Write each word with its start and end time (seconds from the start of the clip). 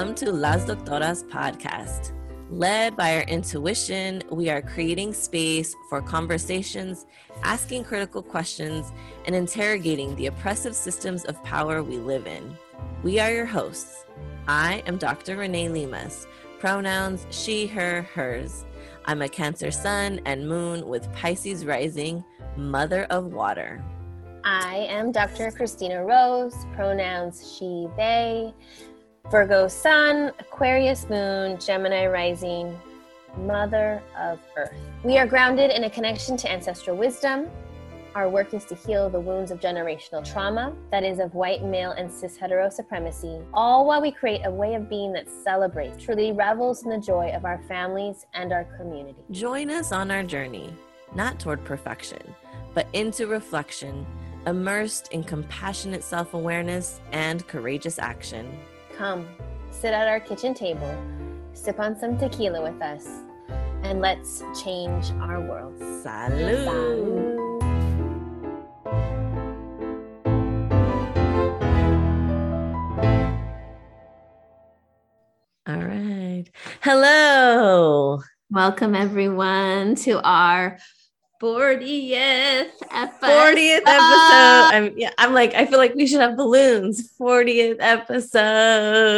Welcome 0.00 0.14
to 0.14 0.32
Las 0.32 0.64
Doctoras 0.64 1.24
podcast. 1.24 2.12
Led 2.48 2.96
by 2.96 3.16
our 3.16 3.22
intuition, 3.24 4.22
we 4.30 4.48
are 4.48 4.62
creating 4.62 5.12
space 5.12 5.76
for 5.90 6.00
conversations, 6.00 7.04
asking 7.42 7.84
critical 7.84 8.22
questions, 8.22 8.92
and 9.26 9.36
interrogating 9.36 10.16
the 10.16 10.28
oppressive 10.28 10.74
systems 10.74 11.26
of 11.26 11.44
power 11.44 11.82
we 11.82 11.98
live 11.98 12.26
in. 12.26 12.56
We 13.02 13.20
are 13.20 13.30
your 13.30 13.44
hosts. 13.44 14.06
I 14.48 14.82
am 14.86 14.96
Dr. 14.96 15.36
Renee 15.36 15.68
Limas, 15.68 16.26
pronouns 16.60 17.26
she, 17.28 17.66
her, 17.66 18.00
hers. 18.00 18.64
I'm 19.04 19.20
a 19.20 19.28
Cancer 19.28 19.70
sun 19.70 20.22
and 20.24 20.48
moon 20.48 20.88
with 20.88 21.12
Pisces 21.12 21.66
rising, 21.66 22.24
mother 22.56 23.04
of 23.10 23.34
water. 23.34 23.84
I 24.44 24.86
am 24.88 25.12
Dr. 25.12 25.50
Christina 25.50 26.02
Rose, 26.02 26.56
pronouns 26.74 27.54
she, 27.58 27.86
they, 27.98 28.54
Virgo 29.30 29.68
sun, 29.68 30.32
Aquarius 30.40 31.08
moon, 31.08 31.56
Gemini 31.60 32.08
rising, 32.08 32.76
mother 33.36 34.02
of 34.18 34.40
earth. 34.56 34.74
We 35.04 35.18
are 35.18 35.26
grounded 35.26 35.70
in 35.70 35.84
a 35.84 35.90
connection 35.90 36.36
to 36.38 36.50
ancestral 36.50 36.96
wisdom. 36.96 37.46
Our 38.16 38.28
work 38.28 38.54
is 38.54 38.64
to 38.64 38.74
heal 38.74 39.08
the 39.08 39.20
wounds 39.20 39.52
of 39.52 39.60
generational 39.60 40.28
trauma, 40.28 40.74
that 40.90 41.04
is, 41.04 41.20
of 41.20 41.32
white 41.36 41.62
male 41.62 41.92
and 41.92 42.10
cis 42.10 42.36
hetero 42.36 42.68
supremacy, 42.70 43.38
all 43.54 43.86
while 43.86 44.02
we 44.02 44.10
create 44.10 44.40
a 44.46 44.50
way 44.50 44.74
of 44.74 44.90
being 44.90 45.12
that 45.12 45.28
celebrates, 45.44 46.02
truly 46.02 46.32
revels 46.32 46.82
in 46.82 46.90
the 46.90 46.98
joy 46.98 47.30
of 47.30 47.44
our 47.44 47.62
families 47.68 48.26
and 48.34 48.52
our 48.52 48.64
community. 48.78 49.20
Join 49.30 49.70
us 49.70 49.92
on 49.92 50.10
our 50.10 50.24
journey, 50.24 50.74
not 51.14 51.38
toward 51.38 51.62
perfection, 51.64 52.34
but 52.74 52.88
into 52.94 53.28
reflection, 53.28 54.04
immersed 54.48 55.06
in 55.12 55.22
compassionate 55.22 56.02
self 56.02 56.34
awareness 56.34 57.00
and 57.12 57.46
courageous 57.46 58.00
action. 58.00 58.58
Come, 59.00 59.26
sit 59.70 59.94
at 59.94 60.06
our 60.08 60.20
kitchen 60.20 60.52
table, 60.52 60.94
sip 61.54 61.80
on 61.80 61.98
some 61.98 62.18
tequila 62.18 62.60
with 62.60 62.82
us, 62.82 63.06
and 63.82 64.02
let's 64.02 64.42
change 64.62 65.10
our 65.22 65.40
world. 65.40 65.74
Salud. 65.80 66.66
Salud. 66.66 67.40
All 75.66 75.82
right. 75.82 76.44
Hello. 76.82 78.20
Welcome 78.50 78.94
everyone 78.94 79.94
to 79.94 80.20
our 80.20 80.76
40th 81.40 82.70
episode. 82.90 83.20
40th 83.22 83.82
episode. 83.86 84.74
I'm 84.74 84.98
yeah, 84.98 85.10
I'm 85.16 85.32
like, 85.32 85.54
I 85.54 85.64
feel 85.66 85.78
like 85.78 85.94
we 85.94 86.06
should 86.06 86.20
have 86.20 86.36
balloons. 86.36 87.12
40th 87.18 87.76
episode. 87.80 89.14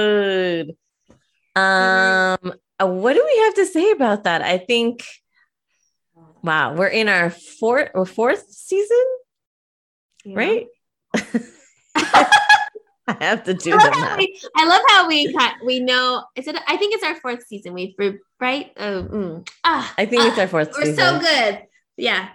Um, 1.55 2.55
uh, 2.81 2.87
what 2.87 3.15
do 3.15 3.25
we 3.25 3.39
have 3.45 3.55
to 3.55 3.67
say 3.67 3.91
about 3.91 4.25
that? 4.25 4.43
I 4.43 4.59
think 4.59 5.05
wow, 6.43 6.75
we're 6.75 6.87
in 6.87 7.09
our 7.09 7.31
fourth 7.31 7.91
or 7.95 8.07
fourth 8.07 8.51
season, 8.51 9.05
Yeah. 10.25 10.37
right? 10.37 10.67
I 13.09 13.25
have 13.25 13.43
to 13.45 13.55
do 13.55 13.73
I 13.73 13.77
love, 13.77 13.95
how 13.95 14.17
we, 14.17 14.41
I 14.57 14.65
love 14.67 14.83
how 14.89 15.09
we 15.09 15.37
we 15.67 15.81
know 15.81 16.25
is 16.37 16.47
it 16.47 16.57
I 16.69 16.77
think 16.77 16.95
it's 16.95 17.05
our 17.05 17.17
fourth 17.17 17.45
season. 17.47 17.75
We've 17.75 17.95
right? 18.41 18.71
Oh, 18.77 19.03
mm. 19.03 19.49
ah, 19.65 19.93
I 19.99 20.07
think 20.07 20.23
it's 20.25 20.39
ah, 20.39 20.43
our 20.43 20.49
fourth 20.49 20.73
We're 20.77 20.85
season. 20.87 20.97
so 20.97 21.21
good. 21.21 21.63
Yeah. 21.97 22.29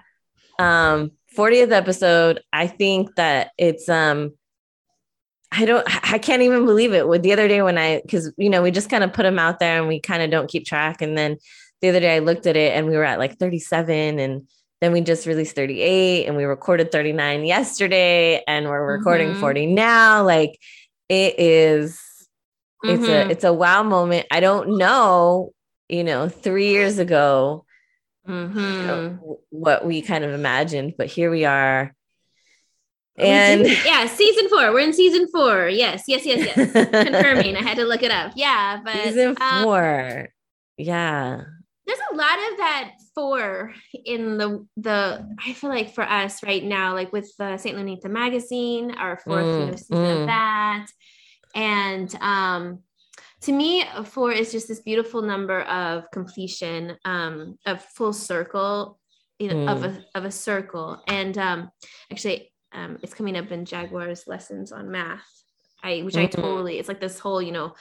um 0.60 1.12
40th 1.38 1.72
episode 1.72 2.42
i 2.52 2.66
think 2.68 3.16
that 3.16 3.52
it's 3.58 3.88
um 3.90 4.32
i 5.52 5.66
don't 5.66 5.86
i 6.12 6.18
can't 6.18 6.42
even 6.42 6.66
believe 6.66 6.94
it 6.94 7.08
with 7.08 7.22
the 7.24 7.32
other 7.34 7.48
day 7.48 7.62
when 7.62 7.78
i 7.78 8.02
because 8.02 8.32
you 8.38 8.50
know 8.50 8.62
we 8.64 8.72
just 8.72 8.90
kind 8.90 9.04
of 9.04 9.14
put 9.14 9.24
them 9.24 9.38
out 9.40 9.60
there 9.60 9.78
and 9.78 9.88
we 9.88 10.00
kind 10.00 10.24
of 10.24 10.32
don't 10.32 10.50
keep 10.50 10.66
track 10.66 11.02
and 11.02 11.18
then 11.18 11.38
the 11.82 11.90
other 11.90 12.00
day 12.00 12.16
i 12.16 12.20
looked 12.20 12.48
at 12.48 12.58
it 12.58 12.76
and 12.76 12.88
we 12.88 12.96
were 12.98 13.04
at 13.04 13.20
like 13.20 13.38
37 13.38 14.20
and 14.20 14.48
then 14.82 14.92
we 14.92 15.02
just 15.02 15.26
released 15.28 15.56
38 15.56 16.26
and 16.28 16.36
we 16.38 16.44
recorded 16.44 16.92
39 16.92 17.46
yesterday 17.46 18.44
and 18.48 18.68
we're 18.68 18.98
recording 18.98 19.34
Mhm. 19.34 19.40
40 19.40 19.66
now 19.68 20.24
like 20.24 20.58
it 21.10 21.40
is 21.40 22.00
it's 22.84 23.06
Mhm. 23.06 23.10
a 23.10 23.32
it's 23.32 23.44
a 23.44 23.54
wow 23.54 23.84
moment 23.84 24.26
i 24.32 24.40
don't 24.40 24.78
know 24.78 25.52
you 25.88 26.04
know 26.04 26.30
three 26.30 26.70
years 26.70 26.98
ago 27.00 27.64
you 28.28 28.34
know, 28.88 29.40
what 29.50 29.86
we 29.86 30.02
kind 30.02 30.24
of 30.24 30.32
imagined, 30.32 30.96
but 30.98 31.08
here 31.08 31.32
we 31.32 31.46
are. 31.46 31.94
And 33.18 33.66
yeah, 33.66 34.06
season 34.06 34.48
four. 34.50 34.72
We're 34.72 34.82
in 34.82 34.94
season 34.94 35.28
four. 35.34 35.68
Yes, 35.70 36.04
yes, 36.08 36.26
yes, 36.26 36.56
yes. 36.56 36.72
Confirming. 37.08 37.56
I 37.56 37.64
had 37.64 37.78
to 37.78 37.86
look 37.86 38.04
it 38.04 38.12
up. 38.12 38.34
Yeah, 38.36 38.80
but 38.84 38.94
season 38.96 39.36
um, 39.42 39.64
four. 39.64 40.30
yeah. 40.78 41.42
there's 41.88 42.00
a 42.12 42.16
lot 42.16 42.38
of 42.52 42.58
that 42.58 42.92
four 43.16 43.74
in 44.06 44.38
the 44.38 44.68
the 44.78 45.28
I 45.44 45.54
feel 45.54 45.72
like 45.72 45.96
for 45.96 46.04
us 46.04 46.44
right 46.44 46.64
now, 46.64 46.94
like 46.94 47.12
with 47.12 47.32
the 47.40 47.58
St. 47.58 47.76
Lunita 47.76 48.08
magazine, 48.10 48.92
our 48.92 49.18
fourth 49.18 49.46
you 49.46 49.66
know, 49.66 49.72
Mm, 49.74 49.80
season 49.80 49.98
mm. 49.98 50.22
of 50.22 50.28
that. 50.28 50.88
And 51.56 52.16
um 52.22 52.84
to 53.42 53.52
me, 53.52 53.86
four 54.06 54.32
is 54.32 54.52
just 54.52 54.68
this 54.68 54.80
beautiful 54.82 55.22
number 55.22 55.62
of 55.62 56.10
completion, 56.12 56.98
um, 57.06 57.58
of 57.66 57.84
full 57.84 58.14
circle, 58.14 59.00
you 59.40 59.50
know, 59.50 59.72
of 59.72 59.80
Mm. 59.82 60.04
a 60.14 60.18
of 60.18 60.26
a 60.26 60.32
circle. 60.32 61.02
And 61.08 61.38
um 61.38 61.70
actually 62.12 62.52
um 62.74 62.98
it's 63.04 63.14
coming 63.14 63.38
up 63.38 63.52
in 63.52 63.66
Jaguar's 63.66 64.28
lessons 64.28 64.72
on 64.72 64.90
math. 64.92 65.28
I 65.84 66.02
which 66.02 66.18
I 66.18 66.26
Mhm. 66.28 66.32
totally 66.32 66.80
it's 66.80 66.88
like 66.88 67.00
this 67.00 67.20
whole, 67.20 67.42
you 67.42 67.52
know, 67.52 67.76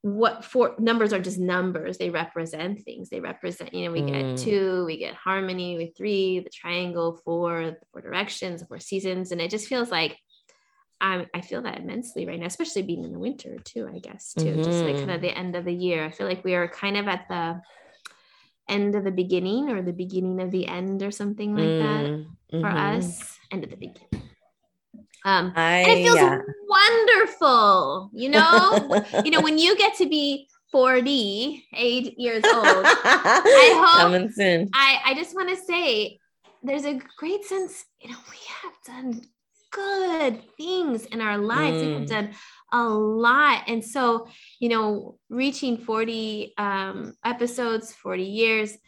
what 0.00 0.44
four 0.44 0.74
numbers 0.80 1.12
are 1.12 1.20
just 1.20 1.38
numbers 1.38 1.96
they 1.96 2.10
represent 2.10 2.82
things 2.82 3.08
they 3.08 3.20
represent 3.20 3.72
you 3.72 3.84
know 3.84 3.92
we 3.92 4.02
Mm. 4.02 4.08
get 4.08 4.36
two 4.36 4.84
we 4.84 4.96
get 4.96 5.14
harmony 5.14 5.76
with 5.76 5.96
three 5.96 6.40
the 6.40 6.50
triangle 6.50 7.20
four 7.24 7.66
the 7.70 7.76
four 7.92 8.00
directions 8.00 8.60
the 8.62 8.66
four 8.66 8.80
seasons 8.80 9.30
and 9.30 9.40
it 9.40 9.48
just 9.48 9.68
feels 9.68 9.92
like 9.92 10.18
I 11.02 11.40
feel 11.40 11.62
that 11.62 11.78
immensely 11.78 12.26
right 12.26 12.38
now 12.38 12.46
especially 12.46 12.82
being 12.82 13.04
in 13.04 13.12
the 13.12 13.18
winter 13.18 13.56
too 13.64 13.88
i 13.92 13.98
guess 13.98 14.34
too 14.34 14.60
just 14.62 14.84
like 14.84 14.98
kind 15.02 15.14
of 15.14 15.20
the 15.20 15.36
end 15.36 15.56
of 15.56 15.64
the 15.64 15.72
year 15.74 16.04
i 16.04 16.10
feel 16.10 16.28
like 16.28 16.44
we 16.44 16.54
are 16.54 16.68
kind 16.68 16.96
of 16.96 17.08
at 17.08 17.26
the 17.28 17.60
end 18.68 18.94
of 18.94 19.04
the 19.04 19.10
beginning 19.10 19.68
or 19.70 19.82
the 19.82 19.92
beginning 19.92 20.40
of 20.40 20.50
the 20.50 20.66
end 20.68 21.02
or 21.02 21.10
something 21.10 21.54
like 21.54 21.78
that 21.78 22.06
Mm, 22.06 22.26
for 22.60 22.70
mhm. 22.70 22.98
us 23.02 23.36
end 23.50 23.64
of 23.64 23.70
the 23.70 23.76
beginning 23.76 24.08
um 25.24 25.52
I, 25.56 25.80
and 25.82 25.92
it 25.92 26.02
feels 26.02 26.16
yeah. 26.16 26.38
wonderful 26.68 28.10
you 28.14 28.28
know 28.28 29.00
you 29.24 29.30
know, 29.30 29.40
when 29.40 29.58
you 29.58 29.76
get 29.76 29.96
to 29.98 30.08
be 30.08 30.48
40, 30.70 31.64
eight 31.74 32.18
years 32.18 32.44
old, 32.44 32.86
I 33.04 33.84
hope- 33.84 34.00
coming 34.00 34.30
soon. 34.32 34.70
I, 34.74 34.98
I 35.06 35.14
just 35.14 35.34
want 35.34 35.50
to 35.50 35.56
say 35.56 36.18
there's 36.62 36.84
a 36.86 36.98
great 37.18 37.44
sense, 37.44 37.84
you 38.00 38.10
know, 38.10 38.16
we 38.30 38.38
have 38.62 38.72
done 38.86 39.22
good 39.72 40.42
things 40.56 41.06
in 41.06 41.20
our 41.20 41.38
lives. 41.38 41.82
Mm. 41.82 41.94
have 41.94 42.06
done 42.06 42.34
a 42.72 42.84
lot. 42.88 43.64
And 43.66 43.84
so, 43.84 44.28
you 44.60 44.68
know, 44.68 45.18
reaching 45.28 45.76
40 45.78 46.54
um, 46.56 47.14
episodes, 47.24 47.92
40 47.92 48.22
years, 48.22 48.78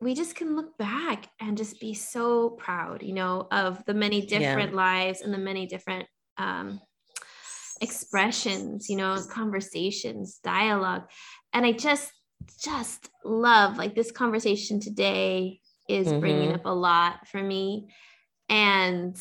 we 0.00 0.14
just 0.14 0.36
can 0.36 0.54
look 0.54 0.78
back 0.78 1.26
and 1.40 1.56
just 1.58 1.80
be 1.80 1.92
so 1.94 2.50
proud, 2.50 3.02
you 3.02 3.12
know, 3.14 3.48
of 3.50 3.84
the 3.86 3.94
many 3.94 4.20
Yeah. 4.20 4.38
different 4.38 4.74
lives 4.74 5.22
and 5.22 5.34
the 5.34 5.38
many 5.38 5.66
different 5.66 6.06
um, 6.36 6.80
expressions, 7.80 8.88
you 8.88 8.96
know, 8.96 9.16
conversations, 9.30 10.38
dialogue. 10.44 11.04
And 11.52 11.66
I 11.66 11.72
just, 11.72 12.12
just 12.62 13.08
love 13.24 13.76
like 13.76 13.94
this 13.94 14.12
conversation 14.12 14.80
today 14.80 15.60
is 15.88 16.12
bringing 16.12 16.50
Mhm. 16.50 16.54
up 16.54 16.66
a 16.66 16.74
lot 16.74 17.26
for 17.28 17.42
me. 17.42 17.88
And 18.48 19.16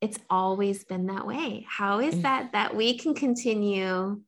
it's 0.00 0.18
always 0.30 0.84
been 0.84 1.06
that 1.06 1.26
way. 1.26 1.66
How 1.68 2.00
is 2.00 2.14
Mm. 2.16 2.22
that 2.22 2.52
that 2.52 2.76
we 2.76 2.96
can 2.98 3.14
continue? 3.14 4.20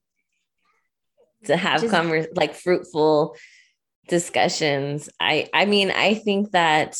to 1.45 1.57
have 1.57 1.81
Just- 1.81 2.29
like 2.37 2.55
fruitful 2.55 3.35
discussions. 4.09 5.09
I 5.19 5.49
I 5.55 5.65
mean, 5.65 5.91
I 5.91 6.13
think 6.13 6.51
that 6.51 6.99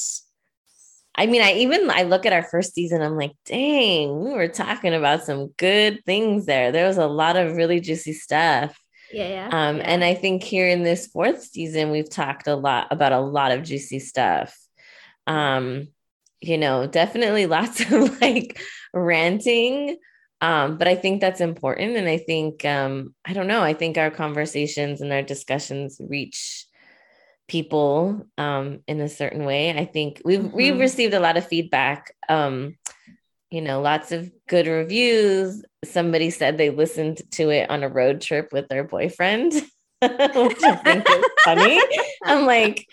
I 1.15 1.27
mean, 1.27 1.43
I 1.43 1.53
even 1.55 1.91
I 1.91 2.05
look 2.05 2.25
at 2.25 2.33
our 2.33 2.45
first 2.45 2.73
season, 2.73 3.03
I'm 3.03 3.17
like, 3.17 3.33
dang, 3.45 4.25
we 4.25 4.31
were 4.31 4.49
talking 4.49 4.95
about 4.95 5.25
some 5.25 5.49
good 5.59 6.03
things 6.07 6.47
there. 6.47 6.73
There 6.73 6.87
was 6.87 6.97
a 6.97 7.07
lot 7.07 7.37
of 7.37 7.57
really 7.57 7.81
juicy 7.81 8.15
stuff. 8.15 8.79
Yeah, 9.13 9.29
yeah. 9.29 9.49
Um, 9.53 9.77
yeah. 9.79 9.83
and 9.83 10.05
I 10.05 10.15
think 10.15 10.43
here 10.43 10.69
in 10.69 10.85
this 10.85 11.09
fourth 11.09 11.43
season, 11.43 11.91
we've 11.91 12.09
talked 12.09 12.47
a 12.47 12.55
lot 12.55 12.87
about 12.91 13.13
a 13.13 13.21
lot 13.21 13.53
of 13.53 13.65
juicy 13.65 13.99
stuff. 13.99 14.57
Um, 15.27 15.89
you 16.41 16.59
know, 16.59 16.87
definitely 16.87 17.47
lots 17.59 17.81
of 17.81 18.21
like 18.21 18.61
ranting. 18.93 19.97
Um, 20.41 20.79
but 20.79 20.89
I 20.89 20.95
think 20.95 21.21
that's 21.21 21.41
important. 21.41 21.97
And 21.97 22.09
I 22.09 22.17
think, 22.17 22.65
um, 22.65 23.15
I 23.27 23.35
don't 23.35 23.47
know, 23.47 23.63
I 23.63 23.75
think 23.75 23.99
our 23.99 24.11
conversations 24.11 25.01
and 25.03 25.13
our 25.13 25.23
discussions 25.23 26.01
reach 26.01 26.65
people 27.47 28.25
um, 28.39 28.81
in 28.87 29.01
a 29.01 29.09
certain 29.09 29.45
way. 29.45 29.71
I 29.77 29.85
think 29.85 30.23
we've 30.25 30.51
we've 30.53 30.75
Mhm. 30.75 30.81
received 30.81 31.15
a 31.15 31.21
lot 31.21 31.37
of 31.37 31.47
feedback 31.47 32.15
um, 32.29 32.77
you 33.51 33.61
know, 33.61 33.81
lots 33.81 34.13
of 34.13 34.31
good 34.49 34.67
reviews. 34.69 35.65
Somebody 35.85 36.31
said 36.31 36.57
they 36.57 36.71
listened 36.71 37.21
to 37.33 37.51
it 37.51 37.69
on 37.69 37.83
a 37.83 37.89
road 37.89 38.21
trip 38.21 38.53
with 38.53 38.69
their 38.69 38.85
boyfriend, 38.85 39.53
which 40.01 40.63
I 40.63 40.81
think 40.85 41.11
is 41.11 41.25
funny. 41.45 41.83
I'm 42.25 42.47
like, 42.47 42.87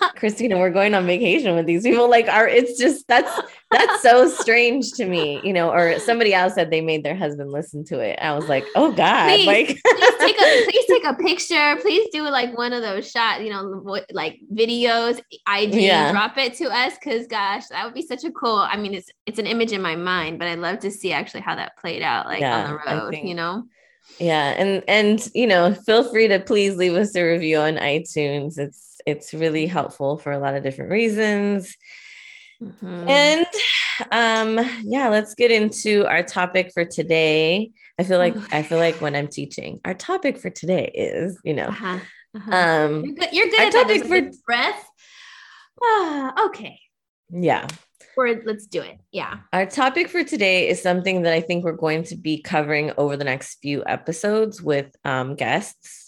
Christina, 0.16 0.58
we're 0.58 0.70
going 0.70 0.94
on 0.94 1.06
vacation 1.06 1.54
with 1.54 1.66
these 1.66 1.82
people. 1.82 2.08
Like, 2.08 2.28
are 2.28 2.48
it's 2.48 2.78
just 2.78 3.06
that's 3.08 3.40
that's 3.70 4.02
so 4.02 4.28
strange 4.40 4.92
to 4.92 5.06
me, 5.06 5.40
you 5.44 5.52
know. 5.52 5.70
Or 5.70 5.98
somebody 5.98 6.34
else 6.34 6.54
said 6.54 6.70
they 6.70 6.80
made 6.80 7.04
their 7.04 7.16
husband 7.16 7.50
listen 7.50 7.84
to 7.86 8.00
it. 8.00 8.18
I 8.20 8.34
was 8.34 8.48
like, 8.48 8.64
oh 8.74 8.92
god, 8.92 9.28
please, 9.28 9.46
like 9.46 9.66
please 9.66 10.14
take 10.18 10.36
a 10.36 10.64
please 10.70 10.86
take 10.86 11.04
a 11.04 11.14
picture. 11.14 11.76
Please 11.82 12.08
do 12.12 12.22
like 12.22 12.56
one 12.56 12.72
of 12.72 12.82
those 12.82 13.10
shots, 13.10 13.42
you 13.42 13.50
know, 13.50 14.00
like 14.12 14.40
videos, 14.52 15.20
IG, 15.48 15.74
yeah. 15.74 16.12
drop 16.12 16.36
it 16.38 16.54
to 16.54 16.66
us 16.66 16.94
because 16.94 17.26
gosh, 17.26 17.66
that 17.68 17.84
would 17.84 17.94
be 17.94 18.02
such 18.02 18.24
a 18.24 18.30
cool. 18.30 18.56
I 18.58 18.76
mean, 18.76 18.94
it's 18.94 19.10
it's 19.26 19.38
an 19.38 19.46
image 19.46 19.72
in 19.72 19.82
my 19.82 19.96
mind, 19.96 20.38
but 20.38 20.48
I'd 20.48 20.58
love 20.58 20.80
to 20.80 20.90
see 20.90 21.12
actually 21.12 21.40
how 21.40 21.54
that 21.56 21.76
played 21.78 22.02
out, 22.02 22.26
like 22.26 22.40
yeah, 22.40 22.64
on 22.64 22.70
the 22.70 22.78
road, 22.90 23.10
think, 23.10 23.26
you 23.26 23.34
know. 23.34 23.64
Yeah, 24.18 24.54
and 24.56 24.82
and 24.88 25.28
you 25.34 25.46
know, 25.46 25.74
feel 25.74 26.10
free 26.10 26.28
to 26.28 26.40
please 26.40 26.76
leave 26.76 26.94
us 26.94 27.14
a 27.14 27.22
review 27.22 27.58
on 27.58 27.76
iTunes. 27.76 28.58
It's 28.58 28.91
it's 29.06 29.34
really 29.34 29.66
helpful 29.66 30.18
for 30.18 30.32
a 30.32 30.38
lot 30.38 30.54
of 30.54 30.62
different 30.62 30.90
reasons. 30.90 31.76
Mm-hmm. 32.62 33.08
And 33.08 33.46
um 34.10 34.66
yeah, 34.84 35.08
let's 35.08 35.34
get 35.34 35.50
into 35.50 36.06
our 36.06 36.22
topic 36.22 36.70
for 36.72 36.84
today. 36.84 37.70
I 37.98 38.04
feel 38.04 38.18
like 38.18 38.36
I 38.52 38.62
feel 38.62 38.78
like 38.78 39.00
when 39.00 39.14
I'm 39.14 39.28
teaching, 39.28 39.80
our 39.84 39.94
topic 39.94 40.38
for 40.38 40.50
today 40.50 40.90
is, 40.94 41.38
you 41.44 41.54
know, 41.54 41.68
uh-huh. 41.68 41.98
Uh-huh. 42.34 42.56
um 42.56 43.04
you're 43.04 43.14
good, 43.14 43.28
you're 43.32 43.48
good 43.48 43.60
at 43.60 43.72
topic 43.72 44.04
for 44.04 44.30
breath. 44.46 44.88
Ah, 45.82 46.46
okay. 46.46 46.78
Yeah. 47.30 47.66
Or 48.16 48.28
let's 48.44 48.66
do 48.66 48.82
it. 48.82 48.98
Yeah. 49.10 49.38
Our 49.52 49.66
topic 49.66 50.08
for 50.08 50.22
today 50.22 50.68
is 50.68 50.82
something 50.82 51.22
that 51.22 51.32
I 51.32 51.40
think 51.40 51.64
we're 51.64 51.72
going 51.72 52.04
to 52.04 52.16
be 52.16 52.42
covering 52.42 52.92
over 52.98 53.16
the 53.16 53.24
next 53.24 53.56
few 53.62 53.82
episodes 53.86 54.60
with 54.62 54.94
um, 55.04 55.34
guests 55.34 56.01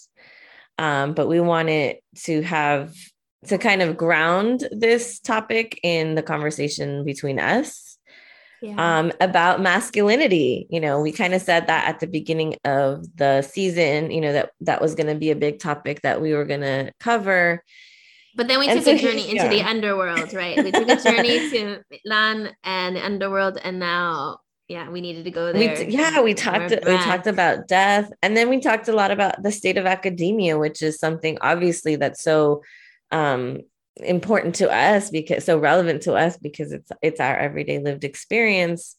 um, 0.77 1.13
but 1.13 1.27
we 1.27 1.39
wanted 1.39 1.97
to 2.23 2.41
have 2.43 2.93
to 3.47 3.57
kind 3.57 3.81
of 3.81 3.97
ground 3.97 4.67
this 4.71 5.19
topic 5.19 5.79
in 5.83 6.15
the 6.15 6.23
conversation 6.23 7.03
between 7.05 7.39
us 7.39 7.97
yeah. 8.61 8.99
um, 8.99 9.11
about 9.21 9.61
masculinity. 9.61 10.67
You 10.69 10.79
know, 10.79 11.01
we 11.01 11.11
kind 11.11 11.33
of 11.33 11.41
said 11.41 11.67
that 11.67 11.87
at 11.87 11.99
the 11.99 12.07
beginning 12.07 12.55
of 12.65 13.05
the 13.15 13.41
season, 13.41 14.11
you 14.11 14.21
know, 14.21 14.33
that 14.33 14.51
that 14.61 14.81
was 14.81 14.95
going 14.95 15.07
to 15.07 15.15
be 15.15 15.31
a 15.31 15.35
big 15.35 15.59
topic 15.59 16.01
that 16.01 16.21
we 16.21 16.33
were 16.33 16.45
going 16.45 16.61
to 16.61 16.91
cover. 16.99 17.63
But 18.35 18.47
then 18.47 18.59
we 18.59 18.67
and 18.67 18.77
took 18.77 18.85
so, 18.85 18.91
a 18.91 18.97
journey 18.97 19.29
into 19.29 19.43
yeah. 19.43 19.49
the 19.49 19.61
underworld, 19.61 20.33
right? 20.33 20.61
We 20.61 20.71
took 20.71 20.89
a 20.89 21.01
journey 21.01 21.49
to 21.51 21.83
Mictlan 21.91 22.51
and 22.63 22.95
the 22.95 23.05
underworld, 23.05 23.57
and 23.63 23.79
now 23.79 24.39
yeah 24.67 24.89
we 24.89 25.01
needed 25.01 25.25
to 25.25 25.31
go 25.31 25.53
there 25.53 25.85
we, 25.85 25.85
yeah 25.87 26.21
we 26.21 26.33
talked 26.33 26.71
we 26.85 26.97
talked 26.97 27.27
about 27.27 27.67
death 27.67 28.11
and 28.21 28.35
then 28.35 28.49
we 28.49 28.59
talked 28.59 28.87
a 28.87 28.93
lot 28.93 29.11
about 29.11 29.41
the 29.43 29.51
state 29.51 29.77
of 29.77 29.85
academia 29.85 30.57
which 30.57 30.81
is 30.81 30.99
something 30.99 31.37
obviously 31.41 31.95
that's 31.95 32.23
so 32.23 32.63
um 33.11 33.59
important 33.97 34.55
to 34.55 34.69
us 34.69 35.09
because 35.09 35.45
so 35.45 35.57
relevant 35.57 36.01
to 36.03 36.13
us 36.13 36.37
because 36.37 36.71
it's 36.71 36.91
it's 37.01 37.19
our 37.19 37.37
everyday 37.37 37.79
lived 37.79 38.03
experience. 38.03 38.95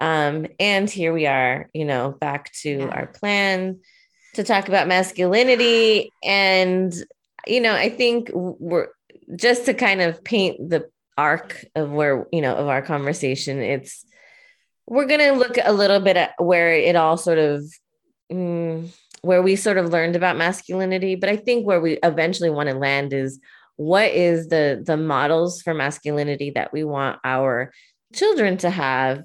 Um 0.00 0.46
and 0.58 0.88
here 0.88 1.12
we 1.12 1.26
are 1.26 1.68
you 1.72 1.84
know 1.84 2.12
back 2.20 2.52
to 2.62 2.70
yeah. 2.70 2.86
our 2.86 3.06
plan 3.06 3.80
to 4.34 4.44
talk 4.44 4.68
about 4.68 4.86
masculinity. 4.86 6.12
And 6.22 6.94
you 7.46 7.60
know 7.60 7.74
i 7.74 7.88
think 7.88 8.30
we're 8.34 8.88
just 9.34 9.64
to 9.64 9.74
kind 9.74 10.02
of 10.02 10.22
paint 10.24 10.68
the 10.68 10.88
arc 11.16 11.64
of 11.74 11.90
where 11.90 12.26
you 12.32 12.40
know 12.42 12.54
of 12.54 12.68
our 12.68 12.82
conversation 12.82 13.60
it's 13.60 14.04
we're 14.90 15.06
going 15.06 15.20
to 15.20 15.32
look 15.32 15.56
a 15.62 15.72
little 15.72 16.00
bit 16.00 16.16
at 16.16 16.32
where 16.38 16.74
it 16.74 16.96
all 16.96 17.16
sort 17.16 17.38
of 17.38 17.64
mm, 18.30 18.92
where 19.22 19.40
we 19.40 19.54
sort 19.54 19.78
of 19.78 19.90
learned 19.90 20.16
about 20.16 20.36
masculinity 20.36 21.14
but 21.14 21.30
i 21.30 21.36
think 21.36 21.66
where 21.66 21.80
we 21.80 21.98
eventually 22.02 22.50
want 22.50 22.68
to 22.68 22.74
land 22.74 23.12
is 23.12 23.40
what 23.76 24.10
is 24.10 24.48
the 24.48 24.82
the 24.84 24.96
models 24.96 25.62
for 25.62 25.72
masculinity 25.72 26.50
that 26.50 26.72
we 26.72 26.84
want 26.84 27.18
our 27.24 27.72
children 28.12 28.58
to 28.58 28.68
have 28.68 29.18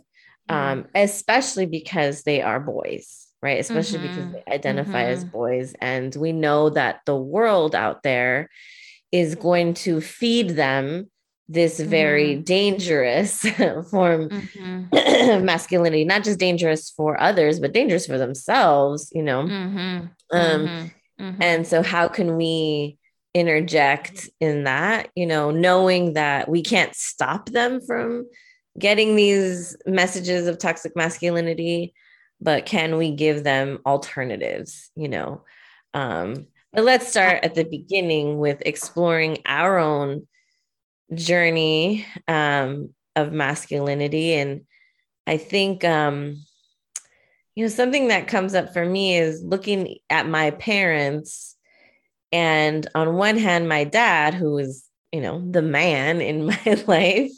mm-hmm. 0.50 0.56
um, 0.56 0.85
especially 0.94 1.65
because 1.65 2.23
they 2.23 2.41
are 2.41 2.59
boys 2.59 3.27
right 3.41 3.59
especially 3.59 4.00
mm-hmm. 4.00 4.15
because 4.15 4.31
they 4.31 4.53
identify 4.53 5.03
mm-hmm. 5.03 5.13
as 5.13 5.25
boys 5.25 5.73
and 5.81 6.15
we 6.15 6.31
know 6.31 6.69
that 6.69 7.01
the 7.06 7.18
world 7.18 7.75
out 7.75 8.03
there 8.03 8.50
is 9.11 9.35
going 9.35 9.73
to 9.73 10.00
feed 10.00 10.51
them 10.51 11.09
this 11.47 11.80
very 11.80 12.33
mm-hmm. 12.33 12.44
dangerous 12.44 13.42
form 13.92 14.30
mm-hmm. 14.30 15.36
of 15.38 15.44
masculinity 15.44 16.03
not 16.03 16.24
just 16.24 16.39
dangerous 16.39 16.89
for 16.89 17.19
others 17.21 17.59
but 17.59 17.74
dangerous 17.74 18.07
for 18.07 18.18
themselves 18.18 19.12
you 19.13 19.21
know 19.21 19.44
mm-hmm. 19.44 19.77
um 19.77 20.09
mm-hmm. 20.31 21.24
Mm-hmm. 21.24 21.42
and 21.42 21.68
so 21.68 21.83
how 21.83 22.07
can 22.07 22.36
we 22.36 22.97
interject 23.33 24.30
in 24.39 24.63
that 24.63 25.09
you 25.15 25.27
know 25.27 25.51
knowing 25.51 26.13
that 26.13 26.50
we 26.50 26.63
can't 26.63 26.95
stop 26.95 27.50
them 27.50 27.80
from 27.80 28.27
getting 28.77 29.15
these 29.15 29.77
messages 29.86 30.47
of 30.47 30.57
toxic 30.57 30.95
masculinity 30.95 31.94
but 32.42 32.65
can 32.65 32.97
we 32.97 33.12
give 33.12 33.44
them 33.44 33.80
alternatives 33.86 34.89
you 34.95 35.09
know 35.09 35.44
um 35.94 36.47
but 36.74 36.83
let's 36.83 37.07
start 37.07 37.44
at 37.44 37.56
the 37.56 37.63
beginning 37.63 38.38
with 38.38 38.62
exploring 38.65 39.38
our 39.45 39.77
own 39.77 40.27
journey 41.13 42.06
um, 42.28 42.94
of 43.16 43.31
masculinity. 43.31 44.34
And 44.34 44.62
I 45.28 45.38
think, 45.38 45.84
um, 45.84 46.44
you 47.56 47.63
know, 47.63 47.69
something 47.69 48.10
that 48.10 48.28
comes 48.28 48.54
up 48.54 48.74
for 48.74 48.86
me 48.86 49.18
is 49.18 49.44
looking 49.44 49.98
at 50.10 50.28
my 50.28 50.52
parents. 50.52 51.56
And 52.31 52.88
on 52.96 53.16
one 53.16 53.38
hand, 53.38 53.69
my 53.69 53.86
dad, 53.86 54.34
who 54.34 54.57
is, 54.57 54.86
you 55.12 55.22
know, 55.22 55.42
the 55.50 55.62
man 55.62 56.22
in 56.22 56.46
my 56.66 56.84
life. 56.88 57.31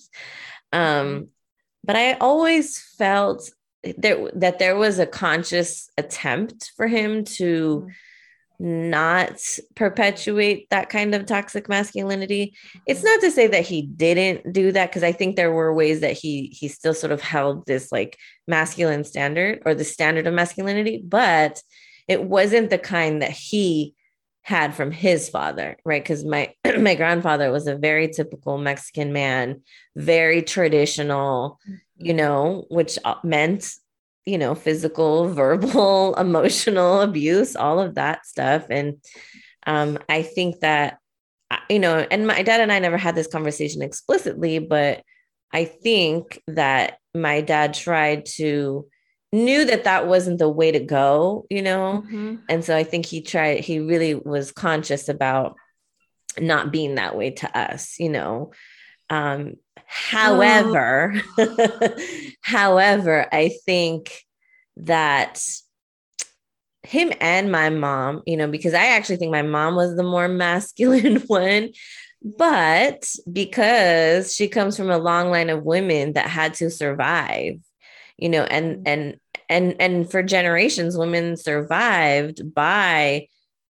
Um, 0.74 1.30
but 1.84 1.96
I 1.96 2.14
always 2.14 2.80
felt 2.98 3.50
there, 3.84 4.30
that 4.36 4.60
there 4.60 4.76
was 4.76 5.00
a 5.00 5.06
conscious 5.06 5.90
attempt 5.98 6.72
for 6.76 6.88
him 6.88 7.24
to. 7.24 7.90
Mm-hmm 8.60 8.88
not 8.88 9.40
perpetuate 9.76 10.68
that 10.72 10.90
kind 10.90 11.14
of 11.14 11.26
toxic 11.28 11.70
masculinity. 11.70 12.56
It's 12.88 13.04
not 13.04 13.22
to 13.22 13.30
say 13.30 13.46
that 13.48 13.66
he 13.66 13.84
didn't 13.84 14.52
do 14.52 14.72
that 14.72 14.90
because 14.90 15.04
i 15.04 15.12
think 15.12 15.36
there 15.36 15.52
were 15.52 15.74
ways 15.74 16.00
that 16.02 16.14
he 16.14 16.48
he 16.48 16.68
still 16.68 16.94
sort 16.94 17.12
of 17.12 17.22
held 17.22 17.66
this 17.66 17.92
like 17.92 18.18
masculine 18.48 19.04
standard 19.04 19.62
or 19.66 19.76
the 19.76 19.84
standard 19.84 20.26
of 20.26 20.34
masculinity 20.34 21.04
but 21.06 21.62
it 22.08 22.24
wasn't 22.24 22.70
the 22.70 22.78
kind 22.78 23.22
that 23.22 23.32
he 23.32 23.94
had 24.42 24.74
from 24.74 24.92
his 24.92 25.30
father 25.30 25.78
right? 25.86 26.04
Because 26.04 26.26
my 26.26 26.54
my 26.80 26.96
grandfather 26.96 27.52
was 27.52 27.68
a 27.68 27.76
very 27.76 28.08
typical 28.08 28.58
mexican 28.58 29.14
man 29.14 29.62
very 29.96 30.42
traditional 30.42 31.60
you 31.98 32.14
mm-hmm. 32.14 32.18
know 32.18 32.66
which 32.70 32.98
uh, 33.06 33.16
meant 33.24 33.72
you 34.28 34.38
know, 34.38 34.54
physical, 34.54 35.30
verbal, 35.34 36.14
emotional 36.20 37.02
abuse, 37.02 37.56
all 37.56 37.80
of 37.80 37.96
that 37.96 38.26
stuff. 38.28 38.68
And 38.70 38.98
um, 39.66 39.98
I 40.08 40.22
think 40.22 40.60
that, 40.60 41.00
you 41.70 41.80
know, 41.80 42.06
and 42.12 42.28
my 42.28 42.44
dad 42.44 42.62
and 42.62 42.72
I 42.72 42.80
never 42.80 42.98
had 42.98 43.16
this 43.16 43.28
conversation 43.28 43.82
explicitly, 43.82 44.60
but 44.60 45.02
I 45.54 45.66
think 45.66 46.42
that 46.48 47.00
my 47.16 47.42
dad 47.42 47.74
tried 47.74 48.26
to 48.36 48.86
knew 49.32 49.66
that 49.66 49.86
that 49.86 50.08
wasn't 50.08 50.40
the 50.40 50.50
way 50.50 50.72
to 50.72 50.80
go, 50.80 51.46
you 51.50 51.62
know? 51.62 52.04
Mm-hmm. 52.06 52.36
And 52.50 52.64
so 52.64 52.76
I 52.76 52.84
think 52.84 53.06
he 53.06 53.22
tried, 53.22 53.62
he 53.62 53.80
really 53.80 54.16
was 54.16 54.52
conscious 54.52 55.10
about 55.10 55.56
not 56.40 56.72
being 56.72 56.96
that 56.96 57.18
way 57.18 57.32
to 57.32 57.58
us, 57.58 57.98
you 58.00 58.10
know? 58.10 58.52
Um, 59.10 59.56
However, 59.88 61.14
oh. 61.38 61.96
however, 62.42 63.26
I 63.32 63.50
think 63.66 64.22
that 64.78 65.42
him 66.84 67.12
and 67.20 67.52
my 67.52 67.70
mom, 67.70 68.22
you 68.26 68.38
know, 68.38 68.48
because 68.48 68.74
I 68.74 68.88
actually 68.88 69.18
think 69.18 69.32
my 69.32 69.42
mom 69.42 69.76
was 69.76 69.96
the 69.96 70.04
more 70.04 70.28
masculine 70.28 71.18
one, 71.28 71.70
but 72.22 73.14
because 73.32 74.36
she 74.36 74.48
comes 74.48 74.76
from 74.76 74.90
a 74.90 74.98
long 74.98 75.32
line 75.32 75.50
of 75.50 75.64
women 75.64 76.14
that 76.14 76.28
had 76.28 76.54
to 76.56 76.70
survive, 76.70 77.56
you 78.18 78.30
know, 78.30 78.44
and 78.44 78.78
mm. 78.78 78.82
and 78.86 79.20
and 79.50 79.76
and 79.80 80.12
for 80.12 80.22
generations 80.22 80.98
women 80.98 81.38
survived 81.38 82.54
by 82.54 83.28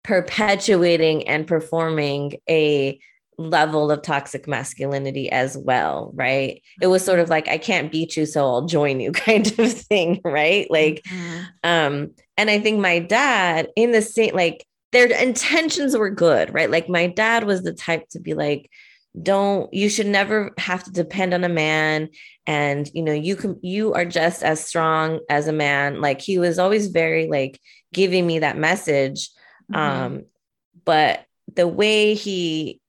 perpetuating 0.02 1.28
and 1.28 1.46
performing 1.46 2.32
a 2.48 2.98
level 3.40 3.90
of 3.90 4.02
toxic 4.02 4.46
masculinity 4.46 5.30
as 5.30 5.56
well, 5.56 6.10
right? 6.14 6.62
It 6.80 6.88
was 6.88 7.04
sort 7.04 7.18
of 7.18 7.24
mm-hmm. 7.24 7.32
like 7.32 7.48
I 7.48 7.58
can't 7.58 7.90
beat 7.90 8.16
you 8.16 8.26
so 8.26 8.44
I'll 8.46 8.66
join 8.66 9.00
you 9.00 9.12
kind 9.12 9.46
of 9.58 9.72
thing, 9.72 10.20
right? 10.24 10.70
Like 10.70 11.02
mm-hmm. 11.04 11.42
um 11.64 12.10
and 12.36 12.50
I 12.50 12.60
think 12.60 12.80
my 12.80 12.98
dad 12.98 13.68
in 13.76 13.92
the 13.92 14.02
same 14.02 14.34
like 14.34 14.66
their 14.92 15.06
intentions 15.06 15.96
were 15.96 16.10
good, 16.10 16.52
right? 16.52 16.70
Like 16.70 16.88
my 16.88 17.06
dad 17.06 17.44
was 17.44 17.62
the 17.62 17.72
type 17.72 18.08
to 18.10 18.20
be 18.20 18.34
like 18.34 18.68
don't 19.20 19.72
you 19.74 19.88
should 19.88 20.06
never 20.06 20.52
have 20.56 20.84
to 20.84 20.92
depend 20.92 21.34
on 21.34 21.42
a 21.42 21.48
man 21.48 22.08
and 22.46 22.88
you 22.94 23.02
know 23.02 23.12
you 23.12 23.34
can 23.34 23.58
you 23.60 23.92
are 23.92 24.04
just 24.04 24.44
as 24.44 24.64
strong 24.64 25.18
as 25.28 25.48
a 25.48 25.52
man 25.52 26.00
like 26.00 26.20
he 26.20 26.38
was 26.38 26.60
always 26.60 26.86
very 26.86 27.26
like 27.26 27.60
giving 27.92 28.24
me 28.24 28.38
that 28.38 28.56
message 28.56 29.30
mm-hmm. 29.72 29.74
um 29.74 30.22
but 30.84 31.24
the 31.54 31.66
way 31.66 32.14
he 32.14 32.79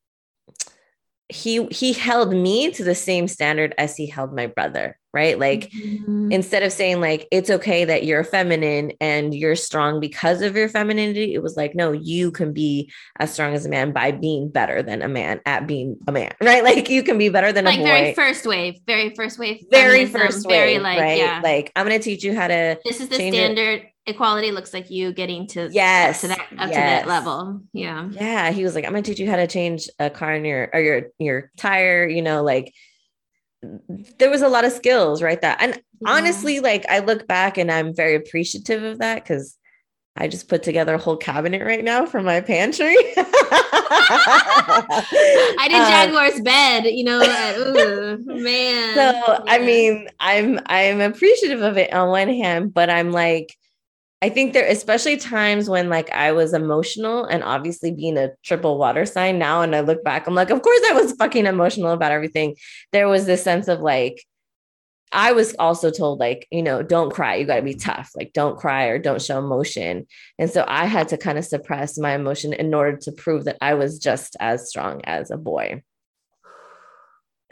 he 1.31 1.65
he 1.71 1.93
held 1.93 2.33
me 2.33 2.71
to 2.71 2.83
the 2.83 2.95
same 2.95 3.27
standard 3.27 3.73
as 3.77 3.95
he 3.95 4.07
held 4.07 4.33
my 4.33 4.47
brother 4.47 4.97
right? 5.13 5.38
Like 5.38 5.70
mm-hmm. 5.72 6.32
instead 6.32 6.63
of 6.63 6.72
saying 6.72 7.01
like 7.01 7.27
it's 7.32 7.50
okay 7.50 7.86
that 7.86 8.06
you're 8.06 8.24
feminine 8.24 8.94
and 9.01 9.34
you're 9.34 9.56
strong 9.56 10.00
because 10.00 10.41
of 10.41 10.56
your 10.56 10.70
femininity 10.70 11.34
it 11.34 11.44
was 11.44 11.58
like 11.58 11.75
no 11.75 11.91
you 11.91 12.32
can 12.32 12.53
be 12.53 12.91
as 13.20 13.34
strong 13.34 13.53
as 13.53 13.65
a 13.65 13.70
man 13.70 13.91
by 13.91 14.12
being 14.12 14.50
better 14.50 14.82
than 14.82 15.01
a 15.01 15.08
man 15.08 15.41
at 15.46 15.68
being 15.68 15.98
a 16.08 16.12
man 16.12 16.34
right? 16.41 16.63
Like 16.63 16.89
you 16.89 17.03
can 17.03 17.18
be 17.18 17.30
better 17.30 17.51
than 17.51 17.65
like 17.65 17.80
a 17.80 17.82
boy. 17.82 17.86
very 17.86 18.13
first 18.13 18.46
wave 18.46 18.80
very 18.88 19.13
first 19.13 19.38
wave 19.38 19.63
very 19.70 20.06
first 20.06 20.48
very 20.48 20.80
like 20.80 21.00
right? 21.00 21.18
yeah. 21.18 21.41
Like 21.44 21.72
i'm 21.75 21.86
gonna 21.86 22.00
teach 22.00 22.24
you 22.24 22.36
how 22.36 22.48
to 22.48 22.80
this 22.86 23.01
is 23.01 23.10
the 23.10 23.15
standard 23.15 23.88
equality 24.08 24.51
looks 24.51 24.74
like 24.74 24.89
you 24.89 25.13
getting 25.13 25.48
to 25.48 25.70
yes 25.72 26.22
to 26.22 26.30
that 26.30 26.39
up 26.39 26.48
yes. 26.51 26.70
to 26.70 26.75
that 26.75 27.08
level. 27.08 27.62
Yeah. 27.74 28.10
Yeah 28.12 28.51
he 28.51 28.63
was 28.63 28.75
like 28.75 28.86
i'm 28.86 28.91
gonna 28.91 29.03
teach 29.03 29.20
you 29.20 29.30
how 29.30 29.36
to 29.36 29.48
change 29.48 29.89
a 30.00 30.10
car 30.10 30.34
in 30.34 30.46
your 30.46 30.70
or 30.74 30.80
your 30.80 31.01
your 31.20 31.51
tire 31.58 32.08
you 32.08 32.22
know 32.22 32.44
like 32.44 32.74
there 34.18 34.30
was 34.30 34.41
a 34.41 34.50
lot 34.50 34.65
of 34.65 34.72
skills 34.72 35.22
right 35.22 35.41
that 35.41 35.62
and 35.62 35.74
yeah. 35.74 36.12
honestly 36.12 36.60
like 36.60 36.86
i 36.89 37.00
look 37.00 37.27
back 37.27 37.58
and 37.58 37.72
i'm 37.72 37.96
very 37.96 38.15
appreciative 38.15 38.84
of 38.84 38.98
that 39.00 39.24
because 39.24 39.58
I 40.18 40.27
just 40.27 40.50
put 40.50 40.62
together 40.62 40.94
a 40.96 40.98
whole 40.98 41.15
cabinet 41.15 41.63
right 41.65 41.84
now 41.84 42.06
for 42.06 42.22
my 42.22 42.41
pantry. 42.41 42.96
I 45.58 45.68
did 45.70 45.80
um, 45.80 45.89
Jaguar's 45.89 46.36
um, 46.36 46.44
bed, 46.44 46.84
you 46.86 47.06
know. 47.06 47.22
Ooh, 47.58 48.18
man. 48.25 48.94
So 48.94 49.01
yeah. 49.01 49.39
I 49.48 49.60
mean, 49.60 50.10
I'm 50.20 50.60
I'm 50.65 51.00
appreciative 51.00 51.62
of 51.62 51.77
it 51.77 51.94
on 51.94 52.10
one 52.10 52.27
hand, 52.27 52.74
but 52.74 52.89
I'm 52.89 53.12
like, 53.12 53.56
I 54.23 54.29
think 54.29 54.53
there, 54.53 54.67
especially 54.67 55.17
times 55.17 55.67
when 55.67 55.89
like 55.89 56.11
I 56.11 56.31
was 56.31 56.53
emotional 56.53 57.25
and 57.25 57.43
obviously 57.43 57.91
being 57.91 58.17
a 58.17 58.31
triple 58.43 58.77
water 58.77 59.05
sign 59.05 59.39
now, 59.39 59.61
and 59.61 59.75
I 59.75 59.79
look 59.79 60.03
back, 60.03 60.27
I'm 60.27 60.35
like, 60.35 60.51
of 60.51 60.61
course 60.61 60.81
I 60.89 60.93
was 60.93 61.13
fucking 61.13 61.47
emotional 61.47 61.91
about 61.91 62.11
everything. 62.11 62.55
There 62.91 63.07
was 63.07 63.25
this 63.25 63.43
sense 63.43 63.67
of 63.67 63.79
like, 63.79 64.23
I 65.11 65.33
was 65.33 65.55
also 65.59 65.89
told, 65.91 66.19
like, 66.19 66.47
you 66.51 66.61
know, 66.61 66.83
don't 66.83 67.11
cry. 67.11 67.35
You 67.35 67.45
got 67.45 67.57
to 67.57 67.61
be 67.61 67.73
tough. 67.73 68.11
Like, 68.15 68.31
don't 68.31 68.57
cry 68.57 68.85
or 68.85 68.97
don't 68.97 69.21
show 69.21 69.39
emotion. 69.39 70.07
And 70.39 70.49
so 70.49 70.63
I 70.67 70.85
had 70.85 71.09
to 71.09 71.17
kind 71.17 71.37
of 71.37 71.43
suppress 71.43 71.97
my 71.97 72.13
emotion 72.13 72.53
in 72.53 72.73
order 72.73 72.95
to 72.97 73.11
prove 73.11 73.43
that 73.45 73.57
I 73.59 73.73
was 73.73 73.99
just 73.99 74.37
as 74.39 74.69
strong 74.69 75.01
as 75.03 75.29
a 75.29 75.37
boy. 75.37 75.83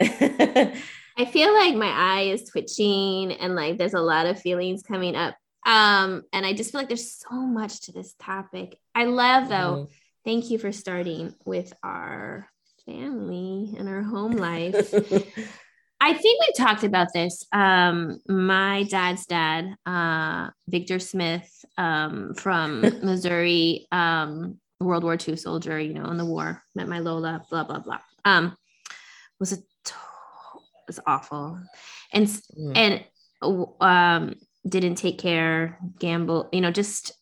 I 0.00 1.24
feel 1.30 1.52
like 1.52 1.74
my 1.74 1.90
eye 1.90 2.30
is 2.32 2.48
twitching 2.48 3.32
and 3.32 3.54
like 3.54 3.76
there's 3.76 3.92
a 3.92 4.00
lot 4.00 4.24
of 4.24 4.40
feelings 4.40 4.82
coming 4.82 5.14
up 5.14 5.34
um, 5.66 6.22
and 6.32 6.46
I 6.46 6.52
just 6.52 6.72
feel 6.72 6.80
like 6.80 6.88
there's 6.88 7.18
so 7.18 7.34
much 7.34 7.82
to 7.82 7.92
this 7.92 8.14
topic. 8.18 8.78
I 8.94 9.04
love 9.04 9.48
though, 9.48 9.54
mm-hmm. 9.54 9.92
thank 10.24 10.50
you 10.50 10.58
for 10.58 10.72
starting 10.72 11.34
with 11.44 11.72
our 11.82 12.48
family 12.86 13.74
and 13.78 13.88
our 13.88 14.02
home 14.02 14.32
life. 14.32 14.94
I 16.02 16.14
think 16.14 16.40
we've 16.40 16.56
talked 16.56 16.82
about 16.82 17.08
this. 17.12 17.44
Um, 17.52 18.20
my 18.26 18.84
dad's 18.84 19.26
dad, 19.26 19.74
uh, 19.84 20.48
Victor 20.66 20.98
Smith, 20.98 21.48
um, 21.76 22.32
from 22.34 22.80
Missouri, 23.02 23.86
um, 23.92 24.58
World 24.80 25.04
War 25.04 25.18
II 25.28 25.36
soldier, 25.36 25.78
you 25.78 25.92
know, 25.92 26.06
in 26.06 26.16
the 26.16 26.24
war, 26.24 26.62
met 26.74 26.88
my 26.88 27.00
Lola, 27.00 27.42
blah, 27.50 27.64
blah, 27.64 27.80
blah. 27.80 28.00
Um, 28.24 28.56
was 29.38 29.52
a 29.52 29.56
it 29.56 29.62
was 30.86 31.00
awful. 31.06 31.60
And, 32.12 32.26
mm. 32.26 32.72
and, 32.74 33.04
um, 33.80 34.34
didn't 34.68 34.96
take 34.96 35.18
care, 35.18 35.78
gamble, 35.98 36.48
you 36.52 36.60
know, 36.60 36.70
just 36.70 37.12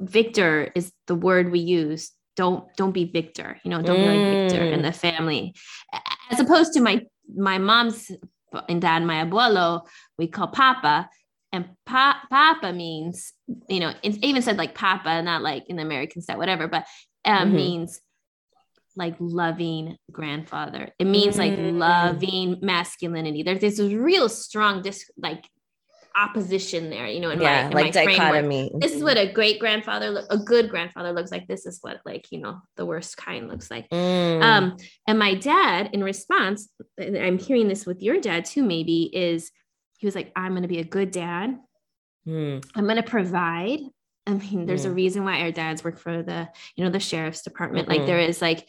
victor 0.00 0.70
is 0.74 0.92
the 1.06 1.14
word 1.14 1.50
we 1.50 1.60
use. 1.60 2.10
Don't 2.36 2.64
don't 2.76 2.92
be 2.92 3.04
victor, 3.04 3.60
you 3.62 3.70
know, 3.70 3.80
don't 3.80 3.98
mm. 3.98 4.02
be 4.02 4.08
like 4.08 4.50
victor 4.50 4.64
in 4.64 4.80
mm. 4.80 4.82
the 4.82 4.92
family. 4.92 5.54
As 6.30 6.40
opposed 6.40 6.72
to 6.74 6.80
my 6.80 7.02
my 7.32 7.58
mom's 7.58 8.10
and 8.68 8.80
dad, 8.80 9.04
my 9.04 9.24
abuelo, 9.24 9.82
we 10.18 10.26
call 10.26 10.48
papa. 10.48 11.08
And 11.52 11.68
pa- 11.86 12.20
papa 12.30 12.72
means, 12.72 13.32
you 13.68 13.78
know, 13.78 13.92
it 14.02 14.16
even 14.24 14.42
said 14.42 14.56
like 14.56 14.74
papa, 14.74 15.22
not 15.22 15.42
like 15.42 15.64
in 15.68 15.76
the 15.76 15.82
American 15.82 16.20
style, 16.20 16.38
whatever, 16.38 16.66
but 16.66 16.84
um, 17.24 17.48
mm-hmm. 17.48 17.56
means 17.56 18.00
like 18.96 19.14
loving 19.20 19.96
grandfather. 20.10 20.90
It 20.98 21.06
means 21.06 21.38
like 21.38 21.52
mm. 21.52 21.78
loving 21.78 22.58
masculinity. 22.60 23.44
There's 23.44 23.60
this 23.60 23.78
real 23.78 24.28
strong, 24.28 24.82
this 24.82 25.08
like 25.16 25.48
opposition 26.16 26.90
there, 26.90 27.06
you 27.06 27.20
know, 27.20 27.30
in 27.30 27.40
yeah, 27.40 27.62
my, 27.62 27.66
in 27.66 27.72
like 27.72 27.84
my 27.86 27.90
dichotomy. 27.90 28.68
Framework. 28.70 28.82
This 28.82 28.92
is 28.92 29.02
what 29.02 29.16
a 29.16 29.32
great 29.32 29.58
grandfather, 29.58 30.24
a 30.30 30.38
good 30.38 30.70
grandfather 30.70 31.12
looks 31.12 31.30
like. 31.30 31.48
This 31.48 31.66
is 31.66 31.78
what 31.80 32.00
like, 32.04 32.30
you 32.30 32.40
know, 32.40 32.60
the 32.76 32.86
worst 32.86 33.16
kind 33.16 33.48
looks 33.48 33.70
like. 33.70 33.88
Mm. 33.90 34.42
Um, 34.42 34.76
and 35.08 35.18
my 35.18 35.34
dad, 35.34 35.90
in 35.92 36.04
response, 36.04 36.68
and 36.98 37.16
I'm 37.16 37.38
hearing 37.38 37.68
this 37.68 37.84
with 37.84 38.02
your 38.02 38.20
dad 38.20 38.44
too, 38.44 38.62
maybe, 38.62 39.10
is 39.12 39.50
he 39.98 40.06
was 40.06 40.14
like, 40.14 40.32
I'm 40.36 40.52
going 40.52 40.62
to 40.62 40.68
be 40.68 40.78
a 40.78 40.84
good 40.84 41.10
dad. 41.10 41.58
Mm. 42.26 42.64
I'm 42.74 42.84
going 42.84 42.96
to 42.96 43.02
provide. 43.02 43.80
I 44.26 44.34
mean, 44.34 44.66
there's 44.66 44.86
mm. 44.86 44.90
a 44.90 44.94
reason 44.94 45.24
why 45.24 45.40
our 45.40 45.52
dads 45.52 45.82
work 45.82 45.98
for 45.98 46.22
the, 46.22 46.48
you 46.76 46.84
know, 46.84 46.90
the 46.90 47.00
sheriff's 47.00 47.42
department. 47.42 47.88
Mm-hmm. 47.88 47.98
Like 47.98 48.06
there 48.06 48.20
is 48.20 48.40
like, 48.40 48.68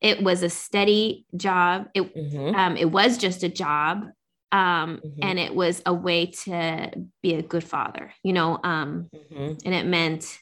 it 0.00 0.22
was 0.22 0.42
a 0.42 0.50
steady 0.50 1.24
job. 1.36 1.86
It, 1.94 2.14
mm-hmm. 2.14 2.54
um, 2.54 2.76
it 2.76 2.90
was 2.90 3.16
just 3.16 3.42
a 3.42 3.48
job 3.48 4.06
um, 4.52 5.00
mm-hmm. 5.04 5.20
and 5.22 5.38
it 5.38 5.54
was 5.54 5.82
a 5.86 5.92
way 5.92 6.26
to 6.26 6.90
be 7.22 7.34
a 7.34 7.42
good 7.42 7.64
father 7.64 8.12
you 8.22 8.32
know 8.32 8.58
um, 8.62 9.08
mm-hmm. 9.14 9.54
and 9.64 9.74
it 9.74 9.86
meant 9.86 10.38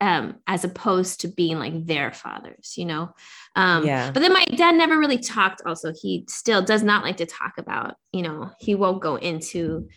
um, 0.00 0.36
as 0.48 0.64
opposed 0.64 1.20
to 1.20 1.28
being 1.28 1.58
like 1.58 1.86
their 1.86 2.12
fathers 2.12 2.74
you 2.76 2.84
know 2.84 3.14
um, 3.56 3.86
yeah. 3.86 4.10
but 4.10 4.20
then 4.20 4.32
my 4.32 4.44
dad 4.44 4.74
never 4.74 4.98
really 4.98 5.18
talked 5.18 5.62
also 5.64 5.92
he 5.92 6.24
still 6.28 6.62
does 6.62 6.82
not 6.82 7.04
like 7.04 7.18
to 7.18 7.26
talk 7.26 7.54
about 7.58 7.96
you 8.12 8.22
know 8.22 8.50
he 8.58 8.74
won't 8.74 9.02
go 9.02 9.16
into 9.16 9.88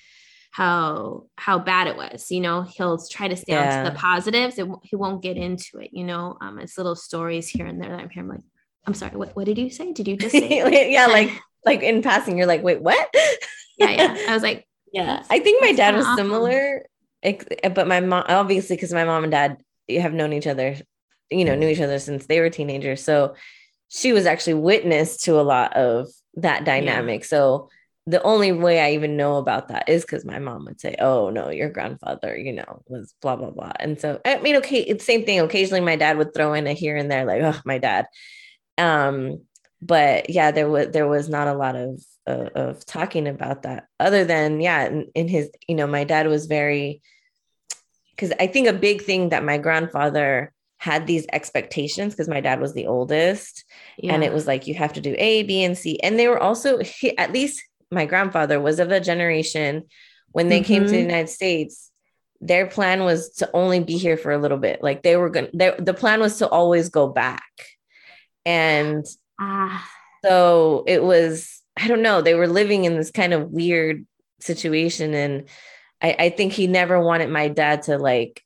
how 0.55 1.25
how 1.35 1.59
bad 1.59 1.85
it 1.85 1.97
was 1.97 2.31
you 2.31 2.39
know 2.39 2.61
he'll 2.61 2.97
try 2.97 3.27
to 3.27 3.35
stay 3.35 3.51
yeah. 3.51 3.79
on 3.79 3.83
to 3.83 3.91
the 3.91 3.97
positives 3.97 4.57
and 4.57 4.73
he 4.83 4.95
won't 4.95 5.21
get 5.21 5.35
into 5.35 5.79
it 5.79 5.89
you 5.91 6.05
know 6.05 6.37
um 6.39 6.59
it's 6.59 6.77
little 6.77 6.95
stories 6.95 7.49
here 7.49 7.65
and 7.65 7.81
there 7.81 7.89
that 7.89 7.99
i'm 7.99 8.09
hearing 8.09 8.29
like 8.29 8.39
i'm 8.87 8.93
sorry 8.93 9.17
what, 9.17 9.35
what 9.35 9.45
did 9.45 9.57
you 9.57 9.69
say 9.69 9.91
did 9.91 10.07
you 10.07 10.15
just 10.15 10.31
say 10.31 10.91
yeah 10.93 11.07
like 11.07 11.29
like 11.65 11.81
in 11.81 12.01
passing, 12.01 12.37
you're 12.37 12.47
like, 12.47 12.63
wait, 12.63 12.81
what? 12.81 13.09
yeah, 13.77 13.89
yeah. 13.89 14.17
I 14.29 14.33
was 14.33 14.43
like, 14.43 14.67
yeah. 14.91 15.23
I 15.29 15.39
think 15.39 15.61
my 15.61 15.73
dad 15.73 15.95
was 15.95 16.05
awesome. 16.05 16.17
similar, 16.17 16.85
but 17.73 17.87
my 17.87 17.99
mom, 17.99 18.23
obviously, 18.27 18.75
because 18.75 18.93
my 18.93 19.03
mom 19.03 19.23
and 19.23 19.31
dad 19.31 19.57
have 19.89 20.13
known 20.13 20.33
each 20.33 20.47
other, 20.47 20.75
you 21.29 21.45
know, 21.45 21.55
knew 21.55 21.67
each 21.67 21.81
other 21.81 21.99
since 21.99 22.25
they 22.25 22.39
were 22.39 22.49
teenagers. 22.49 23.03
So 23.03 23.35
she 23.89 24.13
was 24.13 24.25
actually 24.25 24.55
witness 24.55 25.17
to 25.23 25.39
a 25.39 25.43
lot 25.43 25.75
of 25.75 26.07
that 26.35 26.65
dynamic. 26.65 27.21
Yeah. 27.21 27.27
So 27.27 27.69
the 28.07 28.21
only 28.21 28.51
way 28.51 28.79
I 28.79 28.91
even 28.91 29.17
know 29.17 29.37
about 29.37 29.69
that 29.69 29.89
is 29.89 30.03
because 30.03 30.25
my 30.25 30.37
mom 30.37 30.65
would 30.65 30.79
say, 30.79 30.95
"Oh 30.99 31.31
no, 31.31 31.49
your 31.49 31.69
grandfather, 31.69 32.37
you 32.37 32.53
know, 32.53 32.83
was 32.87 33.15
blah 33.21 33.35
blah 33.35 33.49
blah." 33.49 33.73
And 33.79 33.99
so 33.99 34.21
I 34.23 34.37
mean, 34.39 34.57
okay, 34.57 34.81
it's 34.81 35.05
same 35.05 35.25
thing. 35.25 35.39
Occasionally, 35.39 35.81
my 35.81 35.95
dad 35.95 36.17
would 36.17 36.33
throw 36.33 36.53
in 36.53 36.67
a 36.67 36.73
here 36.73 36.95
and 36.95 37.09
there, 37.09 37.25
like, 37.25 37.41
"Oh, 37.41 37.59
my 37.65 37.79
dad." 37.79 38.05
Um, 38.77 39.41
but 39.85 40.29
yeah 40.29 40.51
there 40.51 40.69
was 40.69 40.89
there 40.89 41.07
was 41.07 41.29
not 41.29 41.47
a 41.47 41.53
lot 41.53 41.75
of 41.75 42.03
uh, 42.27 42.49
of 42.55 42.85
talking 42.85 43.27
about 43.27 43.63
that 43.63 43.85
other 43.99 44.25
than 44.25 44.59
yeah 44.59 44.87
in, 44.87 45.07
in 45.13 45.27
his 45.27 45.49
you 45.67 45.75
know 45.75 45.85
my 45.85 46.03
dad 46.03 46.27
was 46.27 46.47
very 46.47 47.01
because 48.11 48.33
i 48.39 48.47
think 48.47 48.67
a 48.67 48.73
big 48.73 49.01
thing 49.01 49.29
that 49.29 49.43
my 49.43 49.57
grandfather 49.57 50.51
had 50.77 51.07
these 51.07 51.25
expectations 51.31 52.13
because 52.13 52.27
my 52.27 52.41
dad 52.41 52.59
was 52.59 52.73
the 52.73 52.87
oldest 52.87 53.63
yeah. 53.97 54.13
and 54.13 54.23
it 54.23 54.33
was 54.33 54.47
like 54.47 54.67
you 54.67 54.73
have 54.73 54.93
to 54.93 55.01
do 55.01 55.15
a 55.17 55.43
b 55.43 55.63
and 55.63 55.77
c 55.77 55.99
and 56.01 56.17
they 56.17 56.27
were 56.27 56.41
also 56.41 56.79
he, 56.79 57.15
at 57.17 57.31
least 57.31 57.63
my 57.91 58.05
grandfather 58.05 58.59
was 58.59 58.79
of 58.79 58.91
a 58.91 58.99
generation 58.99 59.83
when 60.31 60.49
they 60.49 60.59
mm-hmm. 60.59 60.67
came 60.67 60.83
to 60.83 60.89
the 60.89 60.97
mm-hmm. 60.97 61.09
united 61.09 61.29
states 61.29 61.91
their 62.41 62.67
plan 62.67 63.03
was 63.03 63.29
to 63.35 63.49
only 63.53 63.79
be 63.79 63.97
here 63.97 64.17
for 64.17 64.31
a 64.31 64.37
little 64.37 64.57
bit 64.57 64.83
like 64.83 65.03
they 65.03 65.15
were 65.15 65.29
going 65.29 65.49
to 65.51 65.75
the 65.77 65.93
plan 65.93 66.19
was 66.19 66.39
to 66.39 66.49
always 66.49 66.89
go 66.89 67.07
back 67.07 67.43
and 68.45 69.05
Ah. 69.39 69.89
So 70.23 70.83
it 70.87 71.03
was, 71.03 71.61
I 71.77 71.87
don't 71.87 72.01
know, 72.01 72.21
they 72.21 72.33
were 72.33 72.47
living 72.47 72.85
in 72.85 72.95
this 72.97 73.11
kind 73.11 73.33
of 73.33 73.51
weird 73.51 74.05
situation. 74.39 75.13
And 75.13 75.49
I, 76.01 76.15
I 76.17 76.29
think 76.29 76.53
he 76.53 76.67
never 76.67 76.99
wanted 76.99 77.29
my 77.29 77.47
dad 77.47 77.83
to 77.83 77.97
like, 77.97 78.41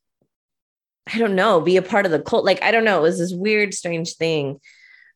I 1.12 1.18
don't 1.18 1.36
know, 1.36 1.62
be 1.62 1.78
a 1.78 1.82
part 1.82 2.06
of 2.06 2.12
the 2.12 2.22
cult. 2.22 2.46
Like, 2.46 2.62
I 2.62 2.72
don't 2.72 2.84
know, 2.84 3.00
it 3.00 3.04
was 3.04 3.18
this 3.18 3.34
weird, 3.34 3.74
strange 3.74 4.16
thing. 4.16 4.60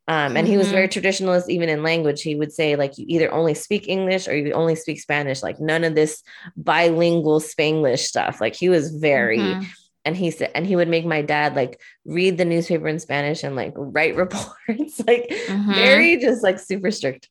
Um, 0.06 0.36
and 0.36 0.40
mm-hmm. 0.40 0.48
he 0.48 0.58
was 0.58 0.70
very 0.70 0.88
mm-hmm. 0.88 1.00
traditionalist, 1.00 1.50
even 1.50 1.70
in 1.70 1.82
language. 1.82 2.22
He 2.22 2.36
would 2.36 2.52
say, 2.52 2.76
like, 2.76 2.98
you 2.98 3.06
either 3.08 3.32
only 3.32 3.54
speak 3.54 3.88
English 3.88 4.28
or 4.28 4.36
you 4.36 4.52
only 4.52 4.76
speak 4.76 5.00
Spanish, 5.00 5.42
like, 5.42 5.62
none 5.62 5.86
of 5.86 5.96
this 5.96 6.24
bilingual 6.58 7.40
Spanglish 7.40 8.00
stuff. 8.00 8.42
Like, 8.42 8.54
he 8.54 8.68
was 8.68 8.96
very, 8.96 9.40
mm-hmm. 9.40 9.64
And 10.06 10.18
he 10.18 10.32
said 10.32 10.52
and 10.56 10.66
he 10.66 10.76
would 10.76 10.88
make 10.88 11.06
my 11.06 11.22
dad 11.22 11.56
like 11.56 11.80
read 12.06 12.38
the 12.38 12.46
newspaper 12.46 12.88
in 12.88 13.00
spanish 13.00 13.44
and 13.44 13.56
like 13.56 13.74
write 13.76 14.16
reports 14.18 15.02
like 15.08 15.28
mm-hmm. 15.30 15.74
very 15.74 16.18
just 16.18 16.44
like 16.44 16.60
super 16.60 16.92
strict 16.92 17.30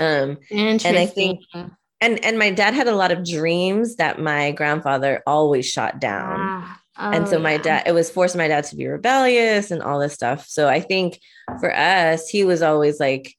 um 0.00 0.38
and 0.50 0.84
i 0.84 1.06
think 1.06 1.40
and 2.00 2.24
and 2.24 2.38
my 2.38 2.50
dad 2.50 2.74
had 2.74 2.88
a 2.88 2.96
lot 2.96 3.12
of 3.12 3.24
dreams 3.24 3.96
that 3.96 4.20
my 4.20 4.52
grandfather 4.52 5.22
always 5.26 5.66
shot 5.66 6.00
down 6.00 6.36
ah. 6.38 6.80
Oh, 6.96 7.10
and 7.10 7.26
so 7.26 7.40
my 7.40 7.52
yeah. 7.52 7.62
dad, 7.62 7.82
it 7.86 7.92
was 7.92 8.10
forcing 8.10 8.38
my 8.38 8.46
dad 8.46 8.64
to 8.64 8.76
be 8.76 8.86
rebellious 8.86 9.72
and 9.72 9.82
all 9.82 9.98
this 9.98 10.12
stuff. 10.12 10.46
So 10.46 10.68
I 10.68 10.80
think 10.80 11.20
for 11.58 11.74
us, 11.74 12.28
he 12.28 12.44
was 12.44 12.62
always 12.62 13.00
like, 13.00 13.34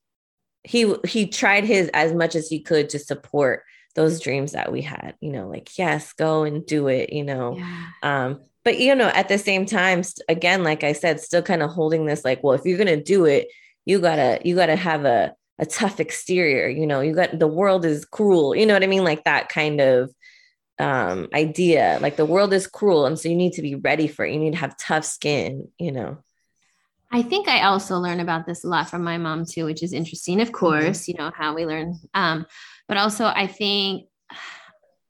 he 0.63 0.93
he 1.07 1.27
tried 1.27 1.63
his 1.63 1.89
as 1.93 2.11
much 2.11 2.35
as 2.35 2.47
he 2.47 2.59
could 2.59 2.89
to 2.89 2.99
support 2.99 3.63
those 3.95 4.19
dreams 4.19 4.51
that 4.51 4.71
we 4.71 4.81
had 4.81 5.15
you 5.21 5.31
know 5.31 5.47
like 5.47 5.77
yes 5.77 6.13
go 6.13 6.43
and 6.43 6.65
do 6.65 6.87
it 6.87 7.11
you 7.11 7.23
know 7.23 7.57
yeah. 7.57 7.87
um 8.03 8.39
but 8.63 8.77
you 8.77 8.93
know 8.93 9.07
at 9.07 9.29
the 9.29 9.37
same 9.37 9.65
time 9.65 10.03
again 10.29 10.63
like 10.63 10.83
i 10.83 10.91
said 10.91 11.19
still 11.19 11.41
kind 11.41 11.63
of 11.63 11.69
holding 11.69 12.05
this 12.05 12.23
like 12.23 12.43
well 12.43 12.53
if 12.53 12.65
you're 12.65 12.77
going 12.77 12.87
to 12.87 13.01
do 13.01 13.25
it 13.25 13.47
you 13.85 13.99
got 13.99 14.17
to 14.17 14.39
you 14.43 14.55
got 14.55 14.67
to 14.67 14.75
have 14.75 15.05
a 15.05 15.33
a 15.57 15.65
tough 15.65 15.99
exterior 15.99 16.67
you 16.67 16.85
know 16.85 16.99
you 16.99 17.13
got 17.13 17.39
the 17.39 17.47
world 17.47 17.85
is 17.85 18.03
cruel 18.05 18.53
you 18.55 18.65
know 18.65 18.73
what 18.73 18.83
i 18.83 18.87
mean 18.87 19.05
like 19.05 19.23
that 19.23 19.47
kind 19.47 19.79
of 19.79 20.13
um 20.77 21.29
idea 21.33 21.97
like 22.01 22.17
the 22.17 22.25
world 22.25 22.51
is 22.51 22.67
cruel 22.67 23.05
and 23.05 23.17
so 23.17 23.29
you 23.29 23.35
need 23.35 23.53
to 23.53 23.61
be 23.61 23.75
ready 23.75 24.07
for 24.07 24.25
it 24.25 24.33
you 24.33 24.39
need 24.39 24.51
to 24.51 24.57
have 24.57 24.77
tough 24.77 25.05
skin 25.05 25.69
you 25.79 25.91
know 25.91 26.17
I 27.11 27.21
think 27.21 27.47
I 27.47 27.61
also 27.61 27.97
learn 27.97 28.19
about 28.19 28.45
this 28.45 28.65
a 28.65 28.67
lot 28.67 28.89
from 28.89 29.01
my 29.01 29.17
mom 29.17 29.45
too, 29.45 29.63
which 29.63 29.83
is 29.83 29.93
interesting. 29.93 30.41
Of 30.41 30.49
mm-hmm. 30.49 30.57
course, 30.57 31.03
mm-hmm. 31.03 31.11
you 31.11 31.17
know 31.17 31.31
how 31.33 31.55
we 31.55 31.65
learn, 31.65 31.97
um, 32.13 32.45
but 32.87 32.97
also 32.97 33.25
I 33.25 33.47
think 33.47 34.07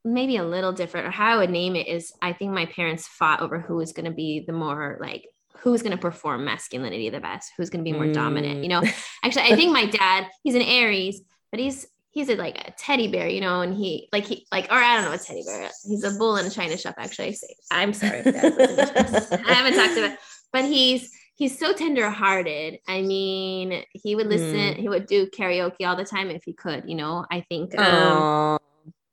maybe 0.03 0.38
a 0.38 0.44
little 0.44 0.72
different, 0.72 1.08
or 1.08 1.12
how 1.12 1.34
I 1.34 1.38
would 1.38 1.50
name 1.50 1.75
it 1.75 1.88
is 1.88 2.13
I 2.22 2.34
think 2.34 2.51
my 2.51 2.67
parents 2.67 3.08
fought 3.08 3.41
over 3.41 3.60
who 3.60 3.75
was 3.75 3.91
going 3.91 4.05
to 4.05 4.12
be 4.12 4.44
the 4.46 4.53
more 4.53 4.98
like 5.01 5.27
who's 5.60 5.82
going 5.82 5.96
to 5.96 6.01
perform 6.01 6.46
masculinity 6.46 7.10
the 7.10 7.20
best, 7.20 7.51
who's 7.58 7.70
going 7.70 7.84
to 7.84 7.89
be 7.89 7.98
more 7.98 8.05
mm. 8.05 8.13
dominant. 8.13 8.62
You 8.63 8.70
know, 8.70 8.82
mm. 8.82 9.08
actually, 9.24 9.44
I 9.44 9.55
think 9.55 9.74
my 9.74 9.86
dad 9.88 10.27
he's 10.44 10.55
an 10.55 10.62
Aries, 10.62 11.22
but 11.51 11.60
he's 11.60 11.88
he's 12.12 12.29
a, 12.29 12.36
like 12.36 12.58
a 12.58 12.72
teddy 12.77 13.08
bear, 13.08 13.27
you 13.27 13.41
know, 13.41 13.62
and 13.62 13.75
he 13.75 14.08
like 14.13 14.25
he 14.25 14.46
like 14.51 14.65
or 14.65 14.75
I 14.75 14.96
don't 14.96 15.05
know 15.05 15.13
a 15.13 15.17
teddy 15.17 15.44
bear. 15.46 15.70
He's 15.84 16.03
a 16.03 16.12
bull 16.12 16.38
in 16.38 16.46
a 16.46 16.50
china 16.50 16.77
shop. 16.77 16.96
Actually, 16.98 17.36
I 17.72 17.84
am 17.84 17.94
sorry, 17.94 18.20
I 18.25 19.53
haven't 19.53 19.75
talked 19.75 19.98
about, 19.98 20.17
but 20.53 20.65
he's 20.65 21.12
he's 21.36 21.58
so 21.58 21.74
tenderhearted. 21.74 22.80
I 22.88 23.01
mean, 23.01 23.84
he 23.92 24.15
would 24.15 24.27
listen, 24.27 24.56
mm. 24.56 24.75
he 24.75 24.89
would 24.89 25.06
do 25.06 25.27
karaoke 25.27 25.86
all 25.86 25.96
the 25.96 26.06
time 26.06 26.30
if 26.30 26.44
he 26.44 26.54
could, 26.54 26.84
you 26.88 26.96
know. 26.96 27.25
I 27.30 27.42
think 27.42 27.77
um, 27.77 28.58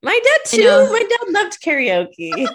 my 0.03 0.21
dad 0.25 0.51
too. 0.51 0.63
You 0.63 0.65
know, 0.65 0.93
my 0.93 1.01
dad 1.01 1.33
loved 1.33 1.63
karaoke. 1.63 2.47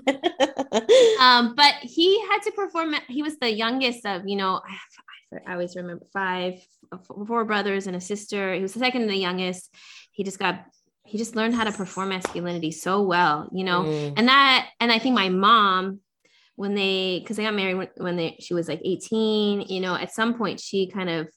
um, 1.22 1.54
but 1.56 1.76
he 1.82 2.20
had 2.22 2.42
to 2.44 2.52
perform. 2.52 2.96
He 3.08 3.24
was 3.24 3.38
the 3.38 3.54
youngest 3.54 4.06
of, 4.06 4.24
you 4.26 4.38
know, 4.38 4.62
I, 4.66 5.38
I 5.46 5.54
always 5.54 5.76
remember 5.76 6.06
five, 6.14 6.66
four 7.28 7.46
brothers 7.46 7.88
and 7.88 7.96
a 7.96 8.02
sister. 8.02 8.54
He 8.54 8.62
was 8.62 8.74
the 8.74 8.80
second 8.80 9.04
and 9.04 9.12
the 9.12 9.16
youngest. 9.16 9.74
He 10.12 10.24
just 10.24 10.40
got 10.40 10.66
he 11.04 11.18
just 11.18 11.38
learned 11.38 11.56
how 11.56 11.64
to 11.64 11.72
perform 11.72 12.10
masculinity 12.10 12.72
so 12.72 13.02
well, 13.02 13.50
you 13.54 13.64
know. 13.64 13.84
Mm. 13.84 14.14
And 14.18 14.28
that 14.28 14.70
and 14.80 14.92
I 14.92 15.00
think 15.00 15.16
my 15.16 15.30
mom 15.30 16.02
when 16.58 16.74
they 16.74 17.20
because 17.20 17.38
they 17.38 17.44
got 17.44 17.54
married 17.54 17.76
when, 17.76 17.88
when 17.98 18.18
they 18.18 18.36
she 18.40 18.54
was 18.54 18.68
like 18.68 18.82
18 18.84 19.62
you 19.62 19.80
know 19.80 19.96
at 19.96 20.12
some 20.12 20.34
point 20.34 20.60
she 20.60 20.88
kind 20.88 21.10
of 21.10 21.28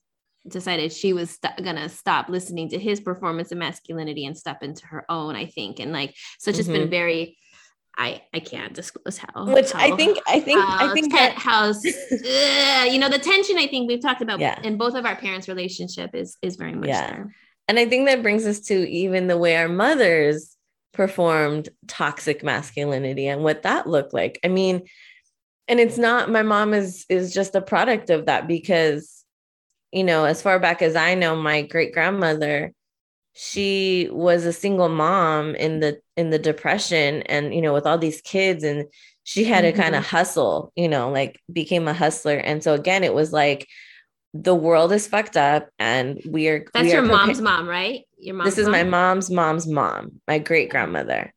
decided 0.48 0.90
she 0.90 1.12
was 1.12 1.30
st- 1.30 1.62
gonna 1.62 1.88
stop 1.88 2.28
listening 2.28 2.70
to 2.70 2.78
his 2.78 3.00
performance 3.00 3.52
of 3.52 3.58
masculinity 3.58 4.24
and 4.24 4.36
step 4.36 4.62
into 4.62 4.84
her 4.86 5.04
own 5.10 5.36
i 5.36 5.44
think 5.46 5.78
and 5.78 5.92
like 5.92 6.14
so 6.38 6.48
it's 6.48 6.58
just 6.58 6.68
mm-hmm. 6.68 6.80
been 6.80 6.90
very 6.90 7.36
I 7.98 8.22
I 8.32 8.38
can't 8.38 8.72
disclose 8.72 9.18
how. 9.18 9.52
Which 9.52 9.72
how, 9.72 9.80
I 9.80 9.96
think 9.96 10.16
I 10.26 10.40
think 10.40 10.60
I 10.64 10.94
think 10.94 11.12
that 11.12 11.34
house, 11.34 11.84
uh, 12.12 12.84
you 12.84 12.98
know, 12.98 13.08
the 13.10 13.18
tension 13.18 13.58
I 13.58 13.66
think 13.66 13.88
we've 13.88 14.00
talked 14.00 14.22
about 14.22 14.38
yeah. 14.38 14.58
in 14.62 14.78
both 14.78 14.94
of 14.94 15.04
our 15.04 15.16
parents' 15.16 15.48
relationship 15.48 16.14
is 16.14 16.38
is 16.40 16.56
very 16.56 16.72
much 16.72 16.88
yeah. 16.88 17.10
there. 17.10 17.34
And 17.68 17.78
I 17.78 17.86
think 17.86 18.06
that 18.06 18.22
brings 18.22 18.46
us 18.46 18.60
to 18.60 18.88
even 18.88 19.26
the 19.26 19.36
way 19.36 19.56
our 19.56 19.68
mothers 19.68 20.56
performed 20.92 21.68
toxic 21.88 22.42
masculinity 22.42 23.26
and 23.26 23.42
what 23.42 23.64
that 23.64 23.86
looked 23.86 24.14
like. 24.14 24.38
I 24.44 24.48
mean, 24.48 24.82
and 25.68 25.80
it's 25.80 25.98
not 25.98 26.30
my 26.30 26.42
mom 26.42 26.74
is 26.74 27.06
is 27.08 27.32
just 27.32 27.54
a 27.54 27.60
product 27.60 28.10
of 28.10 28.26
that 28.26 28.46
because 28.46 29.24
you 29.92 30.04
know 30.04 30.24
as 30.24 30.42
far 30.42 30.58
back 30.58 30.82
as 30.82 30.96
i 30.96 31.14
know 31.14 31.36
my 31.36 31.62
great 31.62 31.92
grandmother 31.92 32.72
she 33.32 34.08
was 34.10 34.44
a 34.44 34.52
single 34.52 34.88
mom 34.88 35.54
in 35.54 35.80
the 35.80 36.00
in 36.16 36.30
the 36.30 36.38
depression 36.38 37.22
and 37.22 37.54
you 37.54 37.62
know 37.62 37.72
with 37.72 37.86
all 37.86 37.98
these 37.98 38.20
kids 38.20 38.64
and 38.64 38.86
she 39.22 39.44
had 39.44 39.64
mm-hmm. 39.64 39.76
to 39.76 39.82
kind 39.82 39.94
of 39.94 40.06
hustle 40.06 40.72
you 40.74 40.88
know 40.88 41.10
like 41.10 41.40
became 41.52 41.86
a 41.86 41.94
hustler. 41.94 42.36
And 42.36 42.62
so 42.62 42.74
again 42.74 43.04
it 43.04 43.14
was 43.14 43.32
like 43.32 43.68
the 44.34 44.54
world 44.54 44.92
is 44.92 45.08
fucked 45.08 45.36
up 45.36 45.68
and 45.78 46.20
we 46.28 46.48
are 46.48 46.66
that's 46.72 46.84
we 46.84 46.92
your 46.92 47.02
mom's 47.02 47.40
mom 47.40 47.68
right? 47.68 48.02
Your 48.18 48.34
mom 48.34 48.44
this 48.44 48.58
is 48.58 48.68
my 48.68 48.82
mom's 48.82 49.30
mom's 49.30 49.66
mom 49.66 50.20
my 50.26 50.38
great 50.38 50.70
grandmother 50.70 51.32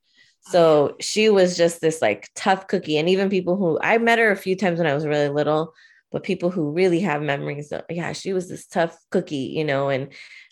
so 0.46 0.96
she 1.00 1.30
was 1.30 1.56
just 1.56 1.80
this 1.82 2.02
like 2.02 2.30
tough 2.36 2.68
cookie. 2.68 2.98
And 2.98 3.10
even 3.10 3.30
people 3.30 3.56
who 3.56 3.80
I 3.82 3.98
met 3.98 4.20
her 4.20 4.32
a 4.32 4.38
few 4.38 4.56
times 4.56 4.78
when 4.78 4.88
I 4.88 4.94
was 4.94 5.06
really 5.06 5.30
little, 5.30 5.74
but 6.12 6.24
people 6.24 6.52
who 6.52 6.72
really 6.72 7.00
have 7.02 7.22
memories 7.22 7.72
of, 7.72 7.84
yeah, 7.90 8.12
she 8.14 8.34
was 8.34 8.50
this 8.50 8.68
tough 8.68 8.98
cookie, 9.10 9.54
you 9.56 9.64
know, 9.64 9.90
and 9.90 10.10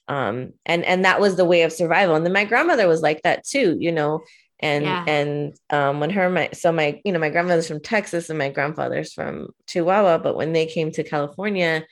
um 0.08 0.54
and 0.65 0.84
and 0.86 1.06
that 1.06 1.19
was 1.19 1.36
the 1.36 1.45
way 1.45 1.63
of 1.63 1.73
survival. 1.73 2.15
And 2.15 2.25
then 2.25 2.34
my 2.34 2.45
grandmother 2.45 2.88
was 2.88 3.01
like 3.01 3.21
that 3.23 3.45
too, 3.45 3.77
you 3.80 3.91
know. 3.91 4.21
And 4.60 4.86
yeah. 4.86 5.04
and 5.08 5.56
um 5.69 5.99
when 5.99 6.10
her 6.12 6.30
my 6.30 6.49
so 6.54 6.71
my 6.71 7.01
you 7.04 7.12
know 7.12 7.19
my 7.19 7.30
grandmother's 7.30 7.67
from 7.67 7.82
Texas 7.82 8.30
and 8.30 8.39
my 8.39 8.49
grandfather's 8.49 9.13
from 9.13 9.49
Chihuahua, 9.67 10.19
but 10.19 10.36
when 10.36 10.54
they 10.54 10.67
came 10.67 10.91
to 10.91 11.04
California, 11.04 11.86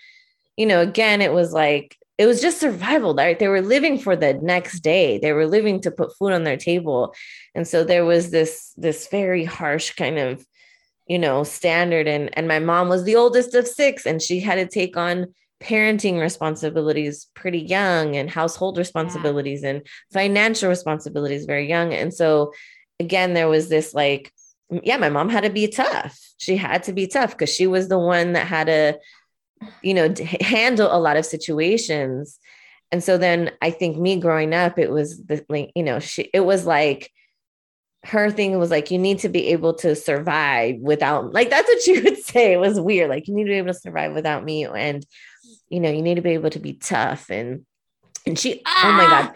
you 0.56 0.66
know, 0.66 0.82
again, 0.82 1.22
it 1.22 1.34
was 1.34 1.52
like 1.52 1.98
it 2.20 2.26
was 2.26 2.42
just 2.42 2.60
survival 2.60 3.16
right? 3.16 3.40
They 3.40 3.48
were 3.48 3.62
living 3.62 3.98
for 3.98 4.16
the 4.16 4.34
next 4.34 4.82
day. 4.82 5.18
They 5.18 5.32
were 5.32 5.48
living 5.48 5.80
to 5.82 5.90
put 5.90 6.16
food 6.18 6.34
on 6.34 6.44
their 6.44 6.58
table. 6.58 7.16
And 7.56 7.66
so 7.66 7.86
there 7.86 8.06
was 8.06 8.30
this 8.30 8.74
this 8.76 9.08
very 9.08 9.46
harsh 9.46 9.94
kind 9.96 10.20
of 10.20 10.46
you 11.08 11.18
know 11.18 11.46
standard. 11.46 12.08
And 12.08 12.30
and 12.38 12.48
my 12.48 12.60
mom 12.60 12.90
was 12.90 13.06
the 13.06 13.16
oldest 13.16 13.56
of 13.56 13.68
six 13.68 14.06
and 14.06 14.22
she 14.22 14.42
had 14.42 14.56
to 14.56 14.68
take 14.68 14.98
on 14.98 15.34
parenting 15.64 16.20
responsibilities 16.20 17.28
pretty 17.36 17.60
young 17.60 18.16
and 18.18 18.30
household 18.30 18.78
responsibilities 18.78 19.64
yeah. 19.64 19.70
and 19.70 19.88
financial 20.12 20.70
responsibilities 20.70 21.46
very 21.46 21.70
young. 21.70 21.94
And 21.94 22.14
so 22.14 22.54
again 23.00 23.34
there 23.34 23.48
was 23.48 23.70
this 23.70 23.94
like 23.94 24.34
yeah 24.84 24.98
my 24.98 25.10
mom 25.10 25.30
had 25.30 25.46
to 25.46 25.50
be 25.50 25.70
tough. 25.70 26.20
She 26.38 26.58
had 26.58 26.84
to 26.84 26.94
be 26.94 27.08
tough 27.08 27.32
because 27.32 27.54
she 27.54 27.66
was 27.66 27.88
the 27.88 28.00
one 28.00 28.34
that 28.34 28.46
had 28.46 28.68
to 28.68 29.00
you 29.82 29.94
know 29.94 30.14
handle 30.40 30.90
a 30.92 31.00
lot 31.00 31.18
of 31.18 31.26
situations 31.26 32.40
and 32.92 33.04
so 33.04 33.18
then 33.18 33.52
i 33.62 33.70
think 33.70 33.98
me 33.98 34.20
growing 34.20 34.54
up 34.54 34.80
it 34.80 34.92
was 34.92 35.24
the 35.26 35.44
like 35.50 35.72
you 35.76 35.84
know 35.84 36.00
she 36.00 36.30
it 36.34 36.42
was 36.42 36.66
like 36.66 37.12
her 38.06 38.32
thing 38.32 38.58
was 38.58 38.72
like 38.72 38.92
you 38.92 38.98
need 38.98 39.20
to 39.20 39.30
be 39.30 39.48
able 39.48 39.74
to 39.74 39.96
survive 39.96 40.78
without 40.80 41.34
like 41.34 41.50
that's 41.50 41.68
what 41.68 41.82
she 41.84 42.00
would 42.02 42.18
say 42.18 42.54
it 42.54 42.60
was 42.60 42.80
weird 42.80 43.10
like 43.10 43.28
you 43.28 43.36
need 43.36 43.44
to 43.44 43.50
be 43.50 43.58
able 43.58 43.74
to 43.74 43.80
survive 43.80 44.14
without 44.14 44.44
me 44.44 44.66
and 44.66 45.06
you 45.70 45.80
know 45.80 45.90
you 45.90 46.02
need 46.02 46.16
to 46.16 46.22
be 46.22 46.32
able 46.32 46.50
to 46.50 46.60
be 46.60 46.74
tough 46.74 47.30
and 47.30 47.66
and 48.26 48.38
she 48.38 48.62
ah! 48.66 48.90
oh 48.90 48.92
my 48.94 49.06
god 49.06 49.34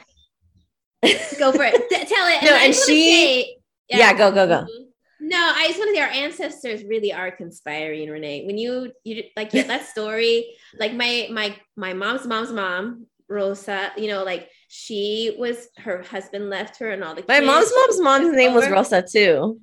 go 1.38 1.52
for 1.52 1.64
it 1.64 1.74
tell 1.90 2.28
it 2.28 2.44
no 2.44 2.54
and, 2.54 2.66
and 2.66 2.76
she 2.76 3.44
say, 3.44 3.58
yeah. 3.90 3.98
yeah. 3.98 4.14
go 4.14 4.32
go 4.32 4.48
go 4.48 4.62
mm-hmm. 4.64 4.83
No, 5.26 5.54
I 5.56 5.68
just 5.68 5.80
want 5.80 5.92
to 5.92 5.96
say 5.96 6.02
our 6.02 6.10
ancestors 6.10 6.84
really 6.84 7.14
are 7.14 7.32
conspiring, 7.32 8.10
Renee. 8.10 8.46
When 8.46 8.58
you 8.58 8.92
you 9.06 9.24
like 9.38 9.52
that 9.52 9.88
story, 9.88 10.48
like 10.78 10.94
my 10.94 11.30
my 11.32 11.56
my 11.78 11.94
mom's 11.94 12.28
mom's 12.28 12.52
mom, 12.52 13.08
Rosa, 13.30 13.94
you 13.96 14.10
know, 14.10 14.26
like 14.26 14.50
she 14.68 15.34
was 15.40 15.70
her 15.78 16.04
husband 16.04 16.50
left 16.50 16.80
her 16.80 16.92
and 16.92 17.06
all 17.06 17.16
the 17.16 17.24
My 17.30 17.40
mom's 17.40 17.72
mom's 17.74 18.02
mom's 18.02 18.36
name 18.36 18.54
was 18.54 18.70
Rosa 18.70 19.02
too. 19.02 19.62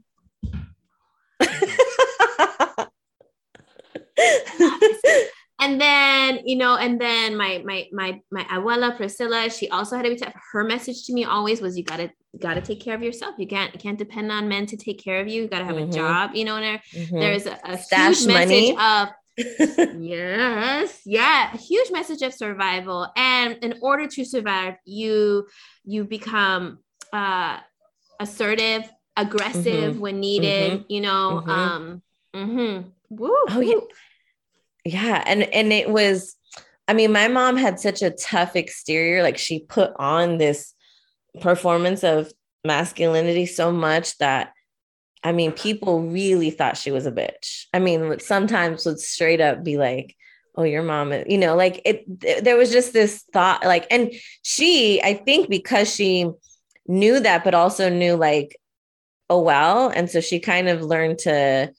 and 5.60 5.80
then 5.80 6.40
you 6.44 6.56
know 6.56 6.76
and 6.76 7.00
then 7.00 7.36
my 7.36 7.62
my 7.64 7.86
my 7.92 8.20
my 8.30 8.44
abuela 8.44 8.96
priscilla 8.96 9.48
she 9.50 9.68
also 9.68 9.96
had 9.96 10.04
to 10.04 10.10
be 10.10 10.16
tough 10.16 10.34
her 10.52 10.64
message 10.64 11.04
to 11.04 11.12
me 11.12 11.24
always 11.24 11.60
was 11.60 11.76
you 11.76 11.84
gotta 11.84 12.10
gotta 12.38 12.60
take 12.60 12.80
care 12.80 12.94
of 12.94 13.02
yourself 13.02 13.34
you 13.38 13.46
can't 13.46 13.72
you 13.74 13.80
can't 13.80 13.98
depend 13.98 14.32
on 14.32 14.48
men 14.48 14.66
to 14.66 14.76
take 14.76 15.02
care 15.02 15.20
of 15.20 15.28
you 15.28 15.42
you 15.42 15.48
gotta 15.48 15.64
have 15.64 15.76
mm-hmm. 15.76 15.90
a 15.90 15.92
job 15.92 16.30
you 16.34 16.44
know 16.44 16.56
and 16.56 16.80
mm-hmm. 16.92 17.18
there's 17.18 17.46
a, 17.46 17.58
a 17.64 17.76
huge 17.76 18.26
money. 18.26 18.72
message 18.72 18.76
of 18.78 19.08
yes 20.00 21.00
yeah 21.04 21.56
huge 21.56 21.90
message 21.90 22.22
of 22.22 22.32
survival 22.32 23.10
and 23.16 23.56
in 23.62 23.78
order 23.80 24.06
to 24.06 24.24
survive 24.24 24.74
you 24.84 25.46
you 25.84 26.04
become 26.04 26.78
uh 27.12 27.58
assertive 28.18 28.88
aggressive 29.16 29.92
mm-hmm. 29.92 30.00
when 30.00 30.20
needed 30.20 30.72
mm-hmm. 30.72 30.82
you 30.88 31.00
know 31.00 31.42
mm-hmm. 31.44 31.50
um 31.50 32.02
mm-hmm. 32.34 32.88
Woo, 33.10 33.34
oh 33.50 33.60
yeah 33.60 33.80
yeah 34.84 35.22
and 35.26 35.42
and 35.42 35.72
it 35.72 35.90
was 35.90 36.36
i 36.88 36.92
mean 36.92 37.12
my 37.12 37.28
mom 37.28 37.56
had 37.56 37.78
such 37.78 38.02
a 38.02 38.10
tough 38.10 38.56
exterior 38.56 39.22
like 39.22 39.38
she 39.38 39.60
put 39.60 39.92
on 39.96 40.38
this 40.38 40.74
performance 41.40 42.02
of 42.02 42.32
masculinity 42.64 43.46
so 43.46 43.70
much 43.72 44.16
that 44.18 44.52
I 45.22 45.32
mean, 45.32 45.52
people 45.52 46.02
really 46.02 46.50
thought 46.50 46.76
she 46.76 46.90
was 46.90 47.06
a 47.06 47.12
bitch. 47.12 47.66
I 47.74 47.78
mean, 47.78 48.18
sometimes 48.20 48.86
would 48.86 49.00
straight 49.00 49.40
up 49.40 49.62
be 49.62 49.76
like, 49.76 50.16
oh, 50.56 50.62
your 50.62 50.82
mom, 50.82 51.12
you 51.26 51.38
know, 51.38 51.56
like 51.56 51.82
it, 51.84 52.42
there 52.42 52.56
was 52.56 52.72
just 52.72 52.92
this 52.92 53.22
thought, 53.32 53.64
like, 53.64 53.86
and 53.90 54.12
she, 54.42 55.00
I 55.02 55.14
think 55.14 55.48
because 55.48 55.94
she 55.94 56.30
knew 56.86 57.20
that, 57.20 57.44
but 57.44 57.54
also 57.54 57.88
knew 57.88 58.14
like, 58.14 58.58
oh, 59.28 59.42
well. 59.42 59.90
And 59.90 60.10
so 60.10 60.20
she 60.20 60.40
kind 60.40 60.68
of 60.68 60.82
learned 60.82 61.18
to 61.20 61.72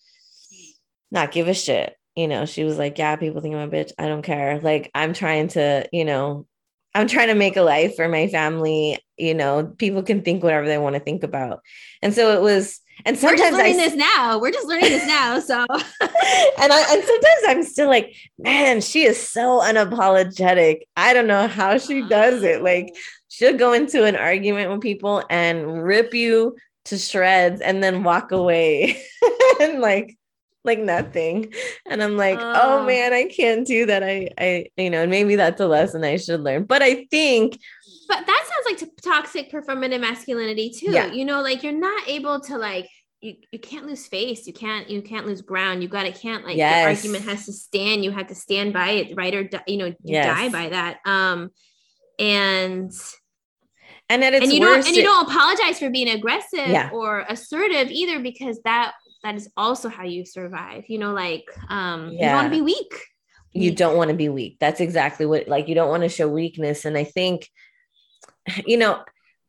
not 1.12 1.32
give 1.32 1.48
a 1.48 1.54
shit. 1.54 1.96
You 2.16 2.28
know, 2.28 2.46
she 2.46 2.64
was 2.64 2.78
like, 2.78 2.98
yeah, 2.98 3.16
people 3.16 3.42
think 3.42 3.56
I'm 3.56 3.70
a 3.70 3.72
bitch. 3.72 3.92
I 3.98 4.08
don't 4.08 4.22
care. 4.22 4.60
Like, 4.60 4.92
I'm 4.94 5.14
trying 5.14 5.48
to, 5.50 5.88
you 5.92 6.06
know, 6.06 6.46
I'm 6.94 7.08
trying 7.08 7.30
to 7.30 7.36
make 7.36 7.56
a 7.56 7.62
life 7.62 7.96
for 7.96 8.10
my 8.10 8.28
family. 8.28 9.00
You 9.18 9.34
know, 9.34 9.74
people 9.78 10.04
can 10.04 10.22
think 10.22 10.44
whatever 10.44 10.68
they 10.68 10.78
want 10.78 10.96
to 10.96 11.00
think 11.00 11.24
about. 11.24 11.62
And 12.02 12.14
so 12.14 12.38
it 12.38 12.42
was, 12.42 12.80
and 13.06 13.18
sometimes 13.18 13.40
We're 13.40 13.48
just 13.48 13.58
learning 13.58 13.80
I, 13.80 13.90
this 13.90 13.96
now. 13.96 14.40
We're 14.40 14.52
just 14.52 14.68
learning 14.68 14.90
this 14.90 15.08
now. 15.08 15.40
So, 15.40 15.60
and 15.62 16.74
I, 16.74 16.94
and 16.94 17.04
sometimes 17.04 17.42
I'm 17.48 17.64
still 17.64 17.88
like, 17.88 18.14
man, 18.38 18.82
she 18.82 19.04
is 19.04 19.18
so 19.18 19.62
unapologetic. 19.62 20.82
I 20.98 21.14
don't 21.14 21.28
know 21.28 21.48
how 21.48 21.78
she 21.78 22.02
does 22.02 22.44
it. 22.44 22.62
Like, 22.62 22.94
she'll 23.30 23.58
go 23.58 23.72
into 23.74 24.04
an 24.04 24.18
argument 24.18 24.70
with 24.70 24.82
people 24.82 25.24
and 25.30 25.82
rip 25.84 26.14
you 26.14 26.58
to 26.86 26.98
shreds 26.98 27.62
and 27.62 27.84
then 27.84 28.04
walk 28.04 28.32
away 28.32 29.02
and 29.62 29.80
like 29.80 30.18
like 30.64 30.80
nothing. 30.80 31.54
And 31.90 32.04
I'm 32.04 32.18
like, 32.18 32.38
uh, 32.38 32.60
oh 32.62 32.86
man, 32.86 33.14
I 33.14 33.26
can't 33.26 33.66
do 33.66 33.86
that. 33.88 34.04
I, 34.04 34.30
I, 34.38 34.66
you 34.78 34.90
know, 34.90 35.02
and 35.02 35.12
maybe 35.12 35.36
that's 35.36 35.60
a 35.60 35.68
lesson 35.68 36.04
I 36.04 36.18
should 36.18 36.42
learn. 36.42 36.66
But 36.66 36.82
I 36.82 37.06
think, 37.10 37.60
but 38.08 38.26
that 38.26 38.50
sounds 38.50 38.82
like 38.82 38.92
toxic 39.02 39.52
performative 39.52 40.02
masculinity 40.02 40.70
too. 40.70 40.92
Yeah. 40.92 41.12
You 41.12 41.26
know, 41.26 41.42
like 41.42 41.64
you're 41.64 41.74
not 41.74 42.08
able 42.08 42.40
to 42.42 42.58
like, 42.58 42.88
you, 43.22 43.36
you 43.52 43.60
can't 43.60 43.86
lose 43.86 44.08
face. 44.08 44.48
You 44.48 44.54
can't, 44.54 44.90
you 44.90 45.02
can't 45.02 45.26
lose 45.26 45.42
ground. 45.42 45.82
You 45.82 45.90
got 45.90 46.04
to 46.04 46.12
can't 46.12 46.46
like 46.46 46.58
yes. 46.58 46.86
the 46.86 47.08
argument 47.08 47.30
has 47.30 47.46
to 47.46 47.54
stand. 47.54 48.04
You 48.04 48.12
have 48.12 48.28
to 48.28 48.36
stand 48.36 48.74
by 48.74 48.90
it, 48.92 49.16
right? 49.16 49.34
Or, 49.34 49.50
you 49.68 49.78
know, 49.78 49.86
you 49.86 49.96
yes. 50.04 50.26
die 50.26 50.50
by 50.50 50.70
that. 50.70 51.00
Um, 51.06 51.52
and, 52.20 52.92
and 54.10 54.24
at 54.24 54.34
its 54.34 54.44
and 54.44 54.54
you 54.54 54.60
worst, 54.60 54.74
don't 54.74 54.88
and 54.88 54.96
you 54.96 55.04
don't 55.04 55.28
apologize 55.28 55.80
for 55.80 55.90
being 55.90 56.10
aggressive 56.10 56.68
yeah. 56.68 56.90
or 56.92 57.26
assertive 57.30 57.90
either 57.90 58.20
because 58.20 58.60
that 58.66 58.94
that 59.24 59.36
is 59.36 59.50
also 59.56 59.90
how 59.90 60.04
you 60.04 60.26
survive 60.26 60.84
you 60.88 60.98
know 60.98 61.14
like 61.14 61.46
um 61.70 62.12
yeah. 62.12 62.12
you 62.12 62.20
don't 62.20 62.36
want 62.36 62.46
to 62.48 62.58
be 62.58 62.62
weak. 62.62 62.94
You 63.54 63.76
don't 63.76 63.98
want 63.98 64.10
to 64.10 64.16
be 64.16 64.30
weak. 64.30 64.60
That's 64.62 64.80
exactly 64.80 65.26
what 65.26 65.50
like 65.50 65.68
you 65.68 65.76
don't 65.76 65.90
want 65.90 66.04
to 66.04 66.10
show 66.10 66.28
weakness. 66.28 66.86
And 66.86 66.98
i 66.98 67.04
think 67.04 67.50
you 68.66 68.78
know 68.78 69.04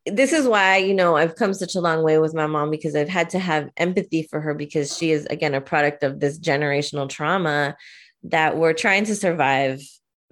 this 0.05 0.33
is 0.33 0.45
why 0.45 0.75
you 0.75 0.93
know 0.93 1.15
i've 1.15 1.37
come 1.37 1.53
such 1.53 1.75
a 1.75 1.79
long 1.79 2.03
way 2.03 2.17
with 2.19 2.33
my 2.33 2.45
mom 2.45 2.69
because 2.69 2.93
i've 2.93 3.07
had 3.07 3.29
to 3.29 3.39
have 3.39 3.69
empathy 3.77 4.27
for 4.29 4.41
her 4.41 4.53
because 4.53 4.97
she 4.97 5.11
is 5.11 5.25
again 5.27 5.53
a 5.53 5.61
product 5.61 6.03
of 6.03 6.19
this 6.19 6.37
generational 6.37 7.07
trauma 7.07 7.73
that 8.23 8.57
we're 8.57 8.73
trying 8.73 9.05
to 9.05 9.15
survive 9.15 9.81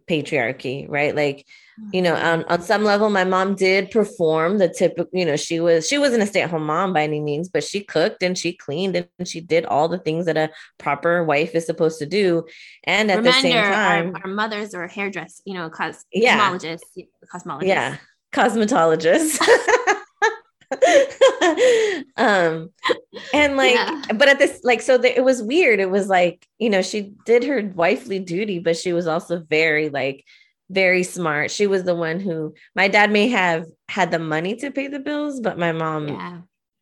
patriarchy 0.10 0.86
right? 0.90 1.16
Like 1.16 1.46
you 1.92 2.02
know 2.02 2.16
on, 2.16 2.44
on 2.46 2.62
some 2.62 2.84
level 2.84 3.10
my 3.10 3.24
mom 3.24 3.56
did 3.56 3.92
perform 3.92 4.58
the 4.58 4.70
typical 4.70 5.10
you 5.14 5.26
know 5.26 5.36
she 5.36 5.60
was 5.60 5.88
she 5.88 5.98
wasn't 5.98 6.22
a 6.22 6.26
stay-at-home 6.26 6.66
mom 6.66 6.94
by 6.94 7.04
any 7.04 7.20
means 7.20 7.50
but 7.50 7.64
she 7.64 7.84
cooked 7.84 8.22
and 8.22 8.38
she 8.38 8.54
cleaned 8.54 8.96
and 8.96 9.28
she 9.28 9.42
did 9.42 9.66
all 9.66 9.88
the 9.88 9.98
things 9.98 10.26
that 10.26 10.38
a 10.38 10.50
proper 10.78 11.24
wife 11.24 11.56
is 11.56 11.66
supposed 11.66 12.00
to 12.00 12.06
do 12.06 12.46
and 12.84 13.10
at 13.10 13.18
Remember, 13.18 13.38
the 13.38 13.42
same 13.42 13.54
time 13.54 14.16
our, 14.16 14.22
our 14.24 14.30
mothers 14.30 14.74
are 14.74 14.88
hairdress 14.88 15.42
you 15.46 15.54
know 15.54 15.70
cos- 15.70 16.06
yeah. 16.14 16.52
cosmologists 16.52 16.82
cosmologists 17.34 17.68
yeah 17.68 17.98
cosmetologists 18.34 19.40
um 22.18 22.70
and 23.34 23.58
like 23.58 23.76
yeah. 23.76 24.02
but 24.16 24.30
at 24.30 24.40
this 24.40 24.62
like 24.64 24.82
so 24.82 24.98
the, 24.98 25.18
it 25.18 25.24
was 25.24 25.44
weird 25.44 25.80
it 25.80 25.90
was 25.90 26.08
like 26.08 26.48
you 26.60 26.70
know 26.70 26.82
she 26.82 27.14
did 27.26 27.44
her 27.44 27.72
wifely 27.76 28.20
duty 28.20 28.60
but 28.60 28.78
she 28.78 28.94
was 28.94 29.08
also 29.08 29.40
very 29.50 29.90
like 29.90 30.24
very 30.72 31.04
smart. 31.04 31.52
She 31.52 31.68
was 31.68 31.84
the 31.84 31.96
one 31.96 32.20
who 32.20 32.54
my 32.76 32.88
dad 32.88 33.12
may 33.12 33.28
have 33.28 33.66
had 33.90 34.10
the 34.10 34.20
money 34.20 34.56
to 34.58 34.72
pay 34.72 34.88
the 34.88 35.00
bills, 35.00 35.40
but 35.42 35.60
my 35.60 35.74
mom 35.74 36.08
yeah. 36.08 36.42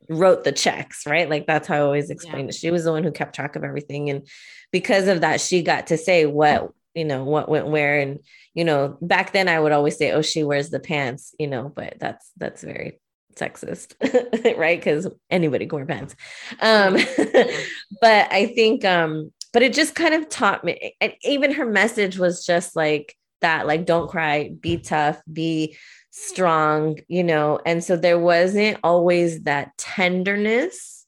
wrote 0.09 0.43
the 0.43 0.51
checks, 0.51 1.05
right? 1.07 1.29
Like 1.29 1.47
that's 1.47 1.67
how 1.67 1.75
I 1.75 1.79
always 1.81 2.09
explained 2.09 2.49
yeah. 2.49 2.49
it. 2.49 2.55
She 2.55 2.71
was 2.71 2.83
the 2.83 2.91
one 2.91 3.03
who 3.03 3.11
kept 3.11 3.35
track 3.35 3.55
of 3.55 3.63
everything. 3.63 4.09
And 4.09 4.27
because 4.71 5.07
of 5.07 5.21
that, 5.21 5.41
she 5.41 5.63
got 5.63 5.87
to 5.87 5.97
say 5.97 6.25
what, 6.27 6.71
you 6.93 7.03
know, 7.03 7.23
what 7.23 7.49
went 7.49 7.67
where. 7.67 7.99
And, 7.99 8.19
you 8.53 8.63
know, 8.63 8.97
back 9.01 9.33
then 9.33 9.47
I 9.47 9.59
would 9.59 9.71
always 9.71 9.97
say, 9.97 10.11
oh, 10.11 10.21
she 10.21 10.43
wears 10.43 10.69
the 10.69 10.79
pants, 10.79 11.33
you 11.39 11.47
know, 11.47 11.71
but 11.75 11.95
that's 11.99 12.31
that's 12.37 12.63
very 12.63 12.99
sexist, 13.35 13.95
right? 14.57 14.79
Because 14.79 15.07
anybody 15.31 15.65
can 15.65 15.77
wear 15.77 15.85
pants. 15.85 16.15
Um, 16.59 16.93
but 18.01 18.31
I 18.31 18.51
think 18.55 18.85
um, 18.85 19.31
but 19.51 19.63
it 19.63 19.73
just 19.73 19.95
kind 19.95 20.13
of 20.13 20.29
taught 20.29 20.63
me, 20.63 20.95
and 21.01 21.13
even 21.23 21.53
her 21.53 21.65
message 21.65 22.19
was 22.19 22.45
just 22.45 22.75
like, 22.75 23.15
that 23.41 23.67
like 23.67 23.85
don't 23.85 24.09
cry 24.09 24.49
be 24.59 24.77
tough 24.77 25.21
be 25.31 25.77
strong 26.11 26.97
you 27.07 27.23
know? 27.23 27.59
And 27.65 27.83
so 27.83 27.95
there 27.95 28.19
wasn't 28.19 28.79
always 28.83 29.43
that 29.43 29.77
tenderness 29.77 31.05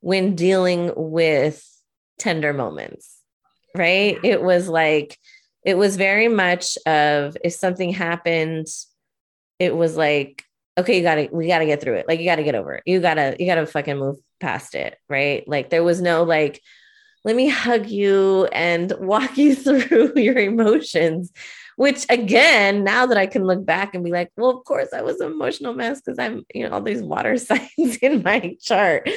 when 0.00 0.34
dealing 0.34 0.92
with 0.96 1.66
tender 2.18 2.52
moments 2.52 3.20
right? 3.76 4.18
It 4.24 4.42
was 4.42 4.68
like 4.68 5.18
it 5.64 5.76
was 5.76 5.96
very 5.96 6.28
much 6.28 6.78
of 6.86 7.36
if 7.44 7.52
something 7.52 7.92
happened 7.92 8.66
it 9.58 9.76
was 9.76 9.96
like 9.96 10.42
okay 10.78 10.96
you 10.96 11.02
gotta 11.02 11.28
we 11.32 11.46
gotta 11.46 11.66
get 11.66 11.80
through 11.80 11.94
it. 11.94 12.08
Like 12.08 12.18
you 12.18 12.24
gotta 12.24 12.42
get 12.42 12.54
over 12.54 12.74
it. 12.74 12.82
You 12.86 13.00
gotta 13.00 13.36
you 13.38 13.46
gotta 13.46 13.66
fucking 13.66 13.98
move 13.98 14.16
past 14.40 14.74
it 14.74 14.96
right? 15.08 15.46
Like 15.46 15.70
there 15.70 15.84
was 15.84 16.00
no 16.00 16.22
like 16.22 16.60
let 17.24 17.36
me 17.36 17.48
hug 17.48 17.88
you 17.88 18.46
and 18.52 18.92
walk 19.00 19.36
you 19.36 19.54
through 19.56 20.14
your 20.16 20.38
emotions 20.38 21.32
which 21.80 22.04
again, 22.10 22.84
now 22.84 23.06
that 23.06 23.16
I 23.16 23.26
can 23.26 23.42
look 23.42 23.64
back 23.64 23.94
and 23.94 24.04
be 24.04 24.10
like, 24.10 24.30
well, 24.36 24.50
of 24.50 24.64
course 24.66 24.92
I 24.92 25.00
was 25.00 25.18
an 25.18 25.32
emotional 25.32 25.72
mess 25.72 25.98
because 25.98 26.18
I'm, 26.18 26.44
you 26.54 26.68
know, 26.68 26.74
all 26.74 26.82
these 26.82 27.02
water 27.02 27.34
signs 27.38 27.96
in 28.02 28.22
my 28.22 28.54
chart. 28.60 29.08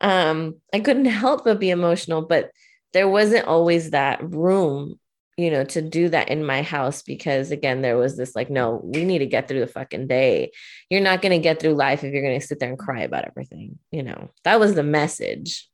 Um, 0.00 0.56
I 0.74 0.80
couldn't 0.80 1.04
help 1.04 1.44
but 1.44 1.60
be 1.60 1.70
emotional, 1.70 2.22
but 2.22 2.50
there 2.92 3.08
wasn't 3.08 3.46
always 3.46 3.90
that 3.90 4.18
room, 4.20 4.98
you 5.36 5.48
know, 5.52 5.62
to 5.66 5.80
do 5.80 6.08
that 6.08 6.28
in 6.28 6.44
my 6.44 6.62
house 6.62 7.02
because 7.02 7.52
again, 7.52 7.82
there 7.82 7.96
was 7.96 8.16
this 8.16 8.34
like, 8.34 8.50
no, 8.50 8.80
we 8.82 9.04
need 9.04 9.20
to 9.20 9.26
get 9.26 9.46
through 9.46 9.60
the 9.60 9.68
fucking 9.68 10.08
day. 10.08 10.50
You're 10.90 11.00
not 11.00 11.22
going 11.22 11.30
to 11.30 11.38
get 11.38 11.60
through 11.60 11.74
life 11.74 12.02
if 12.02 12.12
you're 12.12 12.22
going 12.24 12.40
to 12.40 12.44
sit 12.44 12.58
there 12.58 12.68
and 12.68 12.76
cry 12.80 13.02
about 13.02 13.28
everything. 13.28 13.78
You 13.92 14.02
know, 14.02 14.30
that 14.42 14.58
was 14.58 14.74
the 14.74 14.82
message 14.82 15.68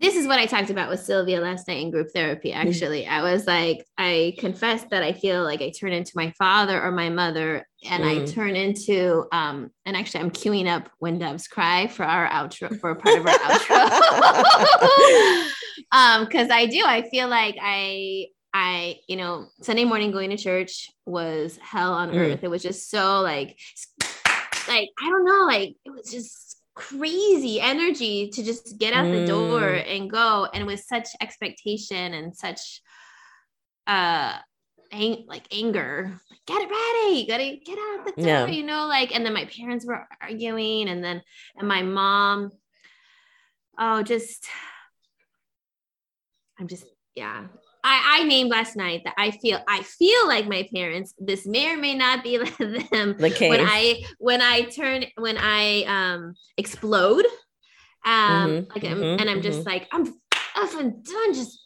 this 0.00 0.16
is 0.16 0.26
what 0.26 0.38
I 0.38 0.46
talked 0.46 0.70
about 0.70 0.88
with 0.88 1.00
Sylvia 1.00 1.40
last 1.40 1.68
night 1.68 1.82
in 1.82 1.90
group 1.90 2.08
therapy. 2.14 2.52
Mm-hmm. 2.52 2.68
Actually, 2.68 3.06
I 3.06 3.22
was 3.22 3.46
like, 3.46 3.84
I 3.98 4.34
confess 4.38 4.84
that 4.90 5.02
I 5.02 5.12
feel 5.12 5.44
like 5.44 5.60
I 5.60 5.70
turn 5.70 5.92
into 5.92 6.12
my 6.14 6.32
father 6.38 6.82
or 6.82 6.90
my 6.90 7.10
mother, 7.10 7.66
and 7.88 8.02
mm. 8.02 8.22
I 8.22 8.24
turn 8.26 8.56
into, 8.56 9.26
um, 9.30 9.70
and 9.84 9.96
actually, 9.96 10.20
I'm 10.20 10.30
queuing 10.30 10.66
up 10.68 10.90
when 10.98 11.18
doves 11.18 11.48
cry 11.48 11.86
for 11.86 12.04
our 12.04 12.26
outro, 12.28 12.80
for 12.80 12.90
a 12.90 12.96
part 12.96 13.18
of 13.18 13.26
our 13.26 13.34
outro. 13.34 13.76
um, 15.92 16.24
because 16.24 16.48
I 16.50 16.64
do, 16.66 16.82
I 16.86 17.06
feel 17.10 17.28
like 17.28 17.58
I, 17.60 18.28
I, 18.54 19.00
you 19.06 19.16
know, 19.16 19.48
Sunday 19.60 19.84
morning 19.84 20.12
going 20.12 20.30
to 20.30 20.38
church 20.38 20.90
was 21.04 21.58
hell 21.60 21.92
on 21.92 22.10
mm. 22.10 22.16
earth. 22.16 22.40
It 22.42 22.48
was 22.48 22.62
just 22.62 22.90
so 22.90 23.20
like, 23.20 23.58
like 24.66 24.88
I 24.98 25.08
don't 25.10 25.26
know, 25.26 25.44
like 25.46 25.76
it 25.84 25.90
was 25.90 26.10
just 26.10 26.59
crazy 26.74 27.60
energy 27.60 28.30
to 28.30 28.42
just 28.42 28.78
get 28.78 28.92
out 28.92 29.04
mm. 29.04 29.20
the 29.20 29.26
door 29.26 29.60
mm. 29.60 29.96
and 29.96 30.10
go 30.10 30.46
and 30.54 30.66
with 30.66 30.80
such 30.80 31.08
expectation 31.20 32.14
and 32.14 32.34
such 32.34 32.80
uh 33.86 34.36
ang- 34.92 35.24
like 35.26 35.46
anger 35.52 36.12
like, 36.30 36.40
get 36.46 36.62
it 36.62 36.70
ready 36.70 37.26
gotta 37.26 37.56
get 37.64 37.78
out 37.78 38.06
the 38.06 38.22
door 38.22 38.26
yeah. 38.26 38.46
you 38.46 38.62
know 38.62 38.86
like 38.86 39.14
and 39.14 39.24
then 39.24 39.34
my 39.34 39.44
parents 39.46 39.84
were 39.84 40.06
arguing 40.20 40.88
and 40.88 41.02
then 41.02 41.22
and 41.56 41.68
my 41.68 41.82
mom 41.82 42.50
oh 43.78 44.02
just 44.02 44.46
i'm 46.58 46.68
just 46.68 46.84
yeah 47.14 47.46
I, 47.82 48.20
I 48.20 48.24
named 48.24 48.50
last 48.50 48.76
night 48.76 49.02
that 49.04 49.14
I 49.16 49.30
feel 49.30 49.60
I 49.68 49.82
feel 49.82 50.26
like 50.28 50.46
my 50.46 50.68
parents. 50.74 51.14
This 51.18 51.46
may 51.46 51.72
or 51.72 51.76
may 51.78 51.94
not 51.94 52.22
be 52.22 52.36
them. 52.92 53.16
The 53.16 53.30
case. 53.34 53.50
When 53.50 53.60
I 53.60 54.02
when 54.18 54.42
I 54.42 54.62
turn 54.62 55.04
when 55.16 55.36
I 55.38 55.84
um 55.84 56.34
explode, 56.56 57.24
um 58.04 58.50
mm-hmm, 58.50 58.70
like 58.70 58.82
mm-hmm, 58.82 59.20
and 59.20 59.30
I'm 59.30 59.40
mm-hmm. 59.40 59.40
just 59.40 59.66
like 59.66 59.88
I'm 59.92 60.06
effing 60.56 61.04
done. 61.04 61.34
Just 61.34 61.60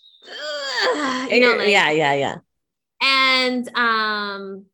you 1.31 1.41
know, 1.41 1.57
like, 1.57 1.69
yeah, 1.69 1.91
yeah, 1.91 2.15
yeah. 2.15 2.37
And 3.01 3.69
um, 3.77 4.67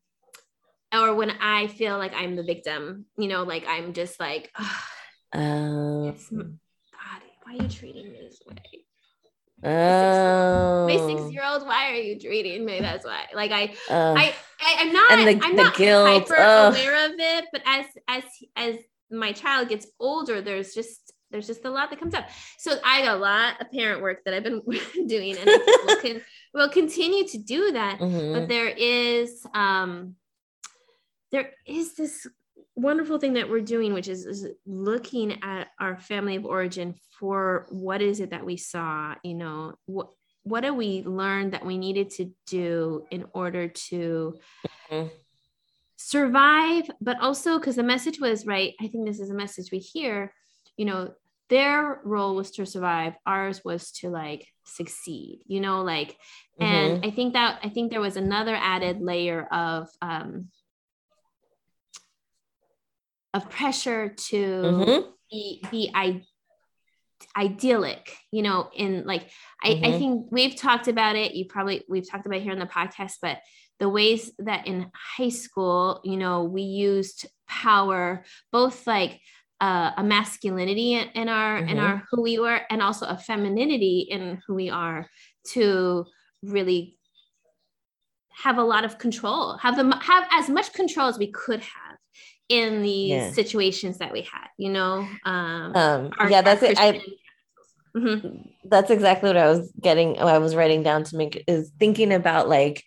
or 0.92 1.14
when 1.14 1.30
I 1.30 1.66
feel 1.68 1.98
like 1.98 2.12
I'm 2.14 2.36
the 2.36 2.42
victim, 2.42 3.06
you 3.16 3.28
know, 3.28 3.42
like 3.42 3.64
I'm 3.66 3.92
just 3.92 4.20
like, 4.20 4.50
oh, 4.58 4.82
God, 6.92 7.22
why 7.42 7.52
are 7.52 7.62
you 7.62 7.68
treating 7.68 8.12
me 8.12 8.18
this 8.22 8.40
way? 8.46 8.79
Oh, 9.62 10.86
my 10.86 10.96
six 10.96 11.32
year 11.32 11.42
old. 11.44 11.66
Why 11.66 11.90
are 11.90 11.94
you 11.94 12.18
treating 12.18 12.64
me? 12.64 12.80
That's 12.80 13.04
why. 13.04 13.26
Like 13.34 13.50
I, 13.50 13.74
uh, 13.90 14.14
I, 14.16 14.34
I, 14.60 14.82
am 14.82 14.92
not. 14.92 15.10
The, 15.10 15.40
I'm 15.44 15.56
the 15.56 15.62
not 15.64 15.76
guilt. 15.76 16.08
hyper 16.08 16.36
uh, 16.36 16.70
aware 16.70 17.06
of 17.06 17.12
it. 17.18 17.44
But 17.52 17.62
as 17.66 17.86
as 18.08 18.24
as 18.56 18.76
my 19.10 19.32
child 19.32 19.68
gets 19.68 19.86
older, 19.98 20.40
there's 20.40 20.74
just 20.74 21.12
there's 21.30 21.46
just 21.46 21.64
a 21.64 21.70
lot 21.70 21.90
that 21.90 21.98
comes 22.00 22.14
up. 22.14 22.28
So 22.58 22.78
I 22.84 23.02
got 23.02 23.16
a 23.16 23.20
lot 23.20 23.60
of 23.60 23.70
parent 23.70 24.02
work 24.02 24.24
that 24.24 24.34
I've 24.34 24.42
been 24.42 24.62
doing, 25.06 25.36
and 25.36 25.46
we'll, 25.46 26.00
con- 26.00 26.22
we'll 26.54 26.68
continue 26.70 27.26
to 27.28 27.38
do 27.38 27.72
that. 27.72 27.98
Mhm. 28.00 28.34
But 28.34 28.48
there 28.48 28.68
is 28.68 29.46
um, 29.54 30.16
there 31.32 31.52
is 31.66 31.94
this 31.94 32.26
wonderful 32.80 33.18
thing 33.18 33.34
that 33.34 33.48
we're 33.48 33.60
doing, 33.60 33.92
which 33.92 34.08
is, 34.08 34.26
is 34.26 34.46
looking 34.66 35.42
at 35.42 35.68
our 35.78 35.98
family 35.98 36.36
of 36.36 36.44
origin 36.44 36.94
for 37.18 37.66
what 37.70 38.00
is 38.02 38.20
it 38.20 38.30
that 38.30 38.44
we 38.44 38.56
saw. 38.56 39.14
You 39.22 39.34
know, 39.34 39.74
what 39.86 40.08
what 40.42 40.62
did 40.62 40.70
we 40.70 41.02
learn 41.02 41.50
that 41.50 41.64
we 41.66 41.76
needed 41.76 42.10
to 42.10 42.32
do 42.46 43.04
in 43.10 43.26
order 43.34 43.68
to 43.68 44.38
Mhm. 44.90 45.10
survive 45.96 46.90
but 47.00 47.20
also 47.20 47.58
because 47.58 47.76
the 47.76 47.82
message 47.82 48.18
was 48.20 48.46
right 48.46 48.74
i 48.80 48.86
think 48.88 49.06
this 49.06 49.20
is 49.20 49.30
a 49.30 49.34
message 49.34 49.70
we 49.70 49.78
hear 49.78 50.32
you 50.78 50.86
know 50.86 51.12
their 51.50 52.00
role 52.04 52.34
was 52.34 52.50
to 52.52 52.64
survive 52.64 53.12
ours 53.26 53.60
was 53.64 53.90
to 53.92 54.08
like 54.08 54.46
succeed 54.64 55.40
you 55.46 55.60
know 55.60 55.82
like 55.82 56.16
and 56.58 57.04
i 57.04 57.10
think 57.10 57.34
that 57.34 57.60
i 57.62 57.68
think 57.68 57.90
there 57.90 58.00
was 58.00 58.16
another 58.16 58.56
added 58.56 59.02
layer 59.02 59.46
of 59.52 59.88
um 60.00 60.48
of 63.34 63.48
pressure 63.48 64.08
to 64.30 64.40
Mhm. 64.40 65.12
be 65.30 65.62
be 65.70 65.90
I, 65.94 66.22
idyllic 67.36 68.16
you 68.32 68.42
know 68.42 68.70
in 68.74 69.04
like 69.06 69.30
I, 69.62 69.68
I 69.68 69.90
Mhm. 69.92 69.98
think 69.98 70.26
we've 70.30 70.56
talked 70.56 70.88
about 70.88 71.16
it 71.16 71.34
you 71.34 71.44
probably 71.44 71.84
we've 71.88 72.08
talked 72.08 72.26
about 72.26 72.38
it 72.38 72.42
here 72.42 72.52
on 72.52 72.58
the 72.58 72.66
podcast 72.66 73.14
but 73.22 73.38
the 73.78 73.88
ways 73.88 74.32
that 74.38 74.66
in 74.66 74.90
high 74.94 75.28
school 75.28 76.00
you 76.02 76.16
know 76.16 76.44
we 76.44 76.62
used 76.62 77.26
power 77.46 78.24
both 78.50 78.86
like 78.86 79.20
uh, 79.60 79.92
a 79.98 80.02
masculinity 80.02 80.94
in, 80.94 81.08
in 81.10 81.28
our 81.28 81.58
in 81.58 81.76
Mhm. 81.76 81.82
our 81.82 82.02
who 82.10 82.22
we 82.22 82.38
were 82.38 82.60
and 82.70 82.82
also 82.82 83.06
a 83.06 83.18
femininity 83.18 84.06
in 84.10 84.40
who 84.46 84.54
we 84.54 84.70
are 84.70 85.08
to 85.52 86.06
really 86.42 86.98
have 88.30 88.56
a 88.56 88.62
lot 88.64 88.84
of 88.86 88.96
control 88.98 89.56
have 89.58 89.76
them 89.76 89.92
have 89.92 90.26
as 90.32 90.48
much 90.48 90.72
control 90.72 91.06
as 91.08 91.18
we 91.18 91.30
could 91.30 91.60
have 91.60 91.89
in 92.50 92.82
these 92.82 93.10
Yeah. 93.10 93.32
situations 93.32 93.98
that 93.98 94.12
we 94.12 94.20
had 94.22 94.48
you 94.58 94.70
know 94.70 95.06
um 95.24 95.74
Um, 95.74 96.10
yeah, 96.28 96.42
that's 96.42 96.62
it. 96.62 96.78
I, 96.78 97.00
Mhm. 97.96 98.50
that's 98.64 98.90
exactly 98.90 99.28
what 99.30 99.36
I 99.36 99.48
was 99.48 99.72
getting. 99.80 100.18
I 100.18 100.38
was 100.38 100.54
writing 100.54 100.82
down 100.82 101.04
to 101.04 101.16
make 101.16 101.42
is 101.48 101.72
thinking 101.80 102.12
about 102.12 102.48
like, 102.48 102.84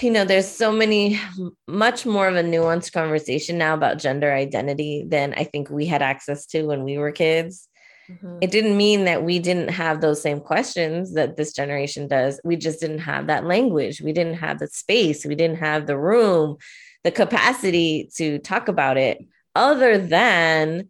you 0.00 0.10
know, 0.10 0.24
there's 0.24 0.48
so 0.48 0.72
many, 0.72 1.20
much 1.68 2.04
more 2.06 2.26
of 2.28 2.36
a 2.36 2.42
nuanced 2.42 2.92
conversation 2.92 3.58
now 3.58 3.74
about 3.74 3.98
gender 3.98 4.32
identity 4.32 5.04
than 5.08 5.34
I 5.36 5.44
think 5.44 5.70
we 5.70 5.86
had 5.86 6.02
access 6.02 6.46
to 6.46 6.62
when 6.64 6.82
we 6.84 6.98
were 6.98 7.12
kids. 7.12 7.68
Mhm. 8.10 8.38
It 8.42 8.50
didn't 8.50 8.76
mean 8.76 9.04
that 9.04 9.22
we 9.24 9.38
didn't 9.38 9.70
have 9.70 10.00
those 10.00 10.20
same 10.20 10.40
questions 10.40 11.14
that 11.14 11.36
this 11.36 11.52
generation 11.52 12.08
does. 12.08 12.40
We 12.44 12.56
just 12.56 12.80
didn't 12.80 13.00
have 13.00 13.28
that 13.28 13.44
language. 13.44 14.00
We 14.00 14.12
didn't 14.12 14.38
have 14.38 14.58
the 14.58 14.68
space. 14.68 15.24
We 15.24 15.34
didn't 15.36 15.58
have 15.58 15.86
the 15.86 15.98
room, 15.98 16.56
the 17.04 17.12
capacity 17.12 18.10
to 18.16 18.38
talk 18.38 18.68
about 18.68 18.96
it, 18.96 19.18
other 19.54 19.98
than, 19.98 20.88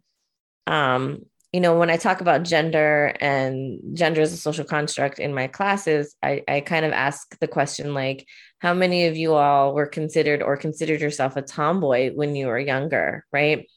um, 0.65 1.25
you 1.53 1.61
know, 1.61 1.77
when 1.77 1.89
I 1.89 1.97
talk 1.97 2.19
about 2.21 2.43
gender 2.43 3.15
and 3.21 3.79
gender 3.93 4.21
as 4.21 4.33
a 4.33 4.37
social 4.37 4.65
construct 4.65 5.19
in 5.19 5.33
my 5.33 5.47
classes, 5.47 6.15
I, 6.23 6.43
I 6.47 6.61
kind 6.61 6.85
of 6.85 6.91
ask 6.91 7.37
the 7.39 7.47
question 7.47 7.93
like, 7.93 8.27
how 8.59 8.73
many 8.73 9.05
of 9.05 9.15
you 9.15 9.35
all 9.35 9.73
were 9.73 9.85
considered 9.85 10.41
or 10.41 10.57
considered 10.57 11.01
yourself 11.01 11.37
a 11.37 11.41
tomboy 11.41 12.11
when 12.13 12.35
you 12.35 12.47
were 12.47 12.59
younger, 12.59 13.25
right? 13.31 13.67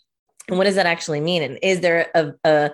And 0.48 0.56
what 0.56 0.64
does 0.64 0.76
that 0.76 0.86
actually 0.86 1.20
mean? 1.20 1.42
And 1.42 1.58
is 1.62 1.80
there 1.80 2.10
a, 2.14 2.32
a 2.44 2.70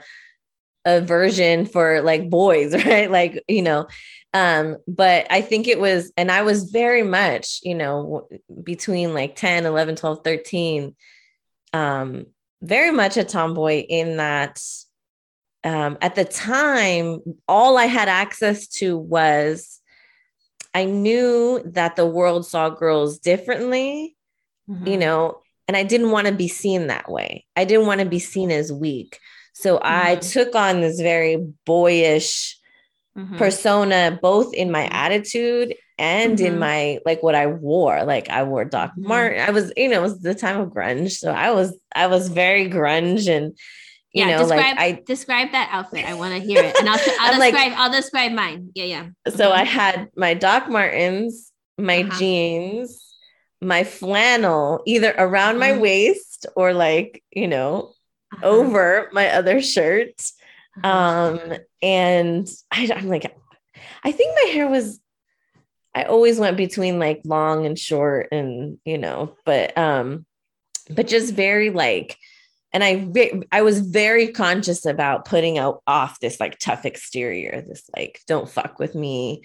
a 0.85 1.01
version 1.01 1.67
for 1.67 2.03
like 2.03 2.29
boys, 2.29 2.75
right? 2.87 3.11
Like, 3.11 3.43
you 3.49 3.63
know, 3.63 3.87
um, 4.35 4.79
but 4.89 5.29
I 5.31 5.41
think 5.41 5.69
it 5.69 5.79
was, 5.79 6.13
and 6.17 6.31
I 6.31 6.43
was 6.43 6.65
very 6.65 7.05
much, 7.05 7.61
you 7.63 7.77
know, 7.77 8.29
between 8.63 9.15
like 9.15 9.37
10, 9.37 9.65
11, 9.65 9.95
12, 9.95 10.25
13, 10.25 10.97
um, 11.73 12.27
very 12.61 12.91
much 12.91 13.17
a 13.17 13.23
tomboy 13.25 13.85
in 13.89 14.17
that 14.17 14.61
um, 15.63 15.97
at 16.03 16.17
the 16.17 16.25
time, 16.25 17.21
all 17.49 17.79
I 17.79 17.87
had 17.87 18.09
access 18.09 18.67
to 18.79 18.99
was 18.99 19.81
I 20.75 20.85
knew 20.85 21.63
that 21.67 21.95
the 21.95 22.05
world 22.05 22.45
saw 22.45 22.69
girls 22.69 23.21
differently, 23.21 24.17
you 24.69 24.97
Mhm. 24.97 24.99
know, 24.99 25.43
and 25.69 25.77
I 25.77 25.85
didn't 25.85 26.11
want 26.11 26.27
to 26.27 26.35
be 26.35 26.49
seen 26.49 26.89
that 26.89 27.09
way. 27.09 27.47
I 27.57 27.65
didn't 27.65 27.87
want 27.87 28.01
to 28.01 28.07
be 28.07 28.19
seen 28.19 28.51
as 28.51 28.73
weak. 28.73 29.21
So 29.55 29.79
I 29.81 30.17
Mhm. 30.17 30.33
took 30.33 30.55
on 30.57 30.81
this 30.81 31.01
very 31.01 31.37
boyish 31.65 32.59
Mhm. 33.17 33.39
persona, 33.39 34.19
both 34.21 34.53
in 34.55 34.71
my 34.71 34.87
attitude 34.89 35.75
and 35.99 36.41
in 36.41 36.55
Mhm. 36.55 36.59
my 36.59 36.99
like 37.07 37.23
what 37.23 37.35
I 37.37 37.47
wore. 37.47 38.03
Like 38.05 38.29
I 38.29 38.43
wore 38.43 38.65
Doc 38.65 38.91
Mhm. 38.99 39.07
Martens. 39.07 39.49
I 39.49 39.51
was, 39.53 39.73
you 39.77 39.89
know, 39.89 39.99
it 39.99 40.03
was 40.03 40.21
the 40.21 40.35
time 40.35 40.61
of 40.61 40.71
grunge. 40.71 41.13
So 41.13 41.31
I 41.31 41.53
was, 41.53 41.79
I 41.95 42.09
was 42.09 42.29
very 42.29 42.69
grunge 42.69 43.29
and 43.29 43.57
you 44.13 44.25
yeah, 44.25 44.31
know, 44.37 44.39
describe, 44.43 44.77
like 44.77 44.79
I 44.79 45.03
describe 45.07 45.53
that 45.53 45.69
outfit. 45.73 46.05
I 46.05 46.15
want 46.15 46.35
to 46.35 46.41
hear 46.41 46.63
it, 46.63 46.77
and 46.79 46.89
I'll, 46.89 46.99
I'll 47.21 47.33
I'm 47.35 47.39
like- 47.41 47.53
describe. 47.55 47.73
I'll 47.79 47.91
describe 47.93 48.33
mine. 48.33 48.71
Yeah, 48.75 48.85
yeah. 48.85 49.07
so 49.29 49.51
Mhm. 49.51 49.53
I 49.53 49.65
had 49.65 50.09
my 50.17 50.35
Doc 50.35 50.69
Martens, 50.69 51.51
my 51.79 52.03
Uh-huh. 52.03 52.19
jeans, 52.19 53.01
my 53.61 53.83
flannel, 53.83 54.83
either 54.87 55.13
around 55.19 55.59
my 55.59 55.71
Mhm. 55.73 55.81
waist 55.81 56.47
or 56.55 56.73
like, 56.75 57.23
you 57.33 57.49
know, 57.49 57.93
Uh-huh. 58.35 58.47
over 58.47 59.09
my 59.13 59.31
other 59.31 59.61
shirt. 59.61 60.15
Uh-huh. 60.83 60.89
Um, 60.89 61.59
and 61.83 62.49
I, 62.71 62.91
I'm 62.95 63.09
like, 63.09 63.37
I 64.03 64.13
think 64.13 64.35
my 64.43 64.51
hair 64.51 64.69
was, 64.69 65.01
I 65.95 66.05
always 66.05 66.39
went 66.39 66.57
between 66.57 66.99
like 66.99 67.23
long 67.25 67.67
and 67.67 67.79
short 67.79 68.29
and, 68.33 68.79
you 68.85 68.99
know, 68.99 69.37
but, 69.45 69.77
um, 69.79 70.27
but 70.91 71.07
just 71.07 71.35
very 71.35 71.71
like, 71.71 72.19
and 72.73 72.83
I, 72.83 73.07
I 73.53 73.63
was 73.63 73.79
very 73.79 74.33
conscious 74.33 74.85
about 74.85 75.25
putting 75.27 75.59
out 75.59 75.83
off 75.87 76.19
this 76.19 76.41
like 76.41 76.59
tough 76.59 76.85
exterior, 76.85 77.63
this 77.67 77.89
like, 77.97 78.21
don't 78.27 78.51
fuck 78.51 78.81
with 78.81 78.97
me, 78.97 79.43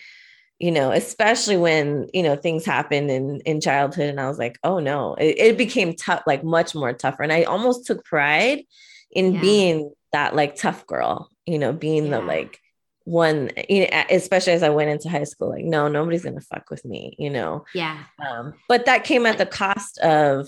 you 0.58 0.72
know, 0.72 0.92
especially 0.92 1.56
when, 1.56 2.08
you 2.12 2.24
know, 2.24 2.36
things 2.36 2.66
happened 2.66 3.12
in, 3.12 3.40
in 3.46 3.62
childhood. 3.62 4.10
And 4.10 4.20
I 4.20 4.28
was 4.28 4.40
like, 4.40 4.58
oh 4.64 4.80
no, 4.80 5.14
it, 5.14 5.38
it 5.38 5.58
became 5.58 5.96
tough, 5.96 6.24
like 6.26 6.44
much 6.44 6.74
more 6.74 6.92
tougher. 6.92 7.22
And 7.22 7.32
I 7.32 7.44
almost 7.44 7.86
took 7.86 8.04
pride 8.04 8.64
in 9.12 9.36
Yeah. 9.36 9.42
being 9.42 9.94
that 10.12 10.36
like 10.36 10.56
tough 10.56 10.86
girl, 10.88 11.30
you 11.46 11.60
know, 11.60 11.74
being 11.74 12.10
the 12.10 12.22
like 12.22 12.60
one, 13.06 13.50
you 13.68 13.82
know, 13.82 14.04
especially 14.10 14.54
as 14.54 14.64
I 14.64 14.70
went 14.70 14.90
into 14.90 15.10
high 15.10 15.24
school, 15.24 15.50
like, 15.50 15.66
no, 15.66 15.88
nobody's 15.88 16.24
gonna 16.24 16.42
fuck 16.42 16.70
with 16.70 16.86
me, 16.86 17.16
you 17.18 17.30
know. 17.30 17.66
yeah, 17.74 18.04
Um, 18.20 18.54
but 18.68 18.86
that 18.86 19.04
came 19.04 19.26
at 19.26 19.38
the 19.38 19.46
cost 19.46 19.98
of 20.00 20.48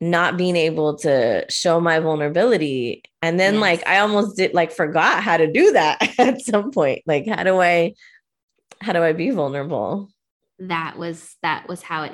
not 0.00 0.36
being 0.36 0.56
able 0.56 0.96
to 0.98 1.46
show 1.48 1.80
my 1.80 1.98
vulnerability. 2.00 3.02
And 3.22 3.38
then 3.40 3.54
Yes. 3.54 3.60
like 3.62 3.86
I 3.86 3.98
almost 4.00 4.36
did 4.36 4.52
like 4.52 4.72
forgot 4.72 5.22
how 5.22 5.36
to 5.36 5.50
do 5.50 5.72
that 5.72 6.02
at 6.18 6.40
some 6.42 6.70
point. 6.72 7.02
Like, 7.06 7.26
how 7.26 7.42
do 7.42 7.60
I 7.60 7.94
how 8.80 8.92
do 8.92 9.02
I 9.02 9.12
be 9.12 9.30
vulnerable? 9.30 10.08
that 10.60 10.96
was 10.96 11.34
that 11.42 11.66
was 11.68 11.82
how 11.82 12.04
it 12.04 12.12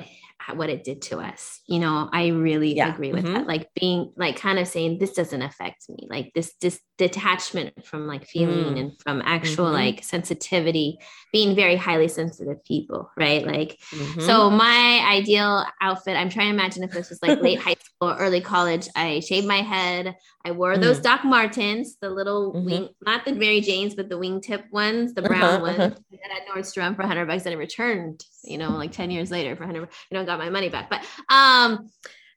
what 0.53 0.69
it 0.69 0.83
did 0.83 1.01
to 1.03 1.19
us. 1.19 1.61
You 1.67 1.79
know, 1.79 2.09
I 2.11 2.27
really 2.27 2.75
Yeah. 2.75 2.93
agree 2.93 3.11
with 3.13 3.25
Mhm. 3.25 3.33
that. 3.33 3.47
Like 3.47 3.69
being 3.79 4.11
like 4.17 4.35
kind 4.37 4.59
of 4.59 4.67
saying 4.67 4.99
this 4.99 5.13
doesn't 5.13 5.41
affect 5.41 5.89
me. 5.89 6.07
Like 6.09 6.31
this 6.35 6.53
this 6.61 6.79
detachment 6.97 7.83
from 7.85 8.05
like 8.07 8.25
feeling 8.27 8.75
Mm. 8.75 8.79
and 8.79 8.91
from 9.01 9.21
actual 9.25 9.65
Mhm. 9.67 9.73
like 9.73 10.03
sensitivity, 10.03 10.99
being 11.31 11.55
very 11.55 11.75
highly 11.75 12.07
sensitive 12.07 12.63
people, 12.63 13.09
right? 13.17 13.45
Like 13.45 13.79
Mhm. 13.93 14.21
So 14.21 14.49
my 14.49 15.03
ideal 15.09 15.65
outfit, 15.81 16.15
I'm 16.17 16.29
trying 16.29 16.47
to 16.49 16.53
imagine 16.53 16.83
if 16.83 16.91
this 16.91 17.09
was 17.09 17.19
like 17.23 17.39
late 17.41 17.59
high 17.59 17.75
school 17.83 18.11
or 18.11 18.17
early 18.17 18.41
college. 18.41 18.87
I 18.95 19.19
shaved 19.21 19.47
my 19.47 19.61
head. 19.61 20.15
I 20.45 20.51
wore 20.51 20.77
those 20.77 20.99
Mhm. 20.99 21.03
Doc 21.03 21.23
Martens, 21.23 21.97
the 22.01 22.09
little 22.09 22.53
Mhm. 22.53 22.65
wing, 22.65 22.89
not 23.05 23.25
the 23.25 23.33
Mary 23.33 23.61
Janes, 23.61 23.95
but 23.95 24.09
the 24.09 24.17
wingtip 24.19 24.69
ones, 24.71 25.13
the 25.13 25.21
brown 25.21 25.43
Uh-huh, 25.43 25.61
ones 25.61 25.79
uh-huh. 25.79 25.95
that 26.23 26.31
at 26.41 26.47
Nordstrom 26.47 26.95
for 26.95 27.01
100 27.03 27.25
bucks. 27.27 27.45
And 27.45 27.53
I 27.55 27.57
returned, 27.57 28.23
you 28.43 28.57
know, 28.57 28.71
like 28.77 28.91
10 28.91 29.09
years 29.11 29.31
later 29.31 29.55
for 29.55 29.63
100, 29.65 29.89
you 30.09 30.17
know, 30.17 30.25
got 30.31 30.39
my 30.39 30.49
money 30.49 30.69
back. 30.69 30.89
But 30.89 31.01
um, 31.33 31.89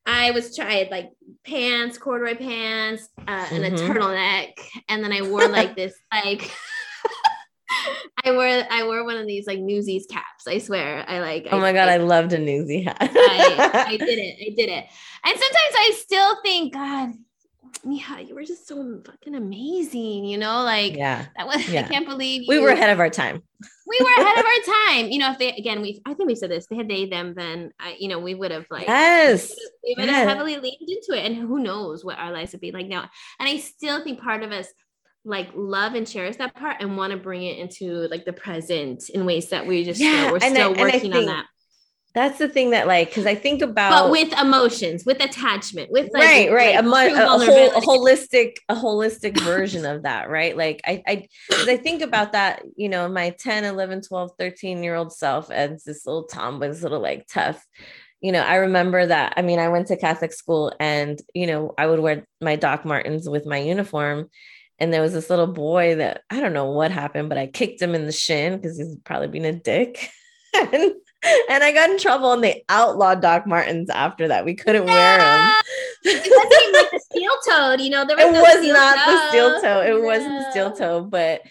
I 0.06 0.32
was 0.32 0.54
tried 0.54 0.88
like 0.90 1.10
pants, 1.44 1.96
corduroy 1.98 2.36
pants, 2.36 3.08
uh, 3.26 3.46
and 3.50 3.64
a 3.64 3.70
Mhm. 3.70 3.78
turtleneck, 3.88 4.52
and 4.88 5.02
then 5.02 5.12
I 5.12 5.22
wore 5.22 5.48
like 5.48 5.76
this 5.80 5.94
like. 6.12 6.50
I 8.26 8.30
wore 8.32 8.46
I 8.46 8.84
wore 8.84 9.04
one 9.04 9.16
of 9.16 9.26
these 9.26 9.46
like 9.46 9.58
Newsies 9.58 10.06
caps. 10.10 10.46
I 10.46 10.58
swear. 10.58 11.04
I 11.08 11.20
like. 11.20 11.48
oh 11.50 11.58
my 11.60 11.72
god, 11.72 11.88
I 11.88 11.96
loved 11.98 12.32
a 12.32 12.38
newsy 12.38 12.82
hat. 12.82 12.96
I, 13.00 13.84
I 13.88 13.96
did 13.96 14.08
it. 14.18 14.36
I 14.40 14.54
did 14.56 14.68
it. 14.70 14.84
And 15.26 15.38
sometimes 15.38 15.74
I 15.76 15.92
still 15.98 16.42
think, 16.42 16.72
God, 16.74 17.10
Mija, 17.86 18.26
you 18.26 18.34
were 18.34 18.44
just 18.44 18.66
so 18.68 19.00
fucking 19.04 19.34
amazing, 19.34 20.24
you 20.24 20.38
know, 20.38 20.62
like 20.62 20.96
yeah, 20.96 21.26
that 21.36 21.46
was 21.46 21.68
Yeah. 21.68 21.80
I 21.84 21.88
can't 21.88 22.06
believe 22.06 22.44
we 22.48 22.58
were 22.58 22.68
ahead 22.70 22.90
of 22.90 23.00
our 23.00 23.10
time. 23.10 23.42
We 23.86 23.98
were 24.00 24.22
ahead 24.22 24.38
of 24.38 24.44
our 24.44 24.74
time. 24.86 25.10
You 25.10 25.18
know, 25.18 25.30
if 25.32 25.38
they 25.38 25.50
again, 25.50 25.82
we 25.82 26.00
I 26.06 26.14
think 26.14 26.28
we 26.28 26.34
said 26.34 26.50
this, 26.50 26.66
they 26.66 26.76
had 26.76 26.88
they 26.88 27.06
them, 27.06 27.34
then 27.34 27.72
I, 27.78 27.96
you 27.98 28.08
know, 28.08 28.18
we 28.18 28.34
would 28.34 28.50
have 28.50 28.66
like 28.70 28.86
Yes. 28.86 29.54
we 29.82 29.94
would 29.98 30.06
yes. 30.06 30.14
have 30.14 30.28
heavily 30.28 30.56
leaned 30.56 30.88
into 30.88 31.12
it. 31.18 31.24
And 31.26 31.36
who 31.36 31.58
knows 31.58 32.04
what 32.04 32.18
our 32.18 32.32
lives 32.32 32.52
would 32.52 32.60
be 32.60 32.72
like 32.72 32.86
now. 32.86 33.08
And 33.38 33.48
I 33.48 33.58
still 33.58 34.02
think 34.02 34.20
part 34.20 34.42
of 34.42 34.52
us 34.52 34.68
like 35.24 35.48
love 35.54 35.94
and 35.94 36.06
cherish 36.06 36.36
that 36.36 36.54
part 36.54 36.76
and 36.80 36.96
want 36.96 37.12
to 37.12 37.16
bring 37.18 37.42
it 37.42 37.58
into 37.58 38.06
like 38.08 38.24
the 38.24 38.32
present 38.32 39.08
in 39.10 39.24
ways 39.24 39.48
that 39.50 39.66
we 39.66 39.84
just 39.84 40.00
Yeah, 40.00 40.22
still, 40.22 40.32
we're 40.32 40.40
still 40.40 40.78
I 40.78 40.82
working 40.82 41.12
on 41.14 41.26
that. 41.26 41.46
That's 42.14 42.38
the 42.38 42.48
thing 42.48 42.70
that 42.70 42.86
like 42.86 43.08
because 43.08 43.26
I 43.26 43.34
think 43.34 43.60
about 43.60 43.90
But 43.90 44.10
with 44.12 44.32
emotions, 44.40 45.04
with 45.04 45.22
attachment, 45.22 45.90
with 45.90 46.10
like, 46.12 46.22
right 46.22 46.52
right. 46.52 46.84
like, 46.84 47.12
a, 47.12 47.24
a, 47.24 47.28
whole 47.28 48.06
a 48.06 48.14
holistic 48.14 48.56
a 48.68 48.76
holistic 48.76 49.38
version 49.40 49.84
of 49.84 50.04
that 50.04 50.30
right? 50.30 50.56
Like 50.56 50.80
i 50.86 51.02
i 51.06 51.28
i 51.68 51.76
think 51.76 52.02
about 52.02 52.32
that 52.32 52.62
you 52.76 52.88
know 52.88 53.08
my 53.08 53.30
10 53.30 53.64
11 53.64 54.02
12 54.02 54.30
13 54.38 54.84
year 54.84 54.94
old 54.94 55.12
self 55.12 55.50
as 55.50 55.82
this 55.82 56.06
little 56.06 56.24
tomboy 56.24 56.68
this 56.68 56.82
little 56.82 57.00
like 57.00 57.26
tough. 57.26 57.64
You 58.20 58.32
know 58.32 58.40
i 58.40 58.56
remember 58.56 59.04
that 59.04 59.34
i 59.36 59.42
mean 59.42 59.58
i 59.58 59.68
went 59.68 59.88
to 59.88 59.98
catholic 59.98 60.32
school 60.32 60.72
and 60.80 61.20
you 61.34 61.46
know 61.46 61.74
i 61.76 61.86
would 61.86 62.00
wear 62.00 62.26
my 62.40 62.56
doc 62.56 62.86
martens 62.86 63.28
with 63.28 63.44
my 63.44 63.58
uniform 63.58 64.30
and 64.78 64.94
there 64.94 65.02
was 65.02 65.12
this 65.12 65.28
little 65.28 65.46
boy 65.46 65.96
that 65.96 66.22
i 66.30 66.40
don't 66.40 66.54
know 66.54 66.70
what 66.70 66.90
happened 66.90 67.28
but 67.28 67.36
i 67.36 67.46
kicked 67.46 67.82
him 67.82 67.94
in 67.94 68.06
the 68.06 68.12
shin 68.12 68.56
because 68.56 68.78
he's 68.78 68.96
probably 69.04 69.28
being 69.28 69.44
a 69.44 69.52
dick. 69.52 70.08
And, 70.72 70.92
and 71.50 71.64
i 71.64 71.72
got 71.72 71.90
in 71.90 71.98
trouble 71.98 72.32
and 72.32 72.44
they 72.44 72.64
outlawed 72.68 73.20
doc 73.20 73.46
martens 73.46 73.90
after 73.90 74.28
that 74.28 74.44
we 74.44 74.54
couldn't 74.54 74.86
wear 74.86 75.18
them 75.18 75.50
it 76.04 76.30
wasn't 76.30 76.74
like 76.74 76.90
the 76.90 77.00
steel 77.00 77.32
toed, 77.48 77.80
you 77.80 77.90
know. 77.90 78.04
There 78.04 78.16
was 78.16 78.26
it 78.26 78.32
no 78.32 78.42
was 78.42 78.66
not 78.66 79.06
the 79.06 79.28
steel 79.28 79.60
toe. 79.60 79.80
It 79.80 80.00
No. 80.00 80.06
wasn't 80.06 80.38
the 80.38 80.50
steel 80.50 80.72
toe, 80.72 81.00
but 81.02 81.42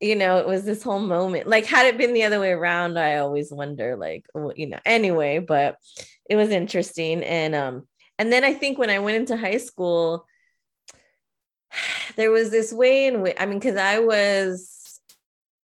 you 0.00 0.16
know, 0.16 0.38
it 0.38 0.46
was 0.46 0.64
this 0.64 0.82
whole 0.82 1.00
moment. 1.00 1.46
Like, 1.46 1.64
had 1.64 1.86
it 1.86 1.96
been 1.96 2.12
the 2.12 2.24
other 2.24 2.38
way 2.40 2.50
around, 2.50 2.98
I 2.98 3.16
always 3.18 3.50
wonder, 3.50 3.96
like, 3.96 4.26
you 4.56 4.66
know, 4.66 4.78
anyway, 4.84 5.38
but 5.38 5.78
it 6.28 6.36
was 6.36 6.50
interesting. 6.50 7.22
And 7.22 7.54
um, 7.54 7.88
and 8.18 8.30
then 8.30 8.44
I 8.44 8.52
think 8.52 8.76
when 8.78 8.90
I 8.90 8.98
went 8.98 9.16
into 9.16 9.36
high 9.36 9.56
school, 9.56 10.26
there 12.16 12.30
was 12.30 12.50
this 12.50 12.72
way 12.72 13.06
in 13.06 13.22
which 13.22 13.36
I 13.38 13.46
mean, 13.46 13.58
because 13.58 13.76
I 13.76 14.00
was 14.00 14.83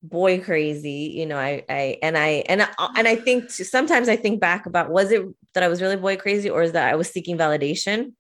boy 0.03 0.41
crazy, 0.41 1.13
you 1.15 1.27
know, 1.27 1.39
I 1.39 1.65
I 1.69 1.99
and 2.03 2.17
I 2.17 2.45
and 2.49 2.63
I 2.63 2.69
and 2.97 3.07
I 3.09 3.17
think 3.17 3.51
sometimes 3.51 4.09
I 4.09 4.17
think 4.17 4.41
back 4.41 4.67
about 4.67 4.91
was 4.91 5.11
it 5.13 5.25
that 5.55 5.63
I 5.63 5.69
was 5.69 5.83
really 5.83 5.97
boy 5.97 6.17
crazy 6.17 6.49
or 6.51 6.63
is 6.63 6.73
that 6.73 6.91
I 6.91 6.97
was 6.97 7.09
seeking 7.11 7.37
validation? 7.37 8.13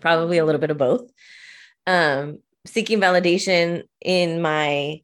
Probably 0.00 0.38
a 0.38 0.44
little 0.44 0.60
bit 0.60 0.70
of 0.70 0.78
both. 0.78 1.10
Um, 1.86 2.38
seeking 2.66 3.00
validation 3.00 3.82
in 4.00 4.42
my 4.42 5.00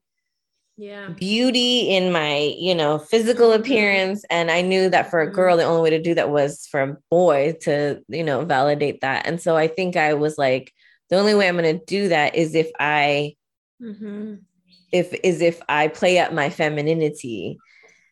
Yeah. 0.76 1.10
beauty 1.10 1.94
in 1.94 2.10
my 2.12 2.54
you 2.58 2.74
know 2.74 2.98
physical 2.98 3.52
appearance 3.52 4.24
and 4.30 4.50
i 4.50 4.62
knew 4.62 4.88
that 4.88 5.10
for 5.10 5.20
a 5.20 5.30
girl 5.30 5.56
the 5.56 5.64
only 5.64 5.82
way 5.82 5.90
to 5.90 6.02
do 6.02 6.14
that 6.14 6.30
was 6.30 6.66
for 6.70 6.80
a 6.82 6.96
boy 7.10 7.54
to 7.60 8.02
you 8.08 8.24
know 8.24 8.44
validate 8.44 9.00
that 9.02 9.26
and 9.26 9.40
so 9.40 9.56
i 9.56 9.68
think 9.68 9.96
i 9.96 10.14
was 10.14 10.38
like 10.38 10.72
the 11.10 11.16
only 11.16 11.34
way 11.34 11.46
i'm 11.48 11.56
going 11.56 11.78
to 11.78 11.84
do 11.84 12.08
that 12.08 12.34
is 12.34 12.54
if 12.54 12.70
i 12.80 13.34
Mm-hmm. 13.80 14.34
If 14.92 15.12
is 15.24 15.40
if 15.40 15.60
i 15.68 15.88
play 15.88 16.18
up 16.18 16.32
my 16.32 16.48
femininity 16.50 17.58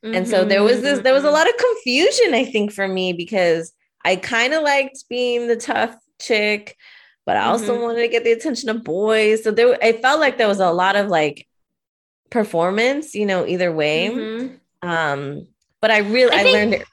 and 0.02 0.26
so 0.26 0.44
there 0.46 0.62
was 0.62 0.80
this 0.80 1.00
there 1.00 1.12
was 1.12 1.24
a 1.24 1.30
lot 1.30 1.46
of 1.48 1.54
confusion 1.56 2.32
i 2.34 2.44
think 2.44 2.72
for 2.72 2.88
me 2.88 3.12
because 3.12 3.72
i 4.04 4.16
kind 4.16 4.54
of 4.54 4.62
liked 4.62 5.04
being 5.10 5.46
the 5.46 5.56
tough 5.56 5.94
chick 6.18 6.76
but 7.26 7.36
i 7.36 7.44
also 7.44 7.76
Mhm. 7.76 7.82
wanted 7.82 8.00
to 8.00 8.08
get 8.08 8.24
the 8.24 8.32
attention 8.32 8.68
of 8.70 8.82
boys 8.82 9.44
so 9.44 9.50
there 9.50 9.76
i 9.84 9.92
felt 9.92 10.18
like 10.18 10.38
there 10.38 10.48
was 10.48 10.60
a 10.60 10.72
lot 10.72 10.96
of 10.96 11.08
like 11.08 11.46
performance 12.30 13.14
you 13.14 13.26
know 13.26 13.46
either 13.46 13.72
way 13.72 14.08
Mhm. 14.10 14.58
um 14.82 15.46
but 15.80 15.90
i 15.90 15.98
really 15.98 16.32
I 16.32 16.40
i, 16.40 16.42
think- 16.42 16.54
learned 16.56 16.74
it 16.74 16.84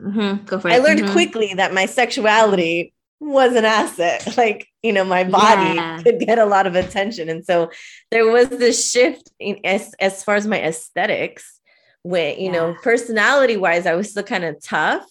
Mhm. 0.00 0.46
Go 0.46 0.58
for 0.58 0.68
it. 0.68 0.72
i 0.74 0.78
learned 0.78 1.00
Mhm. 1.02 1.12
quickly 1.12 1.54
that 1.54 1.74
my 1.74 1.86
sexuality 1.86 2.92
was 3.20 3.54
an 3.54 3.64
asset. 3.64 4.26
Like 4.36 4.66
you 4.82 4.92
know 4.92 5.04
my 5.04 5.24
body 5.24 5.76
Yeah. 5.76 6.02
could 6.02 6.18
get 6.20 6.38
a 6.38 6.46
lot 6.46 6.66
of 6.66 6.74
attention. 6.74 7.28
And 7.28 7.44
so 7.44 7.70
there 8.10 8.26
was 8.26 8.48
this 8.48 8.90
shift 8.90 9.30
in 9.38 9.60
as 9.64 9.92
as 10.00 10.24
far 10.24 10.34
as 10.36 10.46
my 10.46 10.60
aesthetics 10.60 11.60
where 12.02 12.34
you 12.34 12.50
know 12.50 12.74
personality 12.82 13.58
wise 13.58 13.84
i 13.84 13.94
was 13.94 14.10
still 14.10 14.22
kind 14.22 14.42
of 14.44 14.56
tough 14.62 15.04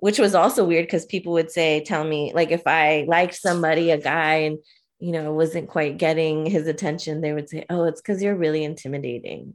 which 0.00 0.18
was 0.18 0.34
also 0.34 0.62
weird 0.62 0.84
because 0.84 1.06
people 1.06 1.32
would 1.32 1.50
say 1.50 1.82
tell 1.82 2.04
me 2.04 2.32
like 2.34 2.50
if 2.50 2.66
i 2.66 3.06
liked 3.08 3.34
somebody 3.34 3.90
a 3.90 3.96
guy 3.96 4.34
and 4.34 4.58
you 4.98 5.10
know 5.10 5.32
wasn't 5.32 5.66
quite 5.70 5.96
getting 5.96 6.44
his 6.44 6.66
attention 6.66 7.22
they 7.22 7.32
would 7.32 7.48
say 7.48 7.64
oh 7.70 7.84
it's 7.84 8.02
because 8.02 8.22
you're 8.22 8.36
really 8.36 8.62
intimidating 8.62 9.54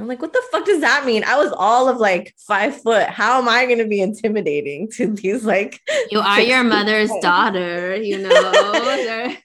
I'm 0.00 0.08
like, 0.08 0.22
what 0.22 0.32
the 0.32 0.42
fuck 0.50 0.64
does 0.64 0.80
that 0.80 1.04
mean? 1.04 1.24
I 1.24 1.36
was 1.36 1.52
all 1.56 1.88
of 1.88 1.98
like 1.98 2.34
five 2.46 2.80
foot. 2.80 3.08
How 3.08 3.38
am 3.40 3.48
I 3.48 3.66
going 3.66 3.78
to 3.78 3.86
be 3.86 4.00
intimidating 4.00 4.88
to 4.92 5.08
these 5.08 5.44
like? 5.44 5.80
You 6.10 6.20
are 6.20 6.40
your 6.40 6.64
mother's 6.64 7.10
daughter, 7.20 7.94
you 7.96 8.18
know. 8.18 8.30
Uh, 8.54 8.96
there- 8.96 9.38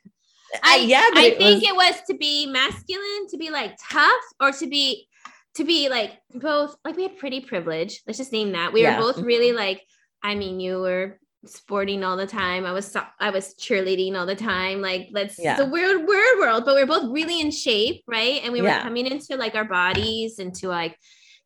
I, 0.64 0.78
yeah, 0.78 1.10
I 1.14 1.26
it 1.26 1.38
think 1.38 1.62
was- 1.62 1.64
it 1.70 1.76
was 1.76 2.02
to 2.08 2.14
be 2.16 2.46
masculine, 2.46 3.28
to 3.30 3.38
be 3.38 3.50
like 3.50 3.76
tough, 3.92 4.22
or 4.40 4.52
to 4.54 4.68
be 4.68 5.08
to 5.56 5.66
be 5.66 5.90
like 5.90 6.12
both. 6.34 6.76
Like 6.86 6.96
we 6.96 7.04
had 7.04 7.18
pretty 7.18 7.42
privilege. 7.42 8.02
Let's 8.08 8.18
just 8.20 8.32
name 8.32 8.54
that. 8.54 8.72
We 8.72 8.84
Yeah. 8.84 8.98
were 8.98 9.12
both 9.14 9.18
really 9.22 9.52
like. 9.52 9.82
I 10.24 10.36
mean, 10.36 10.62
you 10.62 10.80
were 10.80 11.20
sporting 11.48 12.04
all 12.04 12.18
the 12.18 12.28
time. 12.28 12.66
I 12.66 12.72
was 12.72 12.92
so- 12.92 13.06
I 13.20 13.30
was 13.30 13.56
cheerleading 13.56 14.16
all 14.18 14.26
the 14.26 14.36
time. 14.36 14.82
Like 14.82 15.10
let's 15.12 15.38
Yeah. 15.40 15.54
it's 15.54 15.62
a 15.62 15.66
weird 15.66 16.08
weird 16.08 16.40
world, 16.40 16.64
but 16.66 16.76
we 16.76 16.82
are 16.82 16.86
both 16.88 17.12
really 17.12 17.40
in 17.42 17.52
shape, 17.52 18.04
right? 18.08 18.42
And 18.44 18.52
we 18.54 18.62
were 18.62 18.68
Yeah. 18.70 18.82
coming 18.84 19.06
into 19.08 19.36
like 19.38 19.56
our 19.56 19.66
bodies 19.66 20.40
into 20.40 20.68
like 20.68 20.98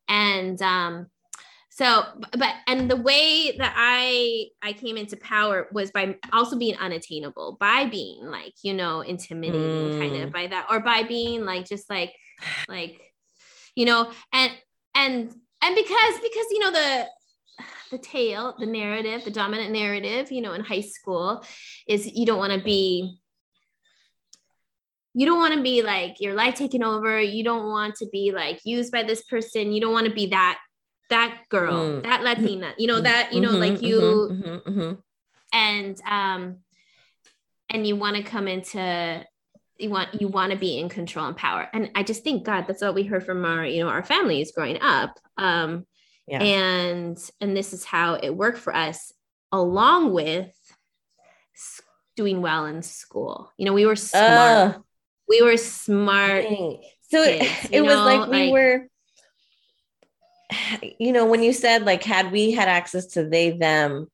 and 0.08 0.60
um 0.62 1.06
so 1.70 2.04
but 2.36 2.54
and 2.66 2.90
the 2.90 2.96
way 2.96 3.54
that 3.56 3.72
i 3.76 4.46
i 4.60 4.72
came 4.72 4.96
into 4.96 5.16
power 5.16 5.68
was 5.72 5.92
by 5.92 6.16
also 6.32 6.56
being 6.58 6.76
unattainable 6.78 7.56
by 7.60 7.84
being 7.86 8.26
like 8.26 8.52
you 8.64 8.74
know 8.74 9.02
intimidating 9.02 9.98
kind 10.00 10.12
Mm. 10.12 10.24
of 10.24 10.32
by 10.32 10.48
that 10.48 10.66
or 10.68 10.80
by 10.80 11.04
being 11.04 11.44
like 11.44 11.66
just 11.68 11.88
like 11.88 12.12
like 12.68 13.00
you 13.76 13.84
know 13.86 14.10
and 14.32 14.52
and 14.96 15.32
and 15.62 15.74
because 15.76 16.14
because 16.20 16.46
you 16.50 16.58
know 16.58 16.72
the 16.72 17.06
the 17.90 17.98
tale 17.98 18.54
the 18.58 18.66
narrative 18.66 19.24
the 19.24 19.30
dominant 19.30 19.72
narrative 19.72 20.30
you 20.32 20.40
know 20.40 20.52
in 20.52 20.62
high 20.62 20.80
school 20.80 21.44
is 21.86 22.06
you 22.06 22.26
don't 22.26 22.38
want 22.38 22.52
to 22.52 22.60
be 22.60 23.18
you 25.14 25.26
don't 25.26 25.38
want 25.38 25.54
to 25.54 25.62
be 25.62 25.82
like 25.82 26.20
your 26.20 26.34
life 26.34 26.54
taken 26.54 26.82
over 26.84 27.20
you 27.20 27.42
don't 27.42 27.66
want 27.66 27.94
to 27.96 28.06
be 28.12 28.32
like 28.32 28.60
used 28.64 28.92
by 28.92 29.02
this 29.02 29.22
person 29.22 29.72
you 29.72 29.80
don't 29.80 29.92
want 29.92 30.06
to 30.06 30.12
be 30.12 30.26
that 30.26 30.58
that 31.08 31.40
girl 31.48 31.72
Mm. 31.72 32.02
that 32.04 32.22
latina 32.22 32.74
you 32.78 32.86
know 32.86 33.00
that 33.00 33.32
you 33.32 33.40
know 33.40 33.50
Mhm, 33.50 33.60
like 33.60 33.82
you 33.82 34.00
mhm, 34.00 34.42
mhm, 34.42 34.62
mhm. 34.62 34.98
and 35.52 36.00
um 36.06 36.58
and 37.68 37.86
you 37.86 37.96
want 37.96 38.16
to 38.16 38.22
come 38.22 38.46
into 38.48 39.24
you 39.78 39.90
want 39.90 40.20
you 40.20 40.28
want 40.28 40.52
to 40.52 40.58
be 40.58 40.78
in 40.78 40.88
control 40.88 41.26
and 41.26 41.36
power 41.36 41.68
and 41.72 41.90
i 41.94 42.02
just 42.02 42.22
think 42.22 42.44
god 42.44 42.66
that's 42.66 42.82
what 42.82 42.94
we 42.94 43.02
heard 43.02 43.24
from 43.24 43.44
our 43.44 43.64
you 43.64 43.82
know 43.82 43.88
our 43.88 44.04
families 44.04 44.52
growing 44.52 44.78
up 44.80 45.18
um 45.38 45.84
Yeah. 46.30 46.42
and 46.42 47.30
and 47.40 47.56
this 47.56 47.72
is 47.72 47.84
how 47.84 48.14
it 48.14 48.30
worked 48.30 48.58
for 48.58 48.74
us 48.74 49.12
along 49.50 50.12
with 50.12 50.54
doing 52.16 52.40
well 52.42 52.66
in 52.66 52.82
school 52.82 53.50
you 53.56 53.66
know 53.66 53.72
we 53.72 53.84
were 53.86 53.96
smart 53.96 54.74
Ugh, 54.76 54.82
we 55.28 55.42
were 55.42 55.56
smart 55.56 56.44
dang. 56.44 56.82
so 57.10 57.22
it, 57.22 57.40
kids, 57.40 57.64
it 57.72 57.76
you 57.78 57.84
was 57.84 57.96
like 57.96 58.28
we 58.30 58.44
like- 58.44 58.52
were 58.52 58.86
you 60.98 61.12
know 61.12 61.26
when 61.26 61.42
you 61.42 61.52
said 61.52 61.84
like 61.84 62.02
had 62.02 62.30
we 62.32 62.50
had 62.52 62.68
access 62.68 63.06
to 63.06 63.24
they 63.28 63.50
them 63.50 64.06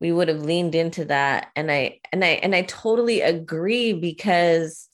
we 0.00 0.10
would 0.12 0.28
have 0.28 0.42
leaned 0.44 0.74
into 0.74 1.04
that 1.04 1.48
and 1.56 1.70
i 1.70 1.98
and 2.12 2.24
i 2.24 2.28
and 2.28 2.54
i 2.54 2.62
totally 2.62 3.20
agree 3.20 3.92
because 3.92 4.88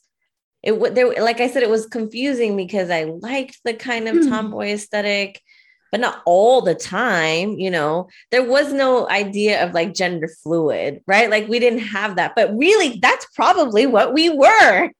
it 0.63 0.77
would 0.79 0.95
there 0.95 1.13
like 1.23 1.39
i 1.39 1.47
said 1.47 1.63
it 1.63 1.69
was 1.69 1.85
confusing 1.85 2.57
because 2.57 2.89
i 2.89 3.03
liked 3.05 3.59
the 3.63 3.73
kind 3.73 4.07
of 4.07 4.15
Hmm. 4.17 4.29
tomboy 4.29 4.67
aesthetic 4.67 5.41
but 5.91 5.99
not 5.99 6.21
all 6.25 6.61
the 6.61 6.75
time 6.75 7.59
you 7.59 7.71
know? 7.71 8.07
There 8.31 8.43
was 8.43 8.73
no 8.73 9.09
idea 9.09 9.65
of 9.65 9.73
like 9.73 9.93
gender 9.93 10.29
fluid 10.43 11.01
right? 11.07 11.29
Like 11.29 11.47
we 11.47 11.59
didn't 11.59 11.79
have 11.79 12.15
that 12.15 12.33
but 12.35 12.55
really 12.55 12.99
that's 13.01 13.25
probably 13.35 13.85
what 13.85 14.13
we 14.13 14.29
were. 14.29 14.91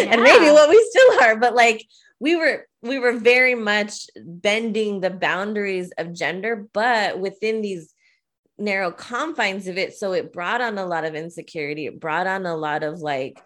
And 0.00 0.22
maybe 0.22 0.50
what 0.50 0.68
we 0.68 0.86
still 0.90 1.22
are 1.22 1.36
but 1.36 1.54
like 1.54 1.84
we 2.20 2.36
were 2.36 2.66
we 2.82 2.98
were 2.98 3.12
very 3.12 3.54
much 3.54 4.06
bending 4.16 5.00
the 5.00 5.10
boundaries 5.10 5.90
of 5.98 6.14
gender 6.14 6.68
but 6.72 7.18
within 7.18 7.62
these 7.62 7.92
narrow 8.58 8.90
confines 8.90 9.68
of 9.68 9.78
it. 9.78 9.94
So 9.94 10.12
it 10.12 10.32
brought 10.32 10.60
on 10.60 10.78
a 10.78 10.86
lot 10.86 11.04
of 11.04 11.14
insecurity. 11.14 11.86
It 11.86 12.00
brought 12.00 12.26
on 12.26 12.44
a 12.44 12.56
lot 12.56 12.82
of 12.82 13.00
like 13.00 13.40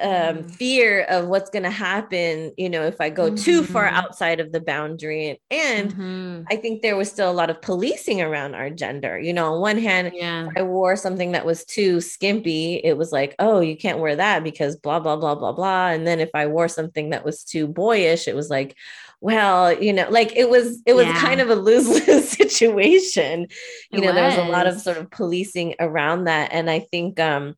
um, 0.00 0.44
Mhm. 0.44 0.48
fear 0.48 1.02
of 1.04 1.28
what's 1.28 1.50
going 1.50 1.62
to 1.64 1.70
happen, 1.70 2.52
you 2.56 2.68
know, 2.70 2.82
if 2.84 3.00
I 3.00 3.10
go 3.10 3.30
too 3.30 3.62
far 3.64 3.86
Mhm. 3.86 3.94
outside 3.94 4.40
of 4.40 4.52
the 4.52 4.60
boundary. 4.60 5.40
And 5.50 5.94
Mhm. 5.94 6.48
I 6.50 6.56
think 6.56 6.82
there 6.82 6.96
was 6.96 7.10
still 7.10 7.30
a 7.30 7.32
lot 7.32 7.50
of 7.50 7.62
policing 7.62 8.20
around 8.20 8.54
our 8.54 8.70
gender. 8.70 9.18
You 9.18 9.32
know, 9.32 9.54
on 9.54 9.60
one 9.60 9.78
hand, 9.78 10.12
yeah 10.12 10.54
I 10.56 10.62
wore 10.62 10.94
something 10.96 11.32
that 11.32 11.46
was 11.46 11.64
too 11.64 12.00
skimpy, 12.00 12.76
it 12.84 12.96
was 12.96 13.12
like, 13.12 13.34
oh, 13.38 13.60
you 13.60 13.76
can't 13.76 13.98
wear 13.98 14.14
that 14.16 14.44
because 14.44 14.76
blah, 14.76 15.00
blah, 15.00 15.16
blah, 15.16 15.34
blah, 15.34 15.52
blah. 15.52 15.88
And 15.88 16.06
then 16.06 16.20
if 16.20 16.30
I 16.34 16.46
wore 16.46 16.68
something 16.68 17.10
that 17.10 17.24
was 17.24 17.42
too 17.44 17.66
boyish, 17.66 18.28
it 18.28 18.36
was 18.36 18.50
like, 18.50 18.76
well, 19.20 19.72
you 19.72 19.92
know, 19.92 20.06
like 20.10 20.36
it 20.36 20.50
was, 20.50 20.82
it 20.86 20.94
was 20.94 21.06
Yeah. 21.06 21.12
kind 21.12 21.40
of 21.40 21.50
a 21.50 21.54
lose 21.54 21.88
lose 21.88 22.28
situation. 22.36 23.48
You 23.90 24.00
It 24.00 24.02
know, 24.02 24.12
there 24.12 24.24
was 24.24 24.36
a 24.36 24.42
lot 24.42 24.66
of 24.66 24.80
sort 24.80 24.98
of 24.98 25.10
policing 25.10 25.74
around 25.80 26.24
that. 26.24 26.52
And 26.52 26.70
I 26.70 26.80
think, 26.80 27.18
um, 27.20 27.54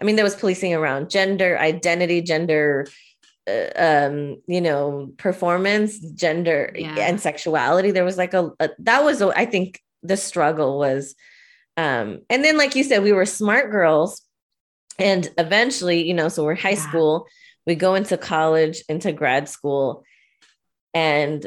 I 0.00 0.04
mean, 0.04 0.16
there 0.16 0.24
was 0.24 0.34
policing 0.36 0.74
around 0.74 1.10
gender 1.10 1.58
identity, 1.58 2.22
gender, 2.22 2.86
uh, 3.48 3.68
um, 3.76 4.42
you 4.46 4.60
know, 4.60 5.12
performance, 5.16 5.98
gender 5.98 6.72
Yeah. 6.76 6.94
and 7.08 7.20
sexuality. 7.20 7.90
There 7.90 8.04
was 8.04 8.16
like 8.18 8.34
a, 8.34 8.50
a 8.60 8.70
that 8.80 9.04
was, 9.04 9.20
a- 9.20 9.36
I 9.36 9.46
think, 9.46 9.80
the 10.02 10.16
struggle 10.16 10.78
was, 10.78 11.14
um, 11.76 12.22
and 12.28 12.44
then 12.44 12.56
like 12.58 12.74
you 12.74 12.82
said, 12.82 13.02
we 13.02 13.12
were 13.12 13.26
smart 13.26 13.70
girls, 13.70 14.20
and 14.98 15.30
eventually, 15.38 16.06
you 16.06 16.14
know, 16.14 16.28
so 16.28 16.44
we're 16.44 16.54
high 16.56 16.70
Yeah. 16.70 16.88
school, 16.88 17.26
we 17.66 17.74
go 17.76 17.94
into 17.94 18.16
college, 18.18 18.82
into 18.88 19.12
grad 19.12 19.48
school, 19.48 20.02
and 20.92 21.46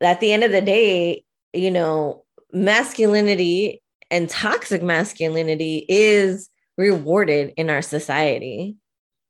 at 0.00 0.20
the 0.20 0.32
end 0.32 0.44
of 0.44 0.52
the 0.52 0.62
day, 0.62 1.24
you 1.52 1.70
know, 1.70 2.24
masculinity 2.52 3.82
and 4.10 4.28
toxic 4.28 4.82
masculinity 4.82 5.84
is 5.88 6.48
rewarded 6.80 7.52
in 7.56 7.68
our 7.70 7.82
society, 7.82 8.76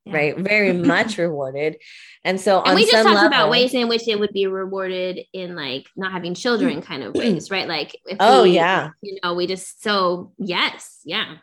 Yeah. 0.06 0.14
right? 0.16 0.38
Very 0.38 0.72
much 0.94 1.18
rewarded. 1.18 1.76
And 2.24 2.40
so, 2.40 2.62
and 2.62 2.74
we 2.74 2.82
just 2.82 3.02
talked 3.02 3.14
level, 3.14 3.26
about 3.26 3.50
ways 3.50 3.74
in 3.74 3.88
which 3.88 4.06
it 4.06 4.18
would 4.20 4.32
be 4.32 4.46
rewarded 4.46 5.20
in 5.32 5.56
like 5.56 5.86
not 5.96 6.12
having 6.12 6.34
children 6.34 6.80
kind 6.90 7.02
of 7.02 7.14
ways 7.14 7.50
right 7.50 7.66
like 7.68 7.90
if 8.06 8.16
Oh, 8.20 8.42
we, 8.44 8.50
yeah. 8.54 8.90
you 9.02 9.18
know 9.22 9.34
we 9.34 9.46
just 9.46 9.82
so 9.82 10.32
yes 10.38 11.00
yeah 11.04 11.36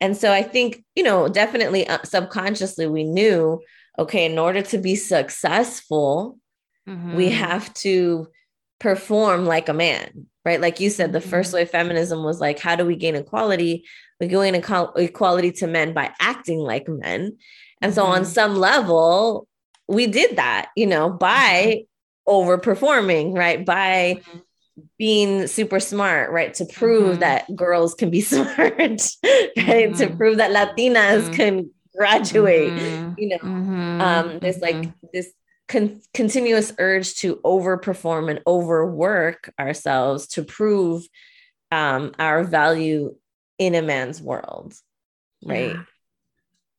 And 0.00 0.16
so 0.16 0.28
I 0.40 0.42
think, 0.42 0.84
you 0.98 1.04
know, 1.08 1.28
definitely 1.28 1.86
uh, 1.88 2.02
subconsciously 2.04 2.86
we 2.88 3.04
knew, 3.04 3.62
okay, 3.96 4.26
in 4.26 4.38
order 4.38 4.60
to 4.72 4.78
be 4.78 4.96
successful, 4.96 6.38
we 6.86 7.30
Mhm. 7.30 7.38
have 7.46 7.72
to 7.86 8.28
perform 8.78 9.46
like 9.46 9.68
a 9.68 9.74
man, 9.74 10.26
right? 10.44 10.60
Like 10.60 10.80
you 10.80 10.90
said, 10.90 11.12
the 11.12 11.20
first 11.20 11.50
Mhm. 11.50 11.54
wave 11.54 11.70
feminism 11.70 12.22
was 12.22 12.40
like, 12.40 12.58
how 12.58 12.76
do 12.76 12.84
we 12.84 12.96
gain 12.96 13.14
equality? 13.14 13.84
We 14.20 14.28
gain 14.28 14.54
equality 14.54 15.52
to 15.52 15.66
men 15.66 15.92
by 15.94 16.12
acting 16.20 16.58
like 16.58 16.88
men. 16.88 17.36
And 17.80 17.94
so, 17.94 18.04
on 18.04 18.22
Mhm. 18.22 18.26
some 18.26 18.56
level, 18.56 19.46
we 19.88 20.06
did 20.06 20.36
that, 20.36 20.70
you 20.76 20.86
know, 20.86 21.10
by 21.10 21.84
overperforming, 22.28 23.36
right? 23.36 23.64
By 23.64 24.22
being 24.98 25.46
super 25.46 25.78
smart, 25.80 26.30
right? 26.30 26.52
To 26.54 26.64
prove 26.66 27.16
Mhm. 27.16 27.20
that 27.20 27.56
girls 27.56 27.94
can 27.94 28.10
be 28.10 28.20
smart, 28.32 28.56
right? 28.78 28.98
To 29.96 30.06
Mhm. 30.08 30.16
prove 30.16 30.36
that 30.38 30.50
Latinas 30.50 31.28
Mhm. 31.28 31.32
can 31.32 31.70
graduate, 31.96 32.72
you 33.16 33.28
know, 33.28 33.38
um 34.00 34.38
there's 34.40 34.58
like 34.58 34.90
this 35.12 35.30
con- 35.68 36.00
continuous 36.12 36.72
urge 36.78 37.14
to 37.16 37.36
overperform 37.36 38.30
and 38.30 38.40
overwork 38.46 39.52
ourselves 39.58 40.26
to 40.28 40.44
prove 40.44 41.04
um 41.70 42.12
our 42.18 42.44
value 42.44 43.14
in 43.58 43.74
a 43.74 43.82
man's 43.82 44.20
world 44.20 44.74
right? 45.44 45.76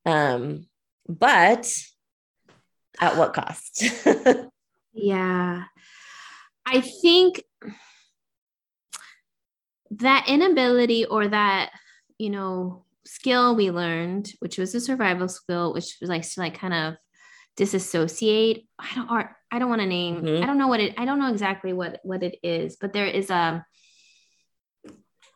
Um 0.04 0.66
but 1.08 1.72
at 3.00 3.16
what 3.16 3.34
cost? 3.34 3.84
Yeah. 4.96 5.64
I 6.64 6.80
think 6.80 7.44
that 9.90 10.24
inability 10.26 11.04
or 11.04 11.28
that, 11.28 11.70
you 12.18 12.30
know, 12.30 12.84
skill 13.04 13.54
we 13.54 13.70
learned, 13.70 14.32
which 14.40 14.58
was 14.58 14.74
a 14.74 14.80
survival 14.80 15.28
skill, 15.28 15.74
which 15.74 15.98
was 16.00 16.08
like 16.10 16.22
to 16.22 16.40
like 16.40 16.58
kind 16.58 16.74
of 16.74 16.94
disassociate. 17.56 18.66
I 18.78 18.94
don't 18.94 19.10
or 19.10 19.36
I 19.50 19.58
don't 19.58 19.68
want 19.70 19.80
to 19.82 19.86
name, 19.86 20.22
Mhm. 20.22 20.42
I 20.42 20.46
don't 20.46 20.58
know 20.58 20.68
what 20.68 20.80
it 20.80 20.94
I 20.98 21.04
don't 21.04 21.18
know 21.18 21.30
exactly 21.30 21.72
what 21.72 22.00
what 22.02 22.22
it 22.22 22.38
is, 22.42 22.76
but 22.76 22.92
there 22.92 23.06
is 23.06 23.30
a 23.30 23.64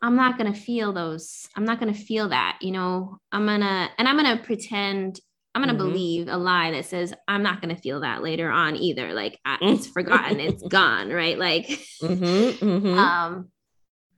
I'm 0.03 0.15
not 0.15 0.37
going 0.37 0.51
to 0.51 0.59
feel 0.59 0.93
those. 0.93 1.47
I'm 1.55 1.63
not 1.65 1.79
going 1.79 1.93
to 1.93 1.99
feel 1.99 2.29
that, 2.29 2.57
you 2.61 2.71
know. 2.71 3.19
I'm 3.31 3.45
going 3.45 3.59
to 3.61 3.89
and 3.97 4.07
I'm 4.07 4.17
going 4.17 4.35
to 4.37 4.43
pretend 4.43 5.19
I'm 5.53 5.61
going 5.61 5.75
to 5.75 5.83
Mhm. 5.83 5.87
believe 5.89 6.27
a 6.27 6.37
lie 6.37 6.71
that 6.71 6.85
says 6.85 7.13
I'm 7.27 7.43
not 7.43 7.61
going 7.61 7.75
to 7.75 7.81
feel 7.81 7.99
that 8.01 8.23
later 8.23 8.49
on 8.49 8.75
either. 8.77 9.13
Like 9.13 9.39
I, 9.45 9.57
it's 9.61 9.85
forgotten, 9.87 10.39
it's 10.39 10.63
gone, 10.63 11.09
right? 11.09 11.37
Like 11.37 11.67
Mhm, 12.01 12.57
mhm. 12.59 12.97
um 12.97 13.51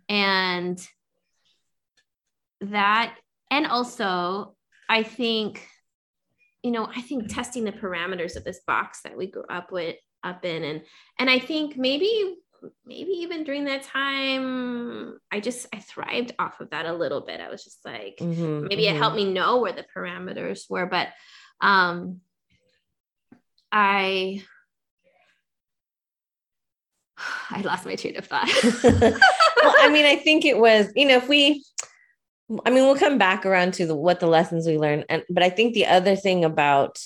and 0.10 0.80
that 2.62 3.16
and 3.52 3.68
also 3.68 4.56
I 4.90 5.04
think 5.04 5.68
you 6.64 6.72
know, 6.72 6.88
I 6.96 7.02
think 7.02 7.28
testing 7.28 7.66
the 7.66 7.72
parameters 7.74 8.36
of 8.38 8.44
this 8.46 8.62
box 8.66 9.02
that 9.04 9.18
we 9.18 9.28
grew 9.28 9.44
up 9.50 9.72
with 9.72 9.98
up 10.24 10.46
in 10.46 10.64
and 10.64 10.82
and 11.20 11.30
I 11.30 11.38
think 11.38 11.76
maybe 11.76 12.38
maybe 12.86 13.12
even 13.12 13.44
during 13.44 13.66
that 13.66 13.84
time 13.84 15.18
I 15.30 15.42
just 15.42 15.68
I 15.74 15.80
thrived 15.80 16.34
off 16.40 16.62
of 16.62 16.70
that 16.70 16.86
a 16.86 16.94
little 16.94 17.20
bit. 17.22 17.42
I 17.42 17.50
was 17.50 17.64
just 17.64 17.80
like 17.86 18.18
Mhm, 18.22 18.70
maybe 18.70 18.88
it 18.88 18.94
mhm. 18.96 18.98
helped 18.98 19.18
me 19.18 19.32
know 19.32 19.60
where 19.60 19.74
the 19.74 19.86
parameters 19.96 20.70
were 20.70 20.86
but 20.86 21.10
um 21.60 22.22
I 23.72 24.42
I 27.50 27.62
lost 27.62 27.86
my 27.86 27.96
train 27.96 28.18
of 28.18 28.26
thought. 28.26 28.48
well, 28.84 29.76
I 29.80 29.90
mean, 29.92 30.06
I 30.06 30.16
think 30.16 30.46
it 30.46 30.58
was, 30.58 30.88
you 30.96 31.08
know, 31.08 31.18
if 31.18 31.28
we, 31.28 31.64
I 32.66 32.70
mean, 32.70 32.84
we'll 32.84 32.96
come 32.96 33.18
back 33.18 33.46
around 33.46 33.74
to 33.76 33.86
the, 33.86 33.96
what 33.96 34.20
the 34.20 34.28
lessons 34.28 34.68
we 34.68 34.78
learned. 34.78 35.06
And, 35.10 35.24
but 35.30 35.44
I 35.44 35.50
think 35.50 35.74
the 35.74 35.86
other 35.86 36.16
thing 36.16 36.44
about 36.44 37.00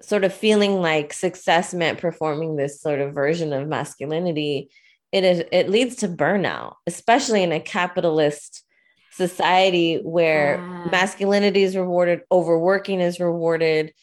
sort 0.00 0.24
of 0.24 0.34
feeling 0.34 0.80
like 0.82 1.12
success 1.12 1.72
meant 1.72 2.00
performing 2.00 2.56
this 2.56 2.80
sort 2.80 3.00
of 3.00 3.14
version 3.14 3.52
of 3.52 3.68
masculinity, 3.68 4.68
it 5.12 5.24
is, 5.24 5.44
it 5.52 5.70
leads 5.70 5.96
to 5.96 6.08
burnout, 6.08 6.74
especially 6.86 7.42
in 7.42 7.52
a 7.52 7.60
capitalist 7.60 8.64
society 9.12 9.96
where 10.02 10.58
masculinity 10.90 11.62
is 11.62 11.76
rewarded, 11.76 12.20
overworking 12.30 13.00
is 13.00 13.18
rewarded, 13.18 13.94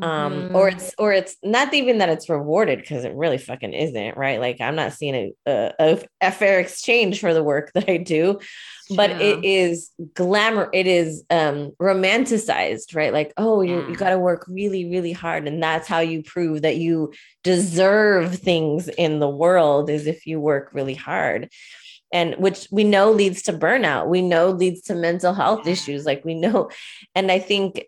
um 0.00 0.48
or 0.54 0.70
Mhm. 0.70 0.72
it's 0.72 0.94
or 0.96 1.12
it's 1.12 1.36
not 1.42 1.74
even 1.74 1.98
that 1.98 2.08
it's 2.08 2.30
rewarded 2.30 2.78
because 2.80 3.04
it 3.04 3.14
really 3.14 3.36
fucking 3.36 3.74
isn't 3.74 4.16
right 4.16 4.40
like 4.40 4.58
i'm 4.60 4.74
not 4.74 4.94
seeing 4.94 5.34
a, 5.46 5.72
a, 5.78 5.98
a 6.22 6.32
fair 6.32 6.60
exchange 6.60 7.20
for 7.20 7.34
the 7.34 7.42
work 7.44 7.70
that 7.74 7.90
i 7.90 7.98
do 7.98 8.38
but 8.96 9.10
Yeah. 9.10 9.18
it 9.18 9.44
is 9.44 9.90
glamour 10.14 10.70
it 10.72 10.86
is 10.86 11.24
um 11.28 11.72
romanticized 11.80 12.94
right 12.94 13.12
like 13.12 13.34
oh 13.36 13.60
you, 13.60 13.80
Yeah. 13.80 13.88
you 13.88 13.94
got 13.96 14.10
to 14.10 14.18
work 14.18 14.46
really 14.48 14.86
really 14.88 15.12
hard 15.12 15.46
and 15.46 15.62
that's 15.62 15.88
how 15.88 16.00
you 16.00 16.22
prove 16.22 16.62
that 16.62 16.76
you 16.78 17.12
deserve 17.44 18.36
things 18.36 18.88
in 18.88 19.18
the 19.18 19.28
world 19.28 19.90
is 19.90 20.06
if 20.06 20.26
you 20.26 20.40
work 20.40 20.70
really 20.72 20.94
hard 20.94 21.50
and 22.14 22.34
which 22.36 22.66
we 22.70 22.84
know 22.84 23.10
leads 23.10 23.42
to 23.42 23.52
burnout 23.52 24.06
we 24.08 24.22
know 24.22 24.50
leads 24.50 24.80
to 24.82 24.94
mental 24.94 25.34
health 25.34 25.66
Yeah. 25.66 25.72
issues 25.72 26.06
like 26.06 26.24
we 26.24 26.34
know 26.34 26.70
and 27.14 27.30
i 27.30 27.38
think 27.38 27.84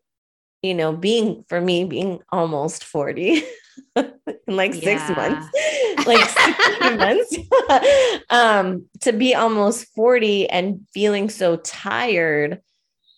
you 0.64 0.74
know 0.74 0.92
being 0.96 1.44
for 1.48 1.60
me 1.60 1.84
being 1.84 2.20
almost 2.30 2.84
40 2.84 3.42
in 3.96 4.12
like 4.48 4.72
six 4.74 5.08
months 5.10 5.46
like 6.06 6.24
16 6.28 6.98
months. 6.98 7.36
Um 8.30 8.86
to 9.00 9.12
be 9.12 9.34
almost 9.34 9.86
40 9.94 10.48
and 10.48 10.80
feeling 10.94 11.28
so 11.28 11.56
tired 11.56 12.60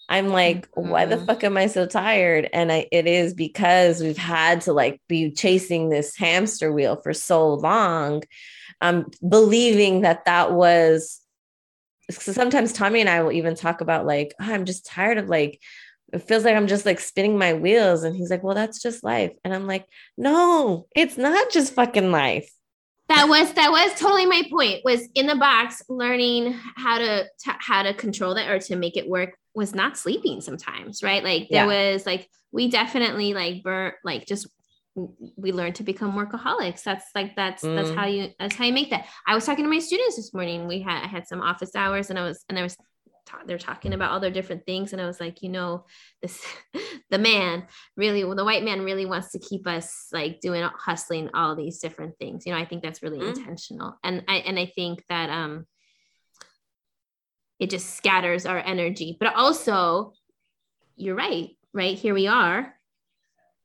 i'm 0.09 0.28
like 0.28 0.68
why 0.74 1.05
the 1.07 1.16
Mhm. 1.16 1.26
fuck 1.26 1.44
am 1.44 1.57
i 1.57 1.66
so 1.68 1.86
tired? 1.86 2.49
And 2.53 2.72
i 2.72 2.86
it 2.92 3.07
is 3.07 3.34
because 3.34 4.03
we've 4.03 4.18
had 4.18 4.62
to 4.62 4.72
like 4.72 5.01
be 5.09 5.30
chasing 5.30 5.88
this 5.88 6.16
hamster 6.16 6.72
wheel 6.72 6.97
for 7.03 7.12
so 7.12 7.55
long 7.55 8.22
um 8.80 9.07
believing 9.26 10.03
that 10.03 10.24
that 10.26 10.53
was 10.53 11.20
so 12.11 12.32
sometimes 12.32 12.72
tommy 12.72 13.01
and 13.01 13.09
i 13.11 13.20
will 13.22 13.32
even 13.32 13.55
talk 13.57 13.80
about 13.80 14.07
like 14.07 14.34
"Oh, 14.40 14.53
i'm 14.53 14.64
just 14.64 14.86
tired 14.86 15.18
of 15.18 15.28
like 15.28 15.61
it 16.12 16.22
feels 16.22 16.44
like 16.44 16.54
i'm 16.57 16.66
just 16.66 16.86
like 16.86 17.00
spinning 17.00 17.36
my 17.38 17.52
wheels. 17.54 18.04
And 18.04 18.14
he's 18.16 18.30
like 18.30 18.42
well 18.42 18.54
that's 18.54 18.80
just 18.82 19.02
life. 19.04 19.32
And 19.44 19.54
i'm 19.54 19.66
like 19.66 19.86
no 20.16 20.86
it's 20.94 21.16
not 21.16 21.50
just 21.50 21.74
fucking 21.74 22.11
life. 22.11 22.50
That 23.09 23.28
was 23.28 23.52
that 23.52 23.70
was 23.70 23.98
totally 23.98 24.26
my 24.26 24.42
point 24.50 24.80
was 24.84 25.09
in 25.14 25.26
the 25.26 25.36
box 25.36 25.82
learning 25.88 26.52
how 26.76 26.98
to, 26.98 27.24
to 27.44 27.54
how 27.59 27.82
to 27.84 27.94
control 27.94 28.34
that 28.34 28.50
or 28.50 28.59
to 28.59 28.76
make 28.76 28.96
it 28.96 29.09
work 29.09 29.36
was 29.54 29.74
not 29.74 29.96
sleeping 29.96 30.40
sometimes 30.40 31.02
right? 31.02 31.22
Like 31.22 31.48
there 31.50 31.66
was 31.66 32.04
like 32.04 32.28
we 32.52 32.68
definitely 32.68 33.32
like 33.34 33.62
burn 33.62 33.92
like 34.04 34.26
just 34.26 34.48
we 35.36 35.52
learned 35.52 35.74
to 35.76 35.82
become 35.82 36.14
workaholics. 36.14 36.82
That's 36.82 37.04
like 37.14 37.36
that's 37.36 37.62
that's 37.62 37.90
Mm. 37.90 37.94
how 37.96 38.07
you 38.07 38.30
that's 38.38 38.57
how 38.57 38.64
you 38.64 38.72
make 38.72 38.90
that. 38.90 39.07
I 39.26 39.34
was 39.34 39.44
talking 39.44 39.64
to 39.64 39.70
my 39.70 39.78
students 39.78 40.16
this 40.16 40.32
morning. 40.32 40.66
We 40.66 40.80
had 40.80 41.04
i 41.04 41.07
had 41.07 41.28
some 41.28 41.42
office 41.42 41.76
hours 41.76 42.09
and 42.11 42.18
i 42.18 42.24
was 42.24 42.44
and 42.48 42.59
i 42.59 42.62
was 42.62 42.76
ta- 43.26 43.42
they're 43.46 43.58
talking 43.58 43.92
about 43.92 44.10
all 44.10 44.20
their 44.20 44.30
different 44.30 44.64
things 44.64 44.92
and 44.92 45.02
i 45.02 45.06
was 45.06 45.20
like 45.20 45.42
you 45.42 45.48
know 45.48 45.84
this 46.22 46.44
the 47.10 47.18
man 47.18 47.66
really 47.96 48.24
well, 48.24 48.36
the 48.36 48.44
white 48.44 48.64
man 48.64 48.82
really 48.82 49.06
wants 49.06 49.32
to 49.32 49.38
keep 49.38 49.66
us 49.66 50.08
like 50.12 50.40
doing 50.40 50.66
hustling 50.78 51.28
all 51.34 51.54
these 51.54 51.78
different 51.78 52.16
things 52.18 52.46
you 52.46 52.52
know 52.52 52.58
i 52.58 52.64
think 52.64 52.82
that's 52.82 53.02
really 53.02 53.18
mm-hmm. 53.18 53.38
intentional. 53.38 53.98
And 54.02 54.24
i 54.28 54.36
and 54.36 54.58
i 54.58 54.66
think 54.66 55.04
that 55.08 55.30
um 55.30 55.66
it 57.58 57.70
just 57.70 57.96
scatters 57.96 58.44
our 58.46 58.58
energy. 58.58 59.16
But 59.18 59.34
also 59.34 60.12
you're 60.96 61.14
right 61.14 61.50
right? 61.72 61.98
Here 61.98 62.14
we 62.14 62.26
are 62.26 62.74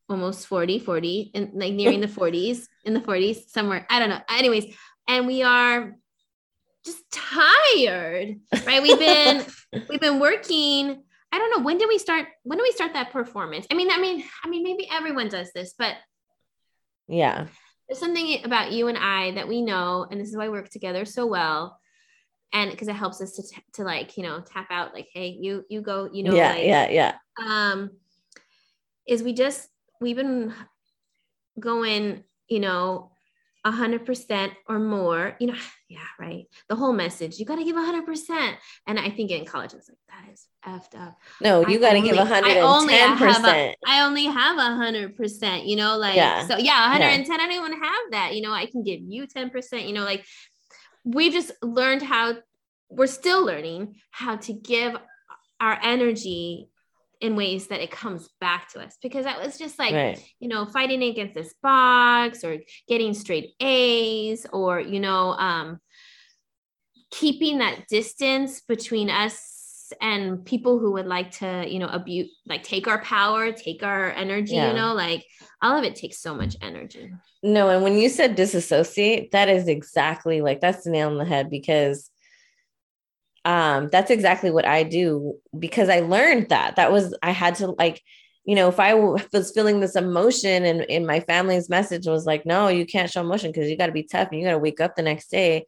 almost 0.09 0.45
40 0.47 0.79
40 0.79 1.31
and 1.33 1.51
like 1.53 1.73
nearing 1.73 2.01
the 2.01 2.07
40s 2.07 2.67
in 2.83 2.93
the 2.93 2.99
40s 2.99 3.47
somewhere 3.47 3.87
i 3.89 3.97
don't 3.97 4.09
know. 4.09 4.19
Anyways 4.29 4.75
and 5.07 5.25
we 5.25 5.41
are 5.41 5.95
just 6.85 7.03
tired 7.11 8.39
right? 8.65 8.81
We've 8.81 8.99
been 8.99 9.45
we've 9.89 10.01
been 10.01 10.19
working. 10.19 11.03
I 11.31 11.37
don't 11.37 11.57
know 11.57 11.63
when 11.63 11.77
did 11.77 11.87
we 11.87 11.97
start 11.97 12.27
when 12.43 12.57
did 12.57 12.63
we 12.63 12.71
start 12.71 12.93
that 12.93 13.11
performance? 13.11 13.65
I 13.71 13.75
mean 13.75 13.89
i 13.91 13.99
mean 13.99 14.23
i 14.43 14.49
mean 14.49 14.63
maybe 14.63 14.87
everyone 14.91 15.29
does 15.29 15.51
this 15.53 15.73
but 15.77 15.95
yeah. 17.07 17.47
there's 17.87 17.99
something 17.99 18.43
about 18.43 18.71
you 18.71 18.87
and 18.87 18.97
i 18.97 19.31
that 19.31 19.47
we 19.47 19.61
know 19.61 20.07
and 20.09 20.19
this 20.19 20.29
is 20.29 20.37
why 20.37 20.47
we 20.47 20.57
work 20.57 20.69
together 20.69 21.05
so 21.05 21.25
well 21.25 21.79
and 22.53 22.71
because 22.71 22.87
it 22.87 22.95
helps 22.95 23.21
us 23.21 23.33
to, 23.33 23.43
t- 23.43 23.63
to 23.73 23.83
like 23.83 24.17
you 24.17 24.23
know 24.23 24.41
tap 24.41 24.67
out 24.69 24.93
like 24.93 25.07
hey 25.13 25.27
you 25.27 25.63
you 25.69 25.81
go 25.81 26.09
you 26.11 26.23
know 26.23 26.33
yeah 26.33 26.51
like, 26.51 26.63
yeah 26.63 26.89
yeah. 26.89 27.15
um 27.45 27.91
is 29.07 29.23
we 29.23 29.33
just 29.33 29.67
we've 29.99 30.15
been 30.15 30.53
going 31.59 32.23
you 32.47 32.59
know 32.59 33.10
a 33.63 33.71
hundred 33.71 34.05
percent 34.05 34.53
or 34.67 34.79
more, 34.79 35.35
you 35.39 35.47
know, 35.47 35.55
yeah, 35.89 35.99
right. 36.19 36.45
The 36.69 36.75
whole 36.75 36.93
message, 36.93 37.37
you 37.37 37.45
got 37.45 37.57
to 37.57 37.63
give 37.63 37.75
a 37.75 37.83
hundred 37.83 38.05
percent. 38.05 38.57
And 38.87 38.99
I 38.99 39.09
think 39.09 39.31
in 39.31 39.45
college, 39.45 39.73
I 39.73 39.77
was 39.77 39.89
like, 39.89 39.97
that 40.09 40.33
is 40.33 40.47
effed 40.65 40.99
up. 40.99 41.17
No, 41.41 41.67
you 41.67 41.79
got 41.79 41.93
to 41.93 42.01
give 42.01 42.17
a 42.17 42.25
hundred 42.25 42.57
and 42.57 42.89
ten 42.89 43.17
percent. 43.17 43.75
I 43.85 44.01
only 44.01 44.25
have 44.25 44.57
a 44.57 44.75
hundred 44.75 45.15
percent, 45.15 45.65
you 45.65 45.75
know, 45.75 45.97
like, 45.97 46.15
yeah. 46.15 46.47
so 46.47 46.57
yeah, 46.57 46.89
110. 46.91 47.27
Yeah. 47.27 47.33
I 47.33 47.47
don't 47.47 47.65
even 47.65 47.81
have 47.81 48.11
that, 48.11 48.35
you 48.35 48.41
know, 48.41 48.53
I 48.53 48.65
can 48.65 48.83
give 48.83 49.01
you 49.01 49.27
10%, 49.27 49.87
you 49.87 49.93
know, 49.93 50.03
like 50.03 50.25
we've 51.03 51.33
just 51.33 51.51
learned 51.61 52.01
how 52.01 52.37
we're 52.89 53.07
still 53.07 53.45
learning 53.45 53.95
how 54.11 54.35
to 54.35 54.53
give 54.53 54.95
our 55.59 55.79
energy 55.81 56.67
in 57.21 57.35
ways 57.35 57.67
that 57.67 57.81
it 57.81 57.91
comes 57.91 58.29
back 58.39 58.69
to 58.69 58.79
us 58.79 58.97
because 59.01 59.25
that 59.25 59.39
was 59.39 59.57
just 59.57 59.77
like 59.77 59.93
right. 59.93 60.33
you 60.39 60.47
know 60.47 60.65
fighting 60.65 61.03
against 61.03 61.35
this 61.35 61.53
box 61.61 62.43
or 62.43 62.57
getting 62.87 63.13
straight 63.13 63.51
A's 63.59 64.45
or 64.51 64.79
you 64.79 64.99
know 64.99 65.31
um 65.33 65.79
keeping 67.11 67.59
that 67.59 67.87
distance 67.87 68.61
between 68.61 69.09
us 69.09 69.93
and 69.99 70.45
people 70.45 70.79
who 70.79 70.93
would 70.93 71.05
like 71.05 71.31
to 71.31 71.65
you 71.67 71.79
know 71.79 71.87
abuse 71.87 72.29
like 72.47 72.63
take 72.63 72.87
our 72.87 73.01
power 73.01 73.51
take 73.51 73.83
our 73.83 74.11
energy 74.11 74.55
yeah. 74.55 74.69
you 74.69 74.75
know 74.75 74.93
like 74.93 75.25
all 75.61 75.77
of 75.77 75.83
it 75.83 75.95
takes 75.95 76.19
so 76.19 76.33
much 76.33 76.55
energy 76.61 77.11
no 77.43 77.69
and 77.69 77.83
when 77.83 77.97
you 77.97 78.07
said 78.07 78.35
disassociate 78.35 79.31
that 79.31 79.49
is 79.49 79.67
exactly 79.67 80.41
like 80.41 80.61
that's 80.61 80.85
the 80.85 80.89
nail 80.89 81.09
on 81.09 81.17
the 81.17 81.25
head 81.25 81.49
because 81.49 82.10
um 83.45 83.89
that's 83.91 84.11
exactly 84.11 84.51
what 84.51 84.65
i 84.65 84.83
do 84.83 85.35
because 85.57 85.89
i 85.89 85.99
learned 85.99 86.49
that 86.49 86.75
that 86.75 86.91
was 86.91 87.15
i 87.23 87.31
had 87.31 87.55
to 87.55 87.67
like 87.67 88.01
you 88.45 88.55
know 88.55 88.67
if 88.67 88.79
I 88.79 88.93
was 89.33 89.51
feeling 89.53 89.79
this 89.79 89.95
emotion 89.95 90.65
and 90.65 90.81
in 90.81 91.05
my 91.05 91.19
family's 91.19 91.69
message 91.69 92.07
was 92.07 92.25
like 92.25 92.45
no 92.45 92.67
you 92.67 92.85
can't 92.85 93.09
show 93.09 93.21
emotion 93.21 93.51
because 93.51 93.69
you 93.69 93.77
got 93.77 93.87
to 93.87 93.91
be 93.91 94.03
tough 94.03 94.29
and 94.31 94.39
you 94.39 94.45
got 94.45 94.53
to 94.53 94.59
wake 94.59 94.81
up 94.81 94.95
the 94.95 95.01
next 95.01 95.29
day 95.29 95.65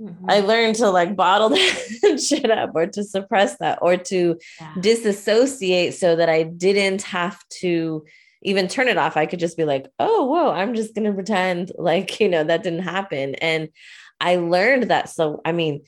mm-hmm. 0.00 0.30
i 0.30 0.40
learned 0.40 0.76
to 0.76 0.90
like 0.90 1.16
bottle 1.16 1.48
that 1.50 2.20
shit 2.24 2.50
up 2.50 2.72
or 2.74 2.86
to 2.86 3.02
suppress 3.02 3.56
that 3.58 3.78
or 3.82 3.96
to 3.96 4.38
yeah. 4.60 4.74
disassociate 4.80 5.94
so 5.94 6.16
that 6.16 6.28
i 6.28 6.42
didn't 6.42 7.02
have 7.02 7.38
to 7.48 8.04
even 8.42 8.68
turn 8.68 8.88
it 8.88 8.98
off 8.98 9.16
i 9.16 9.26
could 9.26 9.40
just 9.40 9.56
be 9.56 9.64
like 9.64 9.86
oh 9.98 10.24
whoa 10.26 10.50
i'm 10.50 10.74
just 10.74 10.94
gonna 10.94 11.12
pretend 11.12 11.72
like 11.78 12.20
you 12.20 12.28
know 12.28 12.44
that 12.44 12.62
didn't 12.62 12.80
happen 12.80 13.34
and 13.36 13.68
i 14.20 14.36
learned 14.36 14.84
that 14.84 15.08
so 15.08 15.40
i 15.44 15.52
mean 15.52 15.82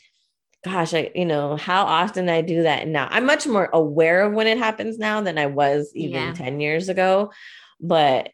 gosh, 0.65 0.93
I, 0.95 1.11
you 1.15 1.25
know, 1.25 1.57
how 1.57 1.85
often 1.85 2.29
I 2.29 2.43
do 2.43 2.65
that 2.65 2.89
now. 2.89 3.09
I'm 3.11 3.27
much 3.27 3.47
more 3.47 3.69
aware 3.73 4.23
of 4.23 4.33
when 4.33 4.47
it 4.47 4.59
happens 4.59 4.99
now 4.99 5.21
than 5.21 5.39
I 5.39 5.47
was 5.47 5.93
even 5.95 6.21
yeah. 6.21 6.33
10 6.33 6.61
years 6.61 6.89
ago. 6.89 7.33
But 7.81 8.31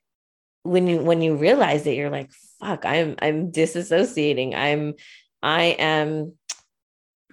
when 0.63 0.87
you 0.87 1.01
when 1.01 1.21
you 1.21 1.37
realize 1.37 1.87
it, 1.87 1.97
you're 1.97 2.11
like, 2.11 2.31
fuck, 2.61 2.87
I'm 2.87 3.17
I'm 3.21 3.53
disassociating. 3.53 4.55
I'm 4.55 4.95
I 5.43 5.77
am 5.79 6.33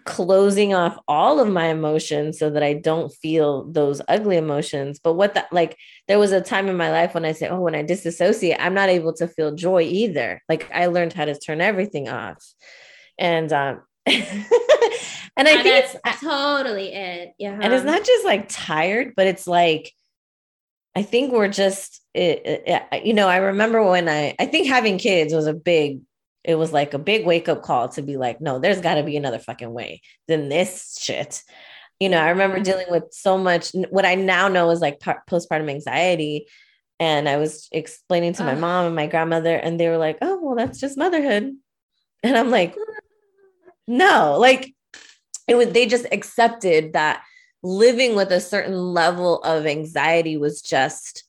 closing 0.04 0.74
off 0.74 0.98
all 1.08 1.40
of 1.40 1.48
my 1.48 1.68
emotions 1.68 2.40
so 2.40 2.50
that 2.50 2.64
I 2.64 2.74
don't 2.74 3.14
feel 3.14 3.72
those 3.72 4.02
ugly 4.08 4.36
emotions. 4.36 5.00
But 5.02 5.14
what 5.14 5.36
that 5.36 5.54
like 5.54 5.78
there 6.08 6.20
was 6.20 6.34
a 6.34 6.42
time 6.42 6.68
in 6.68 6.76
my 6.76 6.92
life 6.92 7.14
when 7.14 7.24
I 7.24 7.32
say, 7.32 7.48
oh, 7.48 7.62
when 7.62 7.76
I 7.76 7.84
disassociate, 7.84 8.58
I'm 8.60 8.74
not 8.74 8.90
able 8.90 9.14
to 9.14 9.28
feel 9.28 9.56
joy 9.56 9.84
either. 9.84 10.42
Like 10.50 10.70
I 10.74 10.88
learned 10.88 11.14
how 11.14 11.26
to 11.26 11.40
turn 11.40 11.62
everything 11.62 12.10
off. 12.10 12.44
And 13.18 13.54
um 13.54 13.84
and 15.38 15.48
I 15.48 15.64
think 15.64 15.86
it's 15.86 15.96
totally 16.22 16.94
it. 16.94 17.34
Yeah. 17.38 17.58
And 17.62 17.74
it's 17.74 17.86
not 17.86 18.04
just 18.04 18.26
like 18.26 18.48
tired, 18.50 19.14
but 19.16 19.28
it's 19.28 19.48
like, 19.48 19.92
I 20.96 21.04
think 21.04 21.32
we're 21.32 21.48
just, 21.48 22.02
it, 22.14 22.42
it, 22.66 23.06
you 23.06 23.14
know, 23.14 23.28
I 23.28 23.38
remember 23.38 23.84
when 23.84 24.10
I, 24.10 24.36
I 24.40 24.46
think 24.46 24.68
having 24.68 24.98
kids 24.98 25.34
was 25.34 25.48
a 25.48 25.54
big, 25.54 26.02
it 26.44 26.56
was 26.56 26.74
like 26.74 26.94
a 26.94 27.00
big 27.00 27.26
wake 27.26 27.48
up 27.48 27.62
call 27.62 27.90
to 27.90 28.02
be 28.02 28.18
like, 28.18 28.42
no, 28.42 28.60
there's 28.60 28.82
got 28.82 28.96
to 28.96 29.04
be 29.04 29.16
another 29.16 29.40
fucking 29.40 29.72
way 29.72 30.02
than 30.28 30.50
this 30.50 30.98
shit. 31.00 31.44
You 32.00 32.10
know, 32.10 32.18
I 32.18 32.30
remember 32.30 32.56
mm-hmm. 32.56 32.64
dealing 32.64 32.88
with 32.90 33.06
so 33.12 33.38
much, 33.38 33.72
what 33.92 34.06
I 34.06 34.16
now 34.16 34.48
know 34.48 34.72
is 34.72 34.82
like 34.82 35.00
postpartum 35.00 35.70
anxiety. 35.70 36.48
And 37.00 37.30
I 37.30 37.38
was 37.38 37.68
explaining 37.72 38.34
to 38.34 38.44
my 38.44 38.54
mom 38.54 38.86
and 38.86 38.96
my 38.96 39.08
grandmother, 39.08 39.56
and 39.56 39.80
they 39.80 39.90
were 39.90 39.98
like, 39.98 40.20
oh, 40.22 40.40
well, 40.40 40.56
that's 40.56 40.80
just 40.80 41.00
motherhood. 41.00 41.56
And 42.22 42.38
I'm 42.38 42.52
like, 42.52 42.76
no, 43.88 44.38
like 44.40 44.74
it 45.48 45.56
was, 45.56 45.70
they 45.70 45.86
just 45.86 46.06
accepted 46.12 46.94
that 46.94 47.24
living 47.64 48.16
with 48.16 48.32
a 48.32 48.40
certain 48.40 48.76
level 48.76 49.42
of 49.44 49.66
anxiety 49.66 50.38
was 50.38 50.62
just 50.62 51.24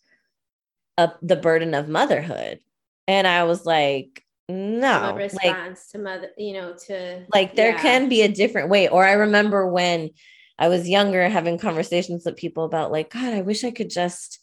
a, 0.98 1.10
the 1.22 1.36
burden 1.36 1.74
of 1.74 1.88
motherhood. 1.88 2.60
And 3.08 3.26
I 3.26 3.44
was 3.44 3.66
like, 3.66 4.24
no, 4.48 5.14
response 5.14 5.44
like, 5.44 5.88
to 5.92 5.98
mother, 5.98 6.30
you 6.36 6.54
know, 6.54 6.74
to 6.86 7.24
like 7.32 7.54
there 7.54 7.72
yeah. 7.72 7.80
can 7.80 8.08
be 8.08 8.22
a 8.22 8.28
different 8.28 8.68
way. 8.68 8.88
Or 8.88 9.04
I 9.04 9.12
remember 9.12 9.66
when 9.66 10.10
I 10.58 10.68
was 10.68 10.88
younger 10.88 11.28
having 11.28 11.58
conversations 11.58 12.24
with 12.24 12.36
people 12.36 12.64
about 12.64 12.92
like, 12.92 13.10
God, 13.10 13.32
I 13.32 13.42
wish 13.42 13.64
I 13.64 13.70
could 13.70 13.90
just, 13.90 14.40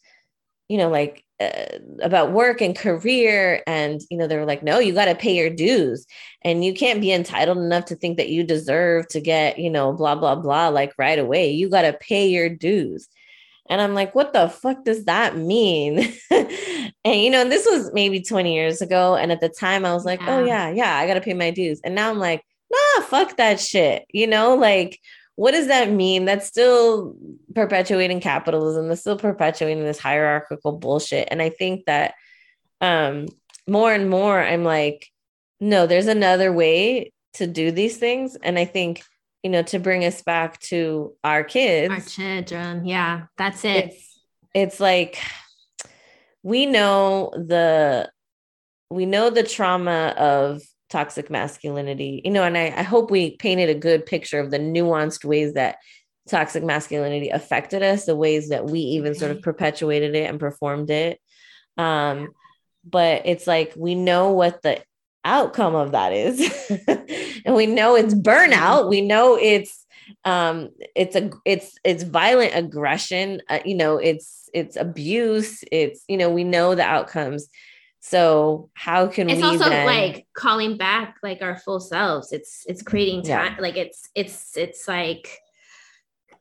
you 0.68 0.78
know, 0.78 0.90
like 0.90 1.24
uh, 1.42 1.80
about 2.02 2.34
work 2.34 2.60
and 2.60 2.76
career 2.76 3.64
and 3.66 4.02
you 4.10 4.18
know 4.18 4.28
they 4.28 4.36
were 4.36 4.46
like 4.46 4.62
no 4.62 4.78
you 4.80 4.94
got 4.94 5.06
to 5.06 5.16
pay 5.16 5.36
your 5.36 5.50
dues 5.50 6.06
and 6.44 6.66
you 6.66 6.74
can't 6.74 7.00
be 7.00 7.14
entitled 7.14 7.58
enough 7.58 7.86
to 7.86 7.96
think 7.96 8.18
that 8.18 8.30
you 8.30 8.44
deserve 8.44 9.08
to 9.08 9.22
get 9.22 9.58
you 9.58 9.70
know 9.70 9.94
blah 9.94 10.16
blah 10.16 10.36
blah 10.36 10.68
like 10.68 10.94
right 10.98 11.20
away. 11.20 11.52
You 11.52 11.70
got 11.70 11.84
to 11.84 11.94
pay 11.94 12.28
your 12.28 12.50
dues. 12.50 13.08
And 13.70 13.80
i'm 13.80 13.94
like 13.94 14.16
what 14.16 14.34
the 14.34 14.50
fuck 14.50 14.84
does 14.84 15.06
that 15.06 15.38
mean? 15.38 16.14
And 17.06 17.22
you 17.22 17.30
know 17.30 17.42
and 17.42 17.52
this 17.52 17.66
was 17.66 17.94
maybe 17.94 18.22
20 18.22 18.54
years 18.54 18.82
ago 18.82 19.16
and 19.16 19.32
at 19.32 19.40
the 19.40 19.48
time 19.48 19.86
i 19.86 19.94
was 19.94 20.04
like 20.04 20.20
oh, 20.24 20.26
yeah. 20.26 20.36
oh 20.38 20.46
yeah 20.46 20.70
yeah 20.72 20.98
i 20.98 21.08
got 21.08 21.14
to 21.14 21.22
pay 21.22 21.34
my 21.34 21.52
dues. 21.52 21.80
And 21.84 21.96
now 21.96 22.10
i'm 22.10 22.20
like 22.20 22.44
nah 22.72 23.04
fuck 23.06 23.38
that 23.38 23.60
shit 23.60 24.06
you 24.12 24.28
know 24.28 24.56
like 24.56 25.00
what 25.40 25.52
does 25.52 25.68
that 25.68 25.90
mean? 25.90 26.26
That's 26.26 26.48
still 26.48 27.16
perpetuating 27.56 28.20
capitalism. 28.20 28.90
That's 28.90 29.00
still 29.00 29.18
perpetuating 29.18 29.86
this 29.86 29.98
hierarchical 29.98 30.74
bullshit. 30.74 31.30
And 31.32 31.42
I 31.42 31.50
think 31.50 31.86
that 31.86 32.16
um, 32.82 33.28
more 33.66 33.94
and 33.94 34.10
more, 34.10 34.38
I'm 34.38 34.66
like, 34.66 35.08
no, 35.62 35.88
there's 35.88 36.08
another 36.08 36.52
way 36.52 37.14
to 37.36 37.48
do 37.48 37.72
these 37.72 37.96
things. 37.96 38.36
And 38.36 38.60
I 38.60 38.66
think, 38.66 39.02
you 39.42 39.50
know, 39.50 39.64
to 39.64 39.80
bring 39.80 40.04
us 40.04 40.22
back 40.22 40.60
to 40.64 41.16
our 41.24 41.46
kids, 41.46 41.94
our 41.94 42.02
children. 42.02 42.86
Yeah, 42.86 43.28
that's 43.38 43.64
it. 43.64 43.94
It's, 43.94 44.20
it's 44.54 44.80
like 44.82 45.20
we 46.44 46.66
know 46.66 47.32
the 47.34 48.12
we 48.90 49.06
know 49.06 49.30
the 49.30 49.44
trauma 49.44 50.14
of 50.18 50.62
toxic 50.90 51.30
masculinity 51.30 52.22
you 52.26 52.32
know 52.32 52.44
and 52.44 52.58
I, 52.58 52.74
I 52.76 52.84
hope 52.84 53.12
we 53.12 53.38
painted 53.38 53.70
a 53.70 53.76
good 53.76 54.06
picture 54.06 54.40
of 54.40 54.52
the 54.52 54.60
nuanced 54.60 55.24
ways 55.24 55.54
that 55.54 55.78
toxic 56.30 56.64
masculinity 56.64 57.30
affected 57.30 57.84
us 57.84 58.06
the 58.06 58.16
ways 58.16 58.50
that 58.50 58.66
we 58.66 58.80
even 58.80 59.16
sort 59.16 59.32
of 59.32 59.42
perpetuated 59.42 60.16
it 60.16 60.30
and 60.30 60.40
performed 60.40 60.90
it. 60.90 61.20
Um 61.78 62.30
but 62.86 63.24
it's 63.26 63.46
like 63.46 63.74
we 63.76 63.96
know 63.96 64.32
what 64.32 64.62
the 64.62 64.82
outcome 65.26 65.76
of 65.76 65.92
that 65.92 66.14
is. 66.14 66.40
And 67.46 67.56
we 67.56 67.66
know 67.66 67.96
it's 67.96 68.14
burnout. 68.14 68.90
We 68.90 69.00
know 69.00 69.38
it's 69.42 69.86
um 70.26 70.70
it's 70.94 71.16
a 71.16 71.32
it's 71.46 71.74
it's 71.86 72.04
violent 72.04 72.54
aggression. 72.54 73.42
Uh, 73.50 73.60
you 73.64 73.76
know 73.76 73.98
it's 73.98 74.50
it's 74.54 74.76
abuse. 74.76 75.64
It's 75.72 76.04
you 76.10 76.18
know 76.18 76.30
we 76.30 76.44
know 76.44 76.76
the 76.76 76.84
outcomes 76.84 77.48
so 78.00 78.70
how 78.74 79.08
can 79.08 79.28
we 79.28 79.34
it's 79.34 79.42
we 79.42 79.48
also 79.48 79.70
then... 79.70 79.86
like 79.86 80.28
calling 80.34 80.78
back 80.78 81.18
like 81.22 81.42
our 81.42 81.58
full 81.58 81.80
selves. 81.80 82.32
It's 82.32 82.64
it's 82.68 82.82
creating 82.82 83.24
time. 83.24 83.56
Yeah. 83.56 83.62
Like 83.62 83.78
it's 83.78 84.10
it's 84.16 84.56
it's 84.56 84.88
like 84.88 85.38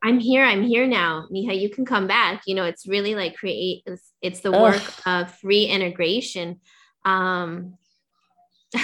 I'm 0.03 0.21
here, 0.21 0.45
I'm 0.45 0.63
here 0.63 0.87
now. 0.87 1.27
Mija, 1.33 1.61
you 1.61 1.69
can 1.69 1.85
come 1.85 2.07
back. 2.07 2.43
You 2.47 2.55
know, 2.55 2.65
it's 2.65 2.87
really 2.87 3.17
like 3.17 3.37
create 3.37 3.83
it's, 3.87 4.13
it's 4.23 4.41
the 4.41 4.53
work 4.53 4.83
Ugh. 5.05 5.25
of 5.25 5.35
free 5.35 5.65
integration. 5.65 6.61
Um 7.05 7.75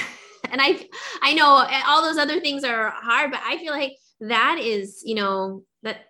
and 0.50 0.60
I 0.60 0.88
I 1.22 1.34
know 1.34 1.64
all 1.86 2.02
those 2.02 2.18
other 2.18 2.40
things 2.40 2.64
are 2.64 2.90
hard, 2.90 3.30
but 3.30 3.40
I 3.44 3.58
feel 3.58 3.72
like 3.72 3.96
that 4.20 4.58
is, 4.60 5.02
you 5.04 5.14
know, 5.14 5.62
that 5.84 6.06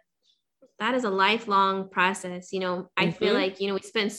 that 0.79 0.95
is 0.95 1.05
a 1.05 1.11
lifelong 1.11 1.89
process. 1.89 2.53
You 2.53 2.61
know, 2.61 2.91
I 2.97 3.07
mm-hmm. 3.07 3.12
feel 3.12 3.35
like, 3.35 3.61
you 3.61 3.68
know, 3.68 3.75
we 3.75 3.81
spend 3.81 4.12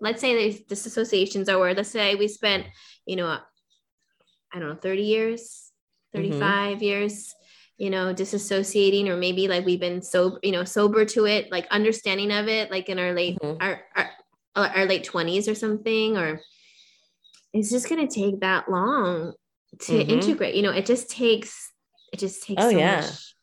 let's 0.00 0.20
say 0.20 0.34
these 0.34 0.64
disassociations 0.64 1.48
are 1.48 1.58
where 1.58 1.74
let's 1.74 1.90
say 1.90 2.14
we 2.14 2.28
spent, 2.28 2.66
you 3.06 3.16
know, 3.16 3.38
I 4.52 4.58
don't 4.58 4.68
know, 4.68 4.74
30 4.76 5.02
years, 5.02 5.70
35 6.12 6.40
mm-hmm. 6.40 6.84
years 6.84 7.34
you 7.80 7.88
know 7.88 8.12
disassociating 8.12 9.08
or 9.08 9.16
maybe 9.16 9.48
like 9.48 9.64
we've 9.64 9.80
been 9.80 10.02
so 10.02 10.38
you 10.42 10.52
know 10.52 10.64
sober 10.64 11.06
to 11.06 11.24
it 11.24 11.50
like 11.50 11.66
understanding 11.70 12.30
of 12.30 12.46
it 12.46 12.70
like 12.70 12.90
in 12.90 12.98
our 12.98 13.14
late 13.14 13.38
mm-hmm. 13.40 13.56
our, 13.60 13.80
our 13.96 14.10
our 14.54 14.86
late 14.86 15.08
20s 15.08 15.50
or 15.50 15.54
something 15.54 16.18
or 16.18 16.40
it's 17.54 17.70
just 17.70 17.88
going 17.88 18.06
to 18.06 18.14
take 18.14 18.40
that 18.40 18.70
long 18.70 19.32
to 19.80 19.92
mm-hmm. 19.92 20.10
integrate 20.10 20.54
you 20.54 20.62
know 20.62 20.72
it 20.72 20.84
just 20.84 21.10
takes 21.10 21.72
it 22.12 22.18
just 22.18 22.42
takes 22.42 22.62
oh 22.62 22.70
so 22.70 22.76
yeah 22.76 23.00
much. 23.00 23.34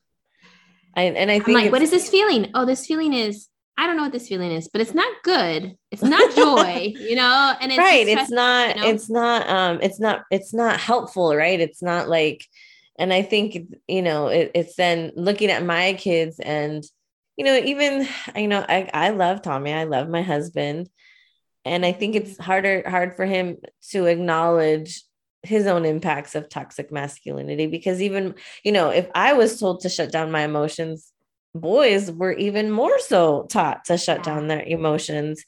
I, 0.97 1.03
and 1.03 1.31
i 1.31 1.39
think 1.39 1.57
I'm 1.57 1.63
like 1.65 1.71
what 1.71 1.81
is 1.81 1.91
this 1.91 2.09
feeling 2.09 2.51
oh 2.53 2.65
this 2.65 2.85
feeling 2.85 3.13
is 3.13 3.47
I 3.79 3.85
don't 3.85 3.95
know 3.95 4.01
what 4.01 4.11
this 4.11 4.27
feeling 4.27 4.51
is, 4.51 4.67
but 4.67 4.81
it's 4.81 4.95
not 4.95 5.13
good. 5.23 5.77
It's 5.91 6.01
not 6.01 6.35
joy, 6.35 6.95
you 6.99 7.15
know. 7.15 7.53
And 7.61 7.71
it's 7.71 7.77
right. 7.77 8.07
It's 8.07 8.31
not. 8.31 8.75
You 8.75 8.81
know? 8.81 8.89
It's 8.89 9.07
not. 9.07 9.47
Um. 9.47 9.79
It's 9.83 9.99
not. 9.99 10.23
It's 10.31 10.51
not 10.51 10.79
helpful, 10.79 11.35
right? 11.35 11.59
It's 11.59 11.83
not 11.83 12.09
like 12.09 12.43
and 12.97 13.13
i 13.13 13.21
think 13.21 13.57
you 13.87 14.01
know 14.01 14.27
it, 14.27 14.51
it's 14.53 14.75
then 14.75 15.11
looking 15.15 15.49
at 15.49 15.63
my 15.63 15.93
kids 15.93 16.39
and 16.39 16.83
you 17.35 17.45
know 17.45 17.55
even 17.55 18.07
you 18.35 18.47
know 18.47 18.65
I, 18.67 18.89
I 18.93 19.09
love 19.09 19.41
tommy 19.41 19.73
i 19.73 19.83
love 19.83 20.09
my 20.09 20.21
husband 20.21 20.89
and 21.65 21.85
i 21.85 21.91
think 21.91 22.15
it's 22.15 22.37
harder 22.37 22.83
hard 22.87 23.15
for 23.15 23.25
him 23.25 23.57
to 23.91 24.05
acknowledge 24.05 25.03
his 25.43 25.67
own 25.67 25.85
impacts 25.85 26.35
of 26.35 26.49
toxic 26.49 26.91
masculinity 26.91 27.67
because 27.67 28.01
even 28.01 28.33
you 28.63 28.71
know 28.71 28.89
if 28.89 29.07
i 29.15 29.33
was 29.33 29.59
told 29.59 29.79
to 29.79 29.89
shut 29.89 30.11
down 30.11 30.31
my 30.31 30.41
emotions 30.41 31.11
boys 31.53 32.11
were 32.11 32.33
even 32.33 32.69
more 32.69 32.99
so 32.99 33.45
taught 33.49 33.85
to 33.85 33.97
shut 33.97 34.19
yeah. 34.19 34.23
down 34.23 34.47
their 34.47 34.63
emotions 34.63 35.43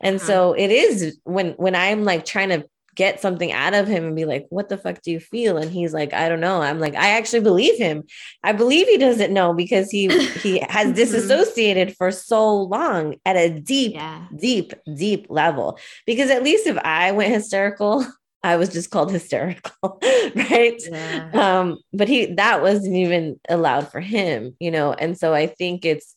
and 0.00 0.16
uh-huh. 0.16 0.26
so 0.26 0.52
it 0.54 0.70
is 0.70 1.18
when 1.24 1.52
when 1.52 1.74
i'm 1.74 2.04
like 2.04 2.24
trying 2.24 2.48
to 2.48 2.64
get 2.94 3.20
something 3.20 3.52
out 3.52 3.74
of 3.74 3.86
him 3.86 4.04
and 4.04 4.16
be 4.16 4.24
like, 4.24 4.46
what 4.50 4.68
the 4.68 4.78
fuck 4.78 5.02
do 5.02 5.10
you 5.10 5.20
feel? 5.20 5.56
And 5.56 5.70
he's 5.70 5.92
like, 5.92 6.12
I 6.12 6.28
don't 6.28 6.40
know. 6.40 6.62
I'm 6.62 6.78
like, 6.78 6.94
I 6.94 7.10
actually 7.10 7.40
believe 7.40 7.78
him. 7.78 8.04
I 8.42 8.52
believe 8.52 8.86
he 8.86 8.98
doesn't 8.98 9.32
know 9.32 9.52
because 9.52 9.90
he 9.90 10.08
he 10.38 10.60
has 10.60 10.86
mm-hmm. 10.88 10.94
disassociated 10.94 11.96
for 11.96 12.10
so 12.10 12.62
long 12.62 13.16
at 13.24 13.36
a 13.36 13.48
deep, 13.48 13.94
yeah. 13.94 14.26
deep, 14.36 14.72
deep 14.96 15.26
level. 15.28 15.78
Because 16.06 16.30
at 16.30 16.42
least 16.42 16.66
if 16.66 16.78
I 16.78 17.12
went 17.12 17.32
hysterical, 17.32 18.06
I 18.44 18.56
was 18.56 18.68
just 18.68 18.90
called 18.90 19.10
hysterical, 19.10 19.98
right? 20.34 20.80
Yeah. 20.88 21.30
Um, 21.32 21.78
but 21.94 22.08
he 22.08 22.26
that 22.34 22.60
wasn't 22.60 22.94
even 22.94 23.40
allowed 23.48 23.90
for 23.90 24.00
him, 24.00 24.54
you 24.60 24.70
know. 24.70 24.92
And 24.92 25.18
so 25.18 25.32
I 25.32 25.46
think 25.46 25.86
it's, 25.86 26.14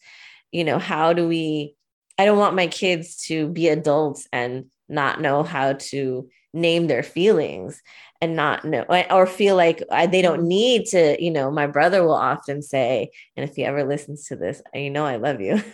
you 0.51 0.65
know, 0.65 0.77
how 0.77 1.13
do 1.13 1.27
we 1.27 1.73
I 2.17 2.25
don't 2.25 2.37
want 2.37 2.55
my 2.55 2.67
kids 2.67 3.23
to 3.27 3.47
be 3.47 3.69
adults 3.69 4.27
and 4.33 4.65
not 4.89 5.21
know 5.21 5.43
how 5.43 5.73
to 5.73 6.29
name 6.53 6.87
their 6.87 7.03
feelings 7.03 7.81
and 8.21 8.35
not 8.35 8.65
know 8.65 8.83
or 9.09 9.27
feel 9.27 9.55
like 9.55 9.83
they 10.09 10.21
don't 10.21 10.39
mm-hmm. 10.39 10.47
need 10.47 10.85
to 10.87 11.23
you 11.23 11.29
know 11.31 11.51
my 11.51 11.67
brother 11.67 12.03
will 12.03 12.13
often 12.13 12.61
say 12.61 13.11
and 13.35 13.47
if 13.47 13.55
he 13.55 13.63
ever 13.63 13.83
listens 13.83 14.25
to 14.25 14.35
this 14.35 14.61
you 14.73 14.89
know 14.89 15.05
i 15.05 15.17
love 15.17 15.41
you. 15.41 15.61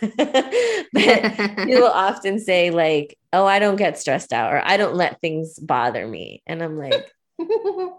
But 0.92 1.66
he 1.66 1.74
will 1.74 1.86
often 1.92 2.38
say 2.38 2.70
like 2.70 3.18
oh 3.32 3.46
i 3.46 3.58
don't 3.58 3.76
get 3.76 3.98
stressed 3.98 4.32
out 4.32 4.52
or 4.52 4.62
i 4.64 4.76
don't 4.76 4.94
let 4.94 5.20
things 5.20 5.58
bother 5.58 6.06
me. 6.06 6.42
And 6.46 6.62
i'm 6.62 6.78
like 6.78 7.12
mm, 7.40 7.92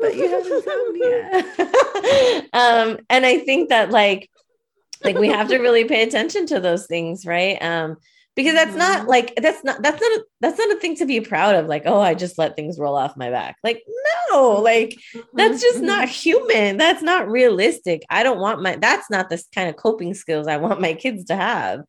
but 0.00 0.16
you 0.16 0.28
haven't 0.28 0.64
told 0.64 0.92
me 0.92 1.00
yet. 1.00 2.46
Um 2.52 2.98
and 3.08 3.24
i 3.26 3.38
think 3.38 3.68
that 3.68 3.90
like 3.90 4.30
like 5.04 5.18
we 5.18 5.28
have 5.28 5.48
to 5.48 5.58
really 5.58 5.84
pay 5.84 6.02
attention 6.02 6.46
to 6.46 6.60
those 6.60 6.86
things 6.86 7.24
right? 7.26 7.62
Um 7.62 7.96
because 8.36 8.54
that's 8.54 8.70
mm-hmm. 8.70 8.78
not 8.78 9.06
like 9.08 9.34
that's 9.36 9.64
not 9.64 9.82
that's 9.82 10.00
not 10.00 10.12
a, 10.12 10.24
that's 10.40 10.58
not 10.58 10.76
a 10.76 10.80
thing 10.80 10.96
to 10.96 11.06
be 11.06 11.20
proud 11.20 11.56
of 11.56 11.66
like 11.66 11.82
oh 11.86 12.00
i 12.00 12.14
just 12.14 12.38
let 12.38 12.56
things 12.56 12.78
roll 12.78 12.96
off 12.96 13.16
my 13.16 13.30
back. 13.30 13.56
Like 13.62 13.82
no 14.30 14.60
like 14.60 14.98
that's 15.34 15.60
just 15.60 15.80
not 15.80 16.08
mm-hmm. 16.08 16.12
human. 16.12 16.76
That's 16.76 17.02
not 17.02 17.28
realistic. 17.28 18.02
I 18.08 18.22
don't 18.22 18.40
want 18.40 18.62
my 18.62 18.76
that's 18.76 19.10
not 19.10 19.30
the 19.30 19.42
kind 19.54 19.68
of 19.68 19.76
coping 19.76 20.14
skills 20.14 20.46
i 20.46 20.56
want 20.56 20.80
my 20.80 20.94
kids 20.94 21.24
to 21.26 21.36
have 21.36 21.82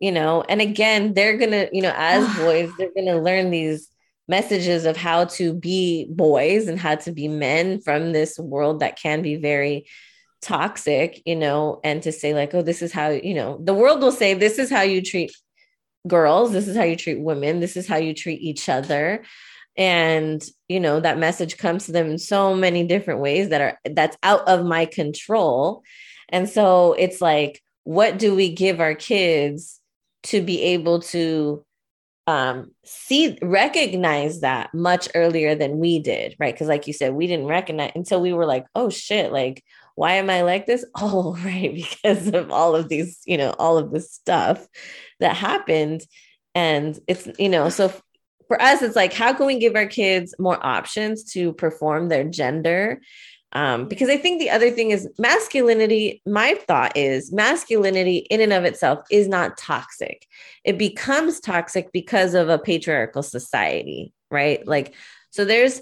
you 0.00 0.12
know? 0.12 0.42
And 0.48 0.60
again 0.60 1.14
they're 1.14 1.38
gonna 1.38 1.68
you 1.72 1.82
know 1.82 1.94
as 1.96 2.36
boys 2.38 2.70
they're 2.78 2.92
gonna 2.94 3.20
learn 3.20 3.50
these 3.50 3.88
messages 4.26 4.86
of 4.86 4.96
how 4.96 5.26
to 5.26 5.52
be 5.52 6.06
boys 6.08 6.66
and 6.68 6.78
how 6.78 6.94
to 6.94 7.12
be 7.12 7.28
men 7.28 7.80
from 7.80 8.12
this 8.12 8.38
world 8.38 8.80
that 8.80 8.98
can 8.98 9.22
be 9.22 9.36
very 9.36 9.86
toxic 10.42 11.22
you 11.24 11.36
know? 11.36 11.80
And 11.84 12.02
to 12.02 12.12
say 12.12 12.34
like 12.34 12.54
oh 12.54 12.62
this 12.62 12.82
is 12.82 12.92
how 12.92 13.10
you 13.10 13.34
know 13.34 13.58
the 13.62 13.74
world 13.74 14.00
will 14.00 14.12
say 14.12 14.34
this 14.34 14.58
is 14.58 14.70
how 14.70 14.82
you 14.82 15.02
treat 15.02 15.32
girls 16.06 16.52
this 16.52 16.68
is 16.68 16.76
how 16.76 16.82
you 16.82 16.96
treat 16.96 17.20
women 17.20 17.60
this 17.60 17.76
is 17.76 17.86
how 17.86 17.96
you 17.96 18.14
treat 18.14 18.40
each 18.40 18.68
other. 18.68 19.24
And 19.76 20.44
you 20.68 20.78
know 20.78 21.00
that 21.00 21.18
message 21.18 21.56
comes 21.56 21.86
to 21.86 21.92
them 21.92 22.08
in 22.08 22.18
so 22.18 22.54
many 22.54 22.86
different 22.86 23.20
ways 23.20 23.48
that 23.48 23.60
are 23.60 23.78
that's 23.84 24.16
out 24.22 24.46
of 24.46 24.64
my 24.64 24.86
control. 24.86 25.82
And 26.28 26.48
so 26.48 26.92
it's 26.92 27.20
like 27.20 27.60
what 27.82 28.18
do 28.18 28.34
we 28.34 28.54
give 28.54 28.80
our 28.80 28.94
kids 28.94 29.80
to 30.24 30.40
be 30.40 30.62
able 30.62 31.00
to 31.00 31.64
um 32.26 32.70
see 32.84 33.36
recognize 33.42 34.40
that 34.40 34.72
much 34.72 35.08
earlier 35.14 35.54
than 35.54 35.78
we 35.78 35.98
did 35.98 36.36
right? 36.38 36.54
Because 36.54 36.68
like 36.68 36.86
you 36.86 36.92
said 36.92 37.14
we 37.14 37.26
didn't 37.26 37.46
recognize 37.46 37.92
until 37.96 38.20
we 38.20 38.32
were 38.32 38.46
like 38.46 38.66
oh 38.76 38.90
shit 38.90 39.32
like 39.32 39.64
why 39.94 40.14
am 40.14 40.30
i 40.30 40.42
like 40.42 40.66
this 40.66 40.84
oh 40.96 41.36
right 41.44 41.74
because 41.74 42.28
of 42.28 42.50
all 42.50 42.74
of 42.74 42.88
these 42.88 43.20
you 43.26 43.36
know 43.36 43.54
all 43.58 43.78
of 43.78 43.90
this 43.90 44.12
stuff 44.12 44.66
that 45.20 45.36
happened 45.36 46.02
and 46.54 46.98
it's 47.06 47.28
you 47.38 47.48
know 47.48 47.68
so 47.68 47.92
for 48.48 48.60
us 48.60 48.82
it's 48.82 48.96
like 48.96 49.12
how 49.12 49.32
can 49.32 49.46
we 49.46 49.58
give 49.58 49.74
our 49.74 49.86
kids 49.86 50.34
more 50.38 50.64
options 50.64 51.24
to 51.24 51.52
perform 51.54 52.08
their 52.08 52.24
gender 52.24 53.00
um, 53.54 53.86
because 53.86 54.08
I 54.08 54.16
think 54.16 54.40
the 54.40 54.50
other 54.50 54.70
thing 54.70 54.90
is 54.90 55.08
masculinity. 55.16 56.20
My 56.26 56.54
thought 56.66 56.96
is 56.96 57.32
masculinity 57.32 58.18
in 58.28 58.40
and 58.40 58.52
of 58.52 58.64
itself 58.64 59.04
is 59.10 59.28
not 59.28 59.56
toxic. 59.56 60.26
It 60.64 60.76
becomes 60.76 61.38
toxic 61.38 61.92
because 61.92 62.34
of 62.34 62.48
a 62.48 62.58
patriarchal 62.58 63.22
society, 63.22 64.12
right? 64.30 64.66
Like, 64.66 64.94
so 65.30 65.44
there's 65.44 65.80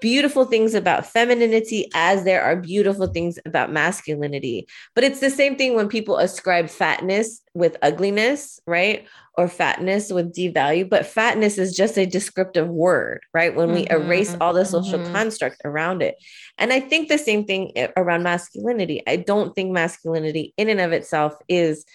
beautiful 0.00 0.44
things 0.44 0.74
about 0.74 1.06
femininity 1.06 1.90
as 1.94 2.24
there 2.24 2.42
are 2.42 2.56
beautiful 2.56 3.06
things 3.06 3.38
about 3.46 3.72
masculinity. 3.72 4.66
But 4.94 5.04
it's 5.04 5.20
the 5.20 5.30
same 5.30 5.56
thing 5.56 5.74
when 5.74 5.88
people 5.88 6.18
ascribe 6.18 6.68
fatness 6.68 7.40
with 7.54 7.78
ugliness, 7.80 8.60
right? 8.66 9.06
Or 9.38 9.48
fatness 9.48 10.12
with 10.12 10.34
devalue. 10.34 10.88
But 10.88 11.06
fatness 11.06 11.56
is 11.56 11.74
just 11.74 11.96
a 11.96 12.04
descriptive 12.04 12.68
word, 12.68 13.20
right? 13.32 13.54
When 13.54 13.72
we 13.72 13.86
mm-hmm, 13.86 14.02
erase 14.02 14.36
all 14.40 14.52
the 14.52 14.66
social 14.66 14.98
mm-hmm. 14.98 15.12
construct 15.12 15.62
around 15.64 16.02
it. 16.02 16.16
And 16.58 16.72
I 16.72 16.80
think 16.80 17.08
the 17.08 17.18
same 17.18 17.44
thing 17.44 17.72
around 17.96 18.22
masculinity. 18.22 19.02
I 19.06 19.16
don't 19.16 19.54
think 19.54 19.72
masculinity 19.72 20.52
in 20.58 20.68
and 20.68 20.80
of 20.80 20.92
itself 20.92 21.34
is 21.48 21.86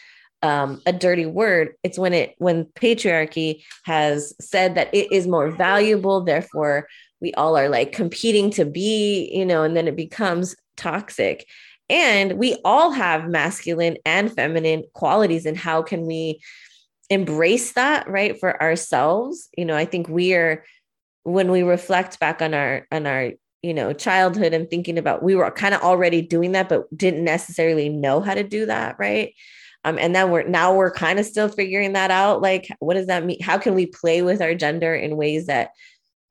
um, 0.41 0.81
a 0.85 0.93
dirty 0.93 1.25
word. 1.25 1.73
It's 1.83 1.97
when 1.97 2.13
it 2.13 2.35
when 2.37 2.65
patriarchy 2.65 3.63
has 3.83 4.33
said 4.39 4.75
that 4.75 4.93
it 4.93 5.11
is 5.11 5.27
more 5.27 5.49
valuable, 5.49 6.23
therefore 6.23 6.87
we 7.21 7.33
all 7.33 7.57
are 7.57 7.69
like 7.69 7.91
competing 7.91 8.49
to 8.51 8.65
be, 8.65 9.31
you 9.33 9.45
know, 9.45 9.63
and 9.63 9.75
then 9.75 9.87
it 9.87 9.95
becomes 9.95 10.55
toxic. 10.77 11.47
And 11.89 12.33
we 12.33 12.57
all 12.65 12.91
have 12.91 13.29
masculine 13.29 13.97
and 14.05 14.31
feminine 14.31 14.83
qualities. 14.93 15.45
And 15.45 15.57
how 15.57 15.81
can 15.81 16.05
we 16.05 16.41
embrace 17.09 17.73
that, 17.73 18.07
right, 18.09 18.39
for 18.39 18.61
ourselves? 18.61 19.49
You 19.57 19.65
know, 19.65 19.75
I 19.75 19.85
think 19.85 20.09
we 20.09 20.33
are, 20.33 20.65
when 21.23 21.51
we 21.51 21.63
reflect 21.63 22.19
back 22.19 22.41
on 22.41 22.53
our, 22.53 22.87
on 22.91 23.05
our, 23.05 23.31
you 23.61 23.73
know, 23.73 23.93
childhood 23.93 24.53
and 24.53 24.69
thinking 24.69 24.97
about, 24.97 25.23
we 25.23 25.35
were 25.35 25.49
kind 25.51 25.73
of 25.73 25.81
already 25.81 26.21
doing 26.21 26.51
that, 26.51 26.69
but 26.69 26.85
didn't 26.95 27.23
necessarily 27.23 27.89
know 27.89 28.21
how 28.21 28.33
to 28.33 28.43
do 28.43 28.65
that, 28.65 28.95
right? 28.99 29.33
Um, 29.83 29.99
and 29.99 30.15
then 30.15 30.31
we're 30.31 30.47
now 30.47 30.73
we're 30.73 30.91
kind 30.91 31.19
of 31.19 31.27
still 31.27 31.47
figuring 31.47 31.93
that 31.93 32.09
out. 32.09 32.41
Like, 32.41 32.67
what 32.79 32.95
does 32.95 33.05
that 33.05 33.23
mean? 33.23 33.41
How 33.41 33.59
can 33.59 33.75
we 33.75 33.85
play 33.85 34.23
with 34.23 34.41
our 34.41 34.55
gender 34.55 34.95
in 34.95 35.15
ways 35.15 35.45
that 35.45 35.69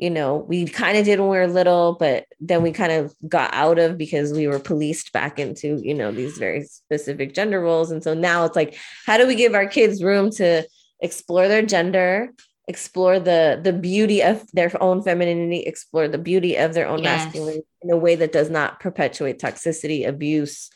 you 0.04 0.10
know, 0.10 0.36
we 0.36 0.66
kind 0.66 0.98
of 0.98 1.06
did 1.06 1.18
when 1.18 1.30
we 1.30 1.38
were 1.38 1.46
little, 1.46 1.96
but 1.98 2.26
then 2.38 2.62
we 2.62 2.72
kind 2.72 2.92
of 2.92 3.14
got 3.26 3.48
out 3.54 3.78
of 3.78 3.96
because 3.96 4.34
we 4.34 4.46
were 4.46 4.58
policed 4.58 5.14
back 5.14 5.38
into, 5.38 5.80
you 5.82 5.94
know, 5.94 6.12
these 6.12 6.36
very 6.36 6.62
specific 6.64 7.32
gender 7.32 7.58
roles. 7.58 7.90
And 7.90 8.04
so 8.04 8.12
now 8.12 8.44
it's 8.44 8.54
like, 8.54 8.76
how 9.06 9.16
do 9.16 9.26
we 9.26 9.34
give 9.34 9.54
our 9.54 9.66
kids 9.66 10.02
room 10.02 10.30
to 10.32 10.68
explore 11.00 11.48
their 11.48 11.62
gender, 11.62 12.34
explore 12.68 13.18
the 13.18 13.58
the 13.64 13.72
beauty 13.72 14.20
of 14.22 14.44
their 14.52 14.70
own 14.82 15.02
femininity, 15.02 15.60
explore 15.60 16.06
the 16.06 16.18
beauty 16.18 16.56
of 16.56 16.74
their 16.74 16.86
own 16.86 17.02
yes. 17.02 17.24
masculinity 17.24 17.64
in 17.80 17.90
a 17.90 17.96
way 17.96 18.14
that 18.14 18.32
does 18.32 18.50
not 18.50 18.80
perpetuate 18.80 19.38
toxicity, 19.38 20.06
abuse, 20.06 20.68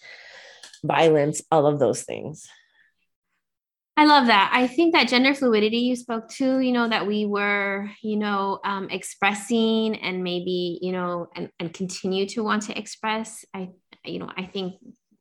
violence, 0.83 1.43
all 1.53 1.66
of 1.66 1.79
those 1.79 2.03
things. 2.03 2.49
I 3.99 4.05
love 4.05 4.28
that. 4.28 4.53
I 4.55 4.68
think 4.68 4.94
that 4.94 5.09
gender 5.09 5.34
fluidity 5.34 5.78
you 5.78 5.96
spoke 5.96 6.28
to, 6.34 6.61
you 6.61 6.70
know, 6.70 6.88
that 6.88 7.05
we 7.05 7.26
were, 7.26 7.90
you 8.01 8.14
know, 8.14 8.61
um, 8.64 8.88
expressing 8.90 9.96
and 9.96 10.22
maybe, 10.22 10.78
you 10.80 10.92
know, 10.92 11.26
and, 11.34 11.51
and 11.59 11.74
continue 11.74 12.24
to 12.26 12.44
want 12.44 12.62
to 12.62 12.78
express. 12.78 13.44
I, 13.53 13.70
you 14.05 14.20
know, 14.20 14.30
I 14.36 14.44
think 14.44 14.74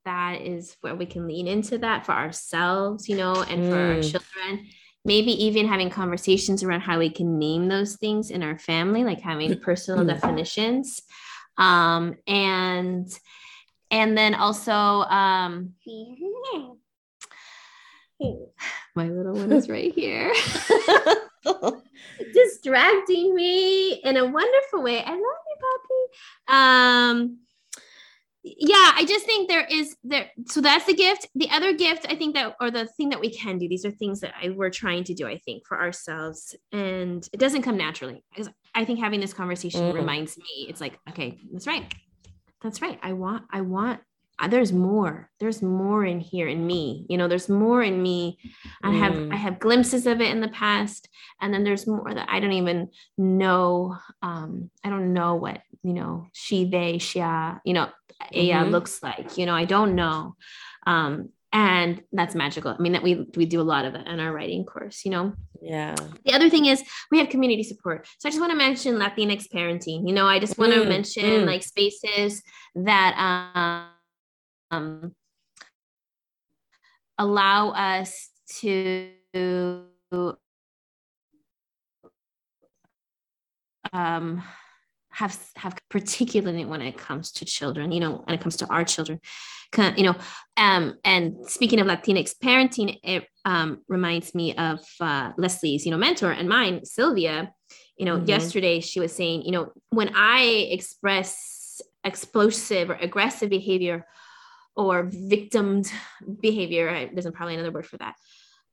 that 0.05 0.41
is 0.41 0.77
where 0.81 0.95
we 0.95 1.07
can 1.07 1.27
lean 1.27 1.47
into 1.47 1.79
that 1.79 2.05
for 2.05 2.11
ourselves, 2.11 3.09
you 3.09 3.17
know, 3.17 3.41
and 3.41 3.65
for 3.65 3.79
our 3.79 3.95
mm. 3.95 4.11
children. 4.11 4.67
Maybe 5.03 5.31
even 5.45 5.67
having 5.67 5.89
conversations 5.89 6.61
around 6.61 6.81
how 6.81 6.99
we 6.99 7.09
can 7.09 7.39
name 7.39 7.69
those 7.69 7.95
things 7.95 8.29
in 8.29 8.43
our 8.43 8.59
family, 8.59 9.03
like 9.03 9.21
having 9.21 9.59
personal 9.59 10.05
mm. 10.05 10.09
definitions. 10.09 11.01
Um, 11.57 12.17
and 12.27 13.09
and 13.89 14.15
then 14.15 14.35
also 14.35 14.71
um 14.73 15.73
my 18.95 19.09
little 19.09 19.33
one 19.33 19.51
is 19.51 19.69
right 19.69 19.93
here. 19.93 20.33
Distracting 22.33 23.35
me 23.35 23.93
in 23.93 24.17
a 24.17 24.25
wonderful 24.25 24.83
way. 24.83 25.03
I 25.03 25.11
love 25.11 25.21
you, 25.21 25.57
Poppy. 26.49 27.19
Um, 27.19 27.37
yeah, 28.43 28.93
I 28.95 29.05
just 29.07 29.25
think 29.25 29.49
there 29.49 29.65
is 29.69 29.95
there. 30.03 30.29
So 30.47 30.61
that's 30.61 30.85
the 30.85 30.93
gift. 30.93 31.27
The 31.35 31.49
other 31.49 31.73
gift, 31.73 32.05
I 32.09 32.15
think 32.15 32.35
that, 32.35 32.55
or 32.61 32.71
the 32.71 32.85
thing 32.85 33.09
that 33.09 33.19
we 33.19 33.29
can 33.29 33.57
do. 33.57 33.67
These 33.67 33.85
are 33.85 33.91
things 33.91 34.21
that 34.21 34.33
I, 34.41 34.49
we're 34.49 34.69
trying 34.69 35.03
to 35.05 35.13
do. 35.13 35.27
I 35.27 35.37
think 35.37 35.65
for 35.67 35.79
ourselves, 35.79 36.55
and 36.71 37.27
it 37.33 37.39
doesn't 37.39 37.63
come 37.63 37.77
naturally. 37.77 38.23
Because 38.29 38.51
I 38.73 38.85
think 38.85 38.99
having 38.99 39.19
this 39.19 39.33
conversation 39.33 39.81
mm. 39.81 39.93
reminds 39.93 40.37
me. 40.37 40.67
It's 40.69 40.81
like, 40.81 40.97
okay, 41.09 41.37
that's 41.51 41.67
right. 41.67 41.93
That's 42.61 42.81
right. 42.81 42.99
I 43.03 43.13
want. 43.13 43.43
I 43.51 43.61
want 43.61 43.99
there's 44.45 44.71
more 44.71 45.29
there's 45.39 45.63
more 45.63 46.05
in 46.05 46.19
here 46.19 46.47
in 46.47 46.65
me 46.65 47.05
you 47.09 47.17
know 47.17 47.27
there's 47.27 47.49
more 47.49 47.81
in 47.81 48.01
me 48.01 48.37
i 48.83 48.91
have 48.91 49.13
mm. 49.13 49.33
i 49.33 49.35
have 49.35 49.59
glimpses 49.59 50.05
of 50.05 50.21
it 50.21 50.29
in 50.29 50.41
the 50.41 50.47
past 50.49 51.09
and 51.41 51.53
then 51.53 51.63
there's 51.63 51.87
more 51.87 52.13
that 52.13 52.27
i 52.29 52.39
don't 52.39 52.51
even 52.51 52.89
know 53.17 53.97
um 54.21 54.69
i 54.83 54.89
don't 54.89 55.13
know 55.13 55.35
what 55.35 55.61
you 55.81 55.93
know 55.93 56.27
she 56.33 56.65
they 56.65 56.99
she 56.99 57.19
you 57.19 57.73
know 57.73 57.89
mm-hmm. 58.31 58.69
looks 58.69 59.01
like 59.01 59.37
you 59.37 59.45
know 59.45 59.55
i 59.55 59.65
don't 59.65 59.95
know 59.95 60.35
um 60.85 61.29
and 61.53 62.03
that's 62.11 62.35
magical 62.35 62.71
i 62.71 62.77
mean 62.77 62.91
that 62.91 63.03
we 63.03 63.25
we 63.35 63.45
do 63.45 63.61
a 63.61 63.63
lot 63.63 63.85
of 63.85 63.95
it 63.95 64.05
in 64.05 64.19
our 64.19 64.33
writing 64.33 64.65
course 64.65 65.03
you 65.05 65.11
know 65.11 65.33
yeah 65.61 65.95
the 66.25 66.33
other 66.33 66.49
thing 66.49 66.65
is 66.65 66.83
we 67.09 67.17
have 67.17 67.29
community 67.29 67.63
support 67.63 68.05
so 68.19 68.27
i 68.27 68.31
just 68.31 68.39
want 68.39 68.51
to 68.51 68.57
mention 68.57 68.95
latinx 68.95 69.47
parenting 69.47 70.07
you 70.07 70.13
know 70.13 70.27
i 70.27 70.37
just 70.37 70.57
want 70.57 70.73
to 70.73 70.81
mm. 70.81 70.89
mention 70.89 71.23
mm. 71.23 71.45
like 71.45 71.63
spaces 71.63 72.43
that 72.75 73.15
um 73.17 73.87
um, 74.71 75.13
allow 77.17 77.69
us 77.71 78.29
to 78.59 79.11
um, 83.93 84.43
have 85.17 85.37
have 85.55 85.75
particularly 85.89 86.63
when 86.65 86.81
it 86.81 86.95
comes 86.97 87.31
to 87.31 87.45
children 87.45 87.91
you 87.91 87.99
know 87.99 88.21
when 88.25 88.35
it 88.35 88.41
comes 88.41 88.57
to 88.57 88.67
our 88.67 88.83
children 88.83 89.19
you 89.95 90.03
know 90.03 90.15
um, 90.57 90.93
and 91.03 91.35
speaking 91.47 91.79
of 91.79 91.87
latinx 91.87 92.35
parenting 92.37 92.97
it 93.03 93.25
um, 93.45 93.81
reminds 93.87 94.35
me 94.35 94.55
of 94.55 94.79
uh, 95.01 95.31
leslie's 95.37 95.85
you 95.85 95.91
know 95.91 95.97
mentor 95.97 96.31
and 96.31 96.47
mine 96.47 96.85
sylvia 96.85 97.51
you 97.97 98.05
know 98.05 98.17
mm-hmm. 98.17 98.29
yesterday 98.29 98.79
she 98.79 98.99
was 98.99 99.11
saying 99.11 99.41
you 99.41 99.51
know 99.51 99.71
when 99.89 100.11
i 100.15 100.67
express 100.69 101.81
explosive 102.03 102.89
or 102.91 102.95
aggressive 102.95 103.49
behavior 103.49 104.05
or 104.77 105.09
victimed 105.11 105.91
behavior. 106.39 107.09
There's 107.11 107.29
probably 107.31 107.55
another 107.55 107.71
word 107.71 107.87
for 107.87 107.97
that. 107.97 108.15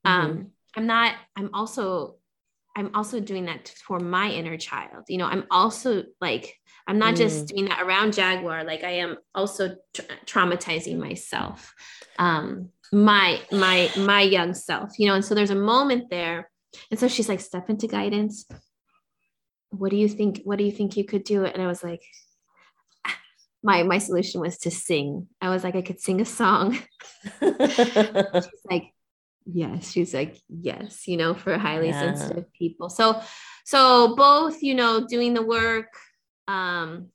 Mm-hmm. 0.07 0.31
Um, 0.31 0.51
I'm 0.77 0.87
not, 0.87 1.15
I'm 1.35 1.51
also, 1.55 2.17
I'm 2.77 2.95
also 2.95 3.21
doing 3.21 3.47
that 3.47 3.73
for 3.87 3.99
my 3.99 4.31
inner 4.31 4.59
child. 4.59 5.05
You 5.09 5.19
know, 5.19 5.27
I'm 5.27 5.45
also 5.51 6.05
like, 6.21 6.55
I'm 6.87 6.99
not 6.99 7.15
mm. 7.15 7.19
just 7.19 7.47
doing 7.47 7.67
that 7.67 7.81
around 7.81 8.13
Jaguar. 8.13 8.65
Like 8.65 8.85
I 8.85 8.91
am 8.91 9.17
also 9.35 9.77
tra- 9.95 10.05
traumatizing 10.27 10.99
myself, 10.99 11.73
um, 12.19 12.69
my, 12.93 13.41
my, 13.51 13.91
my 13.97 14.21
young 14.21 14.53
self, 14.53 14.99
you 14.99 15.09
know? 15.09 15.15
And 15.15 15.25
so 15.25 15.35
there's 15.35 15.51
a 15.51 15.55
moment 15.55 16.11
there. 16.11 16.51
And 16.91 17.01
so 17.01 17.09
she's 17.09 17.29
like, 17.29 17.41
step 17.41 17.71
into 17.71 17.87
guidance. 17.87 18.45
What 19.71 19.91
do 19.91 19.97
you 19.97 20.09
think? 20.09 20.43
What 20.45 20.59
do 20.59 20.65
you 20.65 20.73
think 20.73 20.97
you 20.97 21.05
could 21.05 21.25
do? 21.25 21.45
And 21.45 21.63
I 21.63 21.67
was 21.67 21.83
like, 21.83 22.03
my 23.65 23.83
my 23.83 23.99
solution 23.99 24.43
was 24.43 24.59
to 24.59 24.71
sing. 24.71 25.27
I 25.41 25.49
was 25.49 25.65
like, 25.65 25.75
I 25.75 25.83
could 25.83 25.99
sing 25.99 26.21
a 26.21 26.27
song. 26.27 26.79
she's 27.41 27.59
like, 28.71 28.93
yes. 29.47 29.91
She's 29.91 30.13
like, 30.13 30.37
yes, 30.49 31.09
you 31.09 31.17
know, 31.17 31.33
for 31.33 31.57
highly 31.57 31.89
yeah. 31.89 32.15
sensitive 32.15 32.53
people. 32.53 32.91
So, 32.91 33.21
so 33.65 34.15
both, 34.17 34.63
you 34.63 34.75
know, 34.75 35.07
doing 35.07 35.33
the 35.33 35.43
work 35.43 35.89
um, 36.47 37.09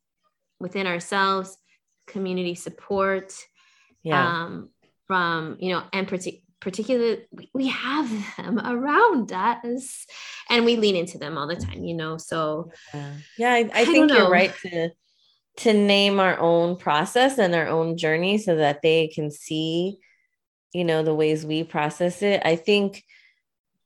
within 0.60 0.88
ourselves, 0.88 1.56
community 2.08 2.56
support, 2.56 3.32
yeah. 4.02 4.28
um, 4.28 4.70
from, 5.06 5.58
you 5.60 5.72
know, 5.72 5.84
and 5.94 6.08
partic- 6.08 6.42
particularly 6.60 7.28
we, 7.54 7.68
have 7.68 8.10
them 8.38 8.60
around 8.60 9.32
us 9.32 10.08
and 10.50 10.66
we 10.66 10.78
lean 10.78 10.96
into 10.96 11.20
them 11.20 11.38
all 11.38 11.48
the 11.48 11.56
time, 11.56 11.84
you 11.84 11.94
know? 11.94 12.18
So 12.18 12.72
yeah, 12.92 13.14
yeah 13.38 13.52
I, 13.52 13.60
I, 13.60 13.82
I 13.82 13.86
think 13.86 14.12
you're 14.12 14.32
right 14.32 14.54
to, 14.64 14.90
to 15.60 15.74
name 15.74 16.20
our 16.20 16.40
own 16.40 16.76
process 16.76 17.38
and 17.38 17.54
our 17.54 17.68
own 17.68 17.98
journey 17.98 18.38
so 18.38 18.56
that 18.56 18.82
they 18.82 19.08
can 19.08 19.30
see 19.32 20.00
you 20.74 20.84
know 20.84 21.04
the 21.04 21.16
ways 21.16 21.46
we 21.46 21.64
process 21.64 22.22
it. 22.22 22.42
I 22.46 22.56
think 22.56 23.04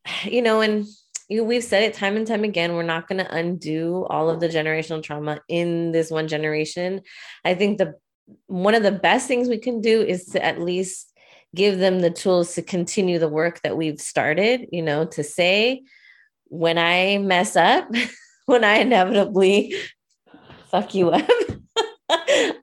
you 0.24 0.42
know 0.42 0.62
and 0.62 0.86
you, 1.30 1.44
we've 1.44 1.64
said 1.64 1.84
it 1.84 1.94
time 1.94 2.18
and 2.18 2.28
time 2.28 2.44
again 2.44 2.74
we're 2.74 2.84
not 2.84 3.08
going 3.08 3.24
to 3.24 3.34
undo 3.34 4.06
all 4.10 4.30
of 4.30 4.40
the 4.40 4.50
generational 4.50 5.02
trauma 5.02 5.40
in 5.48 5.92
this 5.92 6.12
one 6.12 6.28
generation. 6.28 7.02
I 7.46 7.56
think 7.56 7.78
the 7.78 7.96
one 8.48 8.76
of 8.76 8.84
the 8.84 8.92
best 8.92 9.28
things 9.28 9.50
we 9.50 9.58
can 9.58 9.82
do 9.82 10.02
is 10.02 10.26
to 10.28 10.44
at 10.44 10.62
least 10.62 11.12
give 11.56 11.78
them 11.78 12.00
the 12.00 12.10
tools 12.10 12.56
to 12.56 12.62
continue 12.62 13.20
the 13.20 13.30
work 13.30 13.62
that 13.62 13.78
we've 13.78 14.00
started 14.00 14.68
you 14.72 14.82
know 14.82 15.06
to 15.06 15.24
say 15.24 15.84
when 16.46 16.78
i 16.78 17.18
mess 17.18 17.56
up 17.56 17.88
when 18.46 18.64
i 18.64 18.76
inevitably 18.76 19.76
fuck 20.72 20.96
you 20.96 21.10
up 21.10 21.30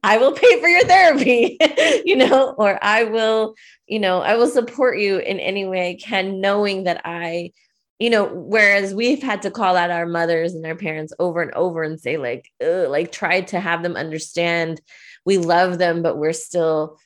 I 0.03 0.19
will 0.19 0.33
pay 0.33 0.61
for 0.61 0.69
your 0.69 0.85
therapy, 0.85 1.57
you 2.05 2.17
know, 2.17 2.55
or 2.57 2.79
I 2.83 3.05
will, 3.05 3.55
you 3.87 3.99
know, 3.99 4.21
I 4.21 4.37
will 4.37 4.49
support 4.49 4.99
you 4.99 5.19
in 5.19 5.41
any 5.41 5.67
way 5.67 5.91
I 5.91 5.95
can, 5.95 6.41
knowing 6.41 6.85
that 6.85 7.03
I, 7.05 7.53
you 7.99 8.11
know, 8.11 8.25
whereas 8.25 8.95
we've 8.95 9.23
had 9.23 9.43
to 9.43 9.51
call 9.51 9.77
out 9.77 9.91
our 9.91 10.07
mothers 10.07 10.55
and 10.55 10.65
our 10.67 10.75
parents 10.75 11.13
over 11.19 11.43
and 11.43 11.53
over 11.55 11.83
and 11.83 12.01
say, 12.01 12.17
like, 12.17 12.51
like, 12.61 13.13
try 13.13 13.43
to 13.43 13.61
have 13.61 13.83
them 13.83 13.97
understand 13.97 14.81
we 15.25 15.39
love 15.39 15.79
them, 15.79 16.03
but 16.03 16.17
we're 16.17 16.33
still, 16.33 16.99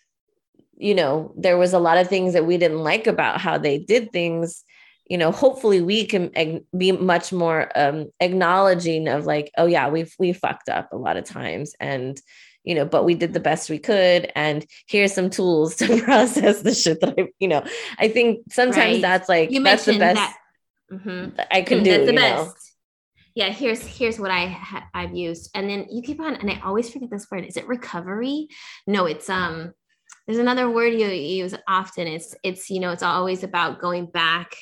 you 0.76 0.94
know, 0.94 1.34
there 1.36 1.56
was 1.56 1.72
a 1.72 1.78
lot 1.78 1.98
of 1.98 2.08
things 2.08 2.32
that 2.34 2.46
we 2.46 2.58
didn't 2.58 2.78
like 2.78 3.06
about 3.06 3.40
how 3.40 3.58
they 3.58 3.78
did 3.78 4.12
things. 4.12 4.64
You 5.06 5.18
know 5.18 5.32
hopefully 5.32 5.82
we 5.82 6.06
can 6.06 6.64
be 6.74 6.90
much 6.92 7.30
more 7.30 7.70
um 7.76 8.06
acknowledging 8.20 9.06
of 9.06 9.26
like 9.26 9.50
oh 9.58 9.66
yeah 9.66 9.90
we've 9.90 10.14
we 10.18 10.32
fucked 10.32 10.70
up 10.70 10.94
a 10.94 10.96
lot 10.96 11.18
of 11.18 11.24
times 11.24 11.74
and 11.78 12.18
you 12.64 12.74
know 12.74 12.84
but 12.84 13.04
we 13.04 13.14
did 13.14 13.32
the 13.32 13.40
best 13.40 13.70
we 13.70 13.78
could 13.78 14.30
and 14.34 14.66
here's 14.86 15.12
some 15.12 15.30
tools 15.30 15.76
to 15.76 16.02
process 16.02 16.62
the 16.62 16.74
shit 16.74 17.00
that 17.00 17.14
i 17.18 17.28
you 17.38 17.48
know 17.48 17.64
i 17.98 18.08
think 18.08 18.40
sometimes 18.50 18.94
right. 18.94 19.02
that's 19.02 19.28
like 19.28 19.50
you 19.50 19.62
that's 19.62 19.84
the 19.84 19.98
best 19.98 20.16
that, 20.16 20.36
mm-hmm. 20.92 21.40
i 21.50 21.62
can 21.62 21.82
do 21.82 21.90
that's 21.90 22.06
the 22.06 22.16
best 22.16 22.46
know? 22.46 22.54
yeah 23.34 23.50
here's 23.50 23.80
here's 23.80 24.18
what 24.18 24.30
i 24.30 24.46
ha- 24.46 24.88
i've 24.94 25.14
used 25.14 25.50
and 25.54 25.68
then 25.68 25.86
you 25.90 26.02
keep 26.02 26.20
on 26.20 26.34
and 26.36 26.50
i 26.50 26.60
always 26.64 26.90
forget 26.90 27.10
this 27.10 27.30
word 27.30 27.44
is 27.44 27.56
it 27.56 27.66
recovery 27.68 28.48
no 28.86 29.06
it's 29.06 29.28
um 29.28 29.72
there's 30.26 30.38
another 30.38 30.70
word 30.70 30.94
you 30.94 31.06
use 31.06 31.54
often 31.68 32.06
it's 32.06 32.34
it's 32.42 32.70
you 32.70 32.80
know 32.80 32.90
it's 32.90 33.02
always 33.02 33.42
about 33.42 33.80
going 33.80 34.06
back 34.06 34.56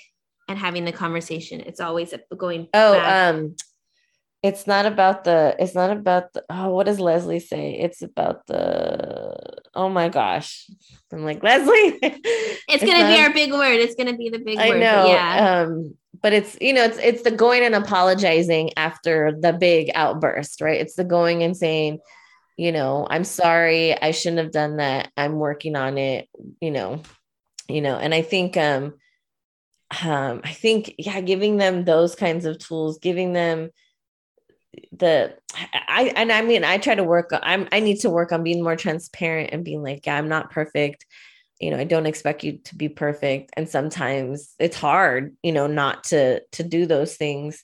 and 0.49 0.59
having 0.59 0.85
the 0.85 0.93
conversation. 0.93 1.61
It's 1.61 1.81
always 1.81 2.15
going. 2.37 2.69
Oh, 2.75 2.93
back. 2.95 3.35
um, 3.35 3.57
it's 4.43 4.67
not 4.67 4.87
about 4.87 5.25
the. 5.25 5.55
It's 5.59 5.75
not 5.75 5.91
about 5.91 6.33
the. 6.33 6.45
Oh, 6.51 6.71
what 6.71 6.87
does 6.87 6.99
Leslie 6.99 7.41
say? 7.41 7.79
It's 7.79 8.03
about 8.03 8.47
the. 8.47 9.37
Oh 9.75 9.89
my 9.89 10.09
gosh, 10.09 10.69
I'm 11.13 11.25
like 11.25 11.43
Leslie. 11.45 11.99
it's, 12.03 12.65
it's 12.69 12.85
gonna 12.85 13.05
not, 13.05 13.15
be 13.15 13.23
our 13.23 13.33
big 13.33 13.53
word. 13.53 13.79
It's 13.79 13.95
gonna 13.95 14.17
be 14.17 14.31
the 14.31 14.41
big 14.41 14.59
I 14.59 14.71
word. 14.71 14.81
Know, 14.81 15.07
yeah. 15.07 15.63
Um, 15.63 15.95
but 16.21 16.33
it's 16.33 16.57
you 16.61 16.73
know 16.73 16.83
it's 16.85 16.99
it's 16.99 17.23
the 17.23 17.31
going 17.31 17.63
and 17.63 17.75
apologizing 17.75 18.71
after 18.77 19.33
the 19.39 19.53
big 19.53 19.93
outburst, 19.95 20.61
right? 20.61 20.81
It's 20.81 20.97
the 20.97 21.05
going 21.05 21.45
and 21.45 21.57
saying, 21.57 22.01
you 22.57 22.73
know, 22.73 23.07
I'm 23.09 23.25
sorry, 23.25 24.01
I 24.01 24.11
shouldn't 24.11 24.43
have 24.43 24.53
done 24.53 24.79
that. 24.79 25.11
I'm 25.17 25.39
working 25.39 25.77
on 25.77 25.99
it. 25.99 26.29
You 26.61 26.73
know, 26.73 27.03
you 27.69 27.81
know, 27.81 27.97
and 27.97 28.13
I 28.13 28.23
think 28.23 28.57
um 28.57 28.95
um, 30.05 30.41
I 30.43 30.53
think, 30.53 30.95
yeah, 30.97 31.21
giving 31.21 31.59
them 31.59 31.85
those 31.85 32.15
kinds 32.15 32.47
of 32.47 32.59
tools, 32.59 32.99
giving 32.99 33.35
them 33.35 33.71
the 34.93 35.37
I 35.75 36.13
and 36.17 36.33
I 36.33 36.43
mean 36.43 36.65
I 36.65 36.79
try 36.79 36.95
to 36.95 37.05
work 37.05 37.31
I'm 37.33 37.69
I 37.73 37.81
need 37.81 38.01
to 38.01 38.11
work 38.11 38.33
on 38.33 38.43
being 38.43 38.63
more 38.63 38.77
transparent 38.77 39.51
and 39.53 39.65
being 39.65 39.83
like, 39.83 40.07
yeah, 40.07 40.17
I'm 40.17 40.29
not 40.29 40.51
perfect. 40.51 41.05
you 41.61 41.71
know 41.71 41.79
i 41.79 41.85
don't 41.85 42.07
expect 42.07 42.43
you 42.43 42.59
to 42.65 42.75
be 42.75 42.89
perfect 42.89 43.53
and 43.57 43.69
sometimes 43.69 44.55
it's 44.59 44.77
hard 44.77 45.37
you 45.45 45.53
know 45.53 45.69
not 45.69 46.03
to 46.03 46.41
to 46.51 46.63
do 46.65 46.87
those 46.87 47.15
things 47.17 47.63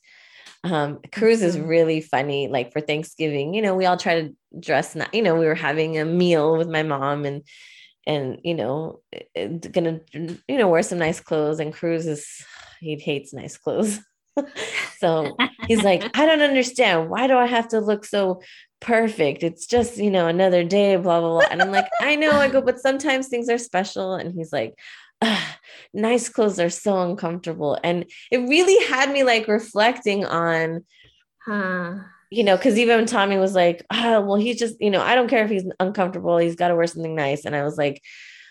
um 0.65 1.01
cruz 1.13 1.43
is 1.43 1.57
mm-hmm. 1.57 1.67
really 1.67 2.01
funny 2.01 2.49
like 2.49 2.73
for 2.73 2.81
thanksgiving 2.81 3.55
you 3.55 3.63
know 3.63 3.75
we 3.75 3.87
all 3.87 3.97
try 3.97 4.21
to 4.21 4.37
dress 4.61 4.95
not 4.95 5.13
you 5.13 5.23
know 5.23 5.35
we 5.35 5.47
were 5.47 5.55
having 5.55 5.99
a 5.99 6.05
meal 6.05 6.57
with 6.57 6.69
my 6.69 6.83
mom 6.83 7.25
and 7.25 7.43
and 8.07 8.39
you 8.45 8.55
know 8.55 9.01
gonna 9.73 10.01
you 10.15 10.59
know 10.59 10.69
wear 10.69 10.83
some 10.83 10.99
nice 10.99 11.21
clothes 11.21 11.61
and 11.61 11.75
cruz 11.75 12.07
is 12.07 12.45
he 12.81 12.97
hates 12.97 13.33
nice 13.33 13.57
clothes 13.57 14.01
so 14.99 15.37
he's 15.67 15.83
like 15.83 16.03
i 16.17 16.27
don't 16.27 16.43
understand 16.43 17.09
why 17.09 17.27
do 17.27 17.37
i 17.37 17.47
have 17.47 17.69
to 17.69 17.81
look 17.81 18.05
so 18.05 18.41
perfect. 18.81 19.43
It's 19.43 19.67
just, 19.67 19.97
you 19.99 20.11
know, 20.11 20.27
another 20.27 20.65
day, 20.65 20.97
blah, 20.97 21.21
blah, 21.21 21.41
blah. 21.41 21.49
And 21.51 21.61
I'm 21.61 21.71
like, 21.71 21.89
I 22.01 22.17
know. 22.17 22.33
I 22.33 22.49
go, 22.49 22.61
but 22.61 22.79
sometimes 22.79 23.29
things 23.29 23.49
are 23.49 23.59
special. 23.59 24.15
And 24.15 24.33
he's 24.33 24.53
like, 24.53 24.75
nice 25.93 26.29
clothes 26.29 26.61
are 26.61 26.71
so 26.71 27.01
uncomfortable. 27.03 27.79
And 27.83 28.05
it 28.31 28.39
really 28.39 28.87
had 28.87 29.11
me 29.11 29.25
like 29.25 29.49
reflecting 29.49 30.25
on, 30.25 30.85
huh. 31.45 31.97
you 32.31 32.45
know, 32.45 32.57
because 32.57 32.79
even 32.79 33.07
Tommy 33.07 33.39
was 33.39 33.55
like, 33.55 33.85
oh, 33.91 34.21
well, 34.21 34.37
he's 34.37 34.59
just, 34.59 34.77
you 34.81 34.91
know, 34.91 35.03
I 35.03 35.15
don't 35.15 35.29
care 35.29 35.45
if 35.45 35.51
he's 35.51 35.67
uncomfortable. 35.81 36.39
He's 36.39 36.57
got 36.57 36.69
to 36.69 36.77
wear 36.77 36.87
something 36.87 37.15
nice. 37.15 37.45
And 37.45 37.57
I 37.57 37.65
was 37.65 37.77
like, 37.77 38.03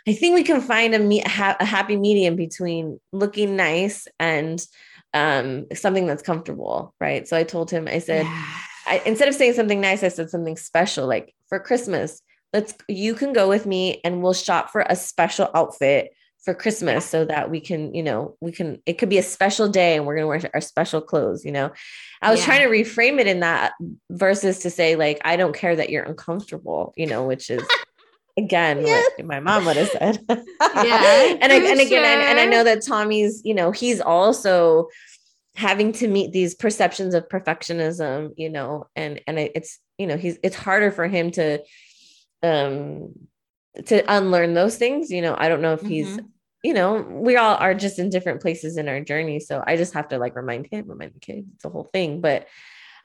I 0.07 0.13
think 0.13 0.35
we 0.35 0.43
can 0.43 0.61
find 0.61 0.95
a, 0.95 0.99
me- 0.99 1.23
a 1.23 1.29
happy 1.29 1.97
medium 1.97 2.35
between 2.35 2.99
looking 3.11 3.55
nice 3.55 4.07
and 4.19 4.65
um, 5.13 5.65
something 5.73 6.05
that's 6.05 6.23
comfortable. 6.23 6.93
Right. 6.99 7.27
So 7.27 7.37
I 7.37 7.43
told 7.43 7.71
him, 7.71 7.87
I 7.87 7.99
said, 7.99 8.25
yeah 8.25 8.45
I, 8.87 9.01
instead 9.05 9.27
of 9.27 9.35
saying 9.35 9.53
something 9.53 9.81
nice, 9.81 10.01
I 10.01 10.07
said 10.07 10.29
something 10.29 10.57
special, 10.57 11.07
like 11.07 11.35
for 11.49 11.59
Christmas. 11.59 12.21
Let's 12.53 12.73
you 12.87 13.13
can 13.13 13.33
go 13.33 13.49
with 13.49 13.65
me 13.65 13.99
and 14.05 14.23
we'll 14.23 14.33
shop 14.33 14.71
for 14.71 14.85
a 14.89 14.95
special 14.95 15.49
outfit 15.53 16.13
for 16.43 16.53
Christmas 16.53 17.05
so 17.05 17.25
that 17.25 17.51
we 17.51 17.59
can, 17.59 17.93
you 17.93 18.01
know, 18.01 18.37
we 18.39 18.53
can, 18.53 18.81
it 18.85 18.93
could 18.93 19.09
be 19.09 19.17
a 19.17 19.23
special 19.23 19.67
day 19.67 19.97
and 19.97 20.05
we're 20.05 20.15
going 20.15 20.23
to 20.23 20.47
wear 20.47 20.51
our 20.53 20.61
special 20.61 21.01
clothes, 21.01 21.43
you 21.43 21.51
know. 21.51 21.71
I 22.21 22.31
was 22.31 22.39
yeah. 22.39 22.45
trying 22.45 22.61
to 22.61 22.69
reframe 22.69 23.19
it 23.19 23.27
in 23.27 23.41
that 23.41 23.73
versus 24.09 24.59
to 24.59 24.69
say, 24.69 24.95
like, 24.95 25.19
I 25.25 25.35
don't 25.35 25.53
care 25.53 25.75
that 25.75 25.89
you're 25.89 26.05
uncomfortable, 26.05 26.93
you 26.95 27.05
know, 27.05 27.25
which 27.25 27.49
is 27.49 27.67
again 28.37 28.85
yes. 28.85 29.11
what 29.17 29.25
my 29.27 29.39
mom 29.39 29.65
would 29.65 29.77
have 29.77 29.89
said. 29.89 30.19
yeah. 30.29 31.37
and, 31.41 31.51
I, 31.51 31.55
and 31.55 31.79
again, 31.79 31.87
sure. 31.87 32.03
and, 32.03 32.21
and 32.21 32.39
I 32.39 32.45
know 32.45 32.63
that 32.63 32.85
Tommy's, 32.85 33.41
you 33.43 33.53
know, 33.53 33.71
he's 33.71 33.99
also 33.99 34.89
having 35.57 35.91
to 35.91 36.07
meet 36.07 36.31
these 36.31 36.53
perceptions 36.53 37.15
of 37.15 37.27
perfectionism 37.29 38.31
you 38.37 38.47
know 38.47 38.85
and 38.95 39.19
and 39.25 39.39
it's 39.39 39.79
you 39.97 40.05
know 40.05 40.15
he's 40.15 40.37
it's 40.43 40.55
harder 40.55 40.91
for 40.91 41.07
him 41.07 41.31
to 41.31 41.59
um 42.43 43.11
to 43.87 44.03
unlearn 44.07 44.53
those 44.53 44.77
things 44.77 45.09
you 45.09 45.19
know 45.19 45.35
i 45.39 45.49
don't 45.49 45.61
know 45.61 45.73
if 45.73 45.81
he's 45.81 46.07
mm-hmm. 46.07 46.27
you 46.63 46.75
know 46.75 47.01
we 47.01 47.37
all 47.37 47.55
are 47.55 47.73
just 47.73 47.97
in 47.97 48.11
different 48.11 48.39
places 48.39 48.77
in 48.77 48.87
our 48.87 49.01
journey 49.01 49.39
so 49.39 49.63
i 49.65 49.75
just 49.75 49.95
have 49.95 50.07
to 50.07 50.19
like 50.19 50.35
remind 50.35 50.67
him 50.71 50.87
remind 50.87 51.11
the 51.15 51.19
kids 51.19 51.47
the 51.63 51.69
whole 51.69 51.89
thing 51.91 52.21
but 52.21 52.47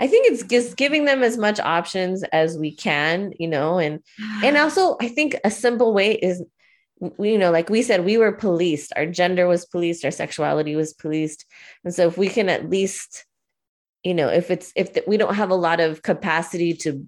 i 0.02 0.06
think 0.06 0.30
it's 0.30 0.42
just 0.42 0.76
giving 0.76 1.06
them 1.06 1.22
as 1.22 1.38
much 1.38 1.58
options 1.60 2.22
as 2.24 2.58
we 2.58 2.74
can 2.74 3.32
you 3.38 3.48
know 3.48 3.78
and 3.78 4.00
and 4.44 4.56
also 4.62 4.96
i 5.00 5.08
think 5.08 5.34
a 5.44 5.50
simple 5.50 5.94
way 5.94 6.12
is 6.12 6.42
you 7.18 7.38
know, 7.38 7.50
like 7.50 7.68
we 7.68 7.82
said, 7.82 8.04
we 8.04 8.16
were 8.16 8.32
policed. 8.32 8.92
Our 8.96 9.06
gender 9.06 9.46
was 9.46 9.66
policed. 9.66 10.04
Our 10.04 10.10
sexuality 10.10 10.76
was 10.76 10.92
policed. 10.92 11.46
And 11.84 11.94
so 11.94 12.06
if 12.06 12.16
we 12.16 12.28
can 12.28 12.48
at 12.48 12.70
least, 12.70 13.24
you 14.04 14.14
know, 14.14 14.28
if 14.28 14.50
it's, 14.50 14.72
if 14.76 14.94
the, 14.94 15.04
we 15.06 15.16
don't 15.16 15.34
have 15.34 15.50
a 15.50 15.56
lot 15.56 15.80
of 15.80 16.02
capacity 16.02 16.74
to 16.74 17.06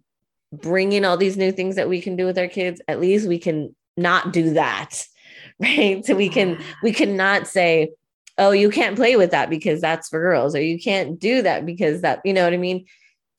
bring 0.52 0.92
in 0.92 1.04
all 1.04 1.16
these 1.16 1.36
new 1.36 1.52
things 1.52 1.76
that 1.76 1.88
we 1.88 2.00
can 2.00 2.16
do 2.16 2.26
with 2.26 2.38
our 2.38 2.48
kids, 2.48 2.80
at 2.88 3.00
least 3.00 3.28
we 3.28 3.38
can 3.38 3.74
not 3.96 4.32
do 4.32 4.54
that. 4.54 5.06
Right. 5.60 6.04
So 6.04 6.16
we 6.16 6.30
can, 6.30 6.60
we 6.82 6.90
cannot 6.90 7.46
say, 7.46 7.90
oh, 8.38 8.50
you 8.50 8.70
can't 8.70 8.96
play 8.96 9.16
with 9.16 9.30
that 9.30 9.50
because 9.50 9.80
that's 9.80 10.08
for 10.08 10.20
girls, 10.20 10.54
or 10.54 10.60
you 10.60 10.78
can't 10.78 11.18
do 11.18 11.42
that 11.42 11.64
because 11.64 12.02
that, 12.02 12.20
you 12.24 12.32
know 12.32 12.44
what 12.44 12.52
I 12.52 12.58
mean? 12.58 12.86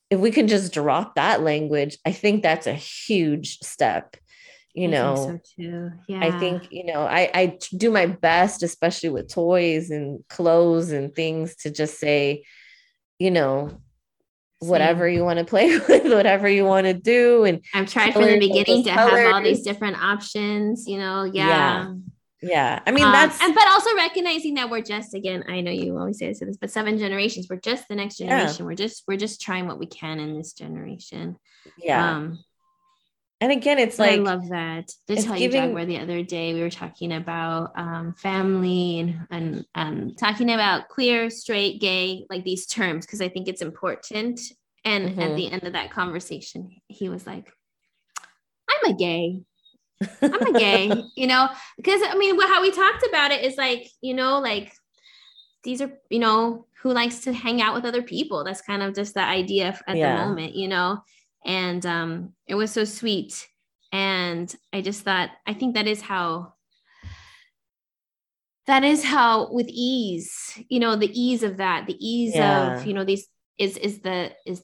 If 0.10 0.20
we 0.20 0.32
can 0.32 0.48
just 0.48 0.74
drop 0.74 1.16
that 1.16 1.42
language, 1.42 1.98
I 2.06 2.12
think 2.12 2.44
that's 2.44 2.68
a 2.68 2.74
huge 2.74 3.60
step 3.60 4.16
you 4.76 4.90
know? 4.90 5.16
so 5.16 5.40
too. 5.56 5.92
Yeah. 6.08 6.20
i 6.22 6.38
think 6.38 6.68
you 6.70 6.86
know 6.86 7.04
i 7.04 7.32
i 7.34 7.58
do 7.78 7.90
my 7.90 8.06
best 8.06 8.62
especially 8.62 9.10
with 9.10 9.34
toys 9.34 9.90
and 9.90 10.24
clothes 10.28 10.92
and 10.92 11.16
things 11.16 11.56
to 11.58 11.72
just 11.72 11.98
say 11.98 12.44
you 13.18 13.32
know 13.32 13.82
whatever 14.60 15.08
you 15.08 15.24
want 15.24 15.40
to 15.40 15.46
play 15.46 15.78
with 15.90 16.12
whatever 16.12 16.48
you 16.50 16.66
want 16.66 16.86
to 16.86 16.94
do 16.94 17.46
and 17.46 17.64
i'm 17.74 17.86
trying 17.86 18.12
from 18.12 18.24
the 18.24 18.40
beginning 18.40 18.84
to 18.84 18.92
colors. 18.92 19.14
have 19.14 19.34
all 19.34 19.42
these 19.42 19.62
different 19.62 20.02
options 20.02 20.86
you 20.88 20.98
know? 20.98 21.24
Yeah. 21.24 21.48
Yeah, 21.48 21.94
yeah. 22.46 22.80
i 22.86 22.92
mean 22.92 23.04
um, 23.04 23.12
that's 23.12 23.42
and 23.42 23.56
but 23.56 23.68
also 23.68 23.94
recognizing 23.96 24.54
that 24.54 24.70
we're 24.70 24.82
just 24.82 25.14
again 25.14 25.44
i 25.48 25.62
know 25.62 25.72
you 25.72 25.98
always 25.98 26.20
say 26.20 26.28
this 26.28 26.58
but 26.58 26.70
seven 26.70 26.98
generations 26.98 27.48
we're 27.50 27.56
just 27.58 27.88
the 27.88 27.96
next 27.96 28.18
generation 28.18 28.58
yeah. 28.60 28.66
we're 28.66 28.76
just 28.76 29.04
we're 29.08 29.18
just 29.18 29.42
trying 29.42 29.68
what 29.68 29.80
we 29.80 29.86
can 29.86 30.20
in 30.20 30.36
this 30.38 30.54
generation 30.54 31.36
yeah 31.78 32.16
um 32.16 32.40
and 33.42 33.52
again 33.52 33.80
it's 33.80 34.00
like 34.00 34.14
i 34.14 34.16
love 34.16 34.48
that 34.50 34.88
to 35.08 35.16
tell 35.16 35.38
giving, 35.38 35.42
you 35.42 35.68
Jaguar, 35.68 35.86
the 35.86 36.00
other 36.00 36.24
day 36.24 36.54
we 36.54 36.62
were 36.62 36.70
talking 36.70 37.14
about 37.14 37.72
um, 37.76 38.14
family 38.14 39.00
and 39.00 39.28
and 39.32 39.66
um, 39.76 40.16
talking 40.16 40.52
about 40.52 40.88
queer 40.88 41.30
straight 41.30 41.82
gay 41.82 42.26
like 42.30 42.44
these 42.44 42.66
terms 42.66 43.06
because 43.06 43.22
i 43.22 43.28
think 43.28 43.48
it's 43.48 43.62
important 43.62 44.40
and 44.84 45.10
mm-hmm. 45.10 45.20
at 45.20 45.36
the 45.36 45.52
end 45.52 45.64
of 45.64 45.74
that 45.74 45.92
conversation 45.92 46.70
he 46.88 47.10
was 47.10 47.26
like 47.26 47.52
i'm 48.70 48.94
a 48.94 48.98
gay 48.98 49.42
i'm 50.22 50.56
a 50.56 50.60
gay 50.60 50.92
you 51.16 51.28
know 51.28 51.48
because 51.78 52.02
i 52.04 52.16
mean 52.16 52.40
how 52.42 52.62
we 52.62 52.72
talked 52.72 53.06
about 53.08 53.32
it 53.32 53.44
is 53.44 53.58
like 53.58 53.88
you 54.02 54.14
know 54.14 54.40
like 54.40 54.74
these 55.64 55.82
are 55.82 55.92
you 56.10 56.20
know 56.20 56.66
who 56.82 56.94
likes 56.94 57.20
to 57.20 57.34
hang 57.34 57.62
out 57.62 57.74
with 57.74 57.86
other 57.86 58.04
people 58.04 58.44
that's 58.44 58.62
kind 58.62 58.84
of 58.84 58.94
just 58.94 59.14
the 59.14 59.24
idea 59.24 59.80
at 59.88 59.98
yeah. 59.98 60.16
the 60.16 60.26
moment 60.26 60.54
you 60.56 60.68
know 60.68 61.02
and 61.46 61.86
um, 61.86 62.34
it 62.48 62.56
was 62.56 62.72
so 62.72 62.84
sweet 62.84 63.48
and 63.92 64.56
i 64.74 64.82
just 64.82 65.04
thought 65.04 65.30
i 65.48 65.54
think 65.54 65.76
that 65.76 65.88
is 65.88 66.02
how 66.02 66.54
that 68.68 68.84
is 68.84 69.04
how 69.04 69.52
with 69.52 69.68
ease 69.70 70.60
you 70.70 70.80
know 70.80 70.96
the 70.96 71.12
ease 71.20 71.44
of 71.44 71.58
that 71.58 71.86
the 71.88 71.98
ease 72.00 72.36
yeah. 72.36 72.78
of 72.78 72.86
you 72.86 72.94
know 72.94 73.04
these 73.04 73.28
is 73.58 73.78
is 73.78 74.00
the 74.02 74.32
is 74.46 74.64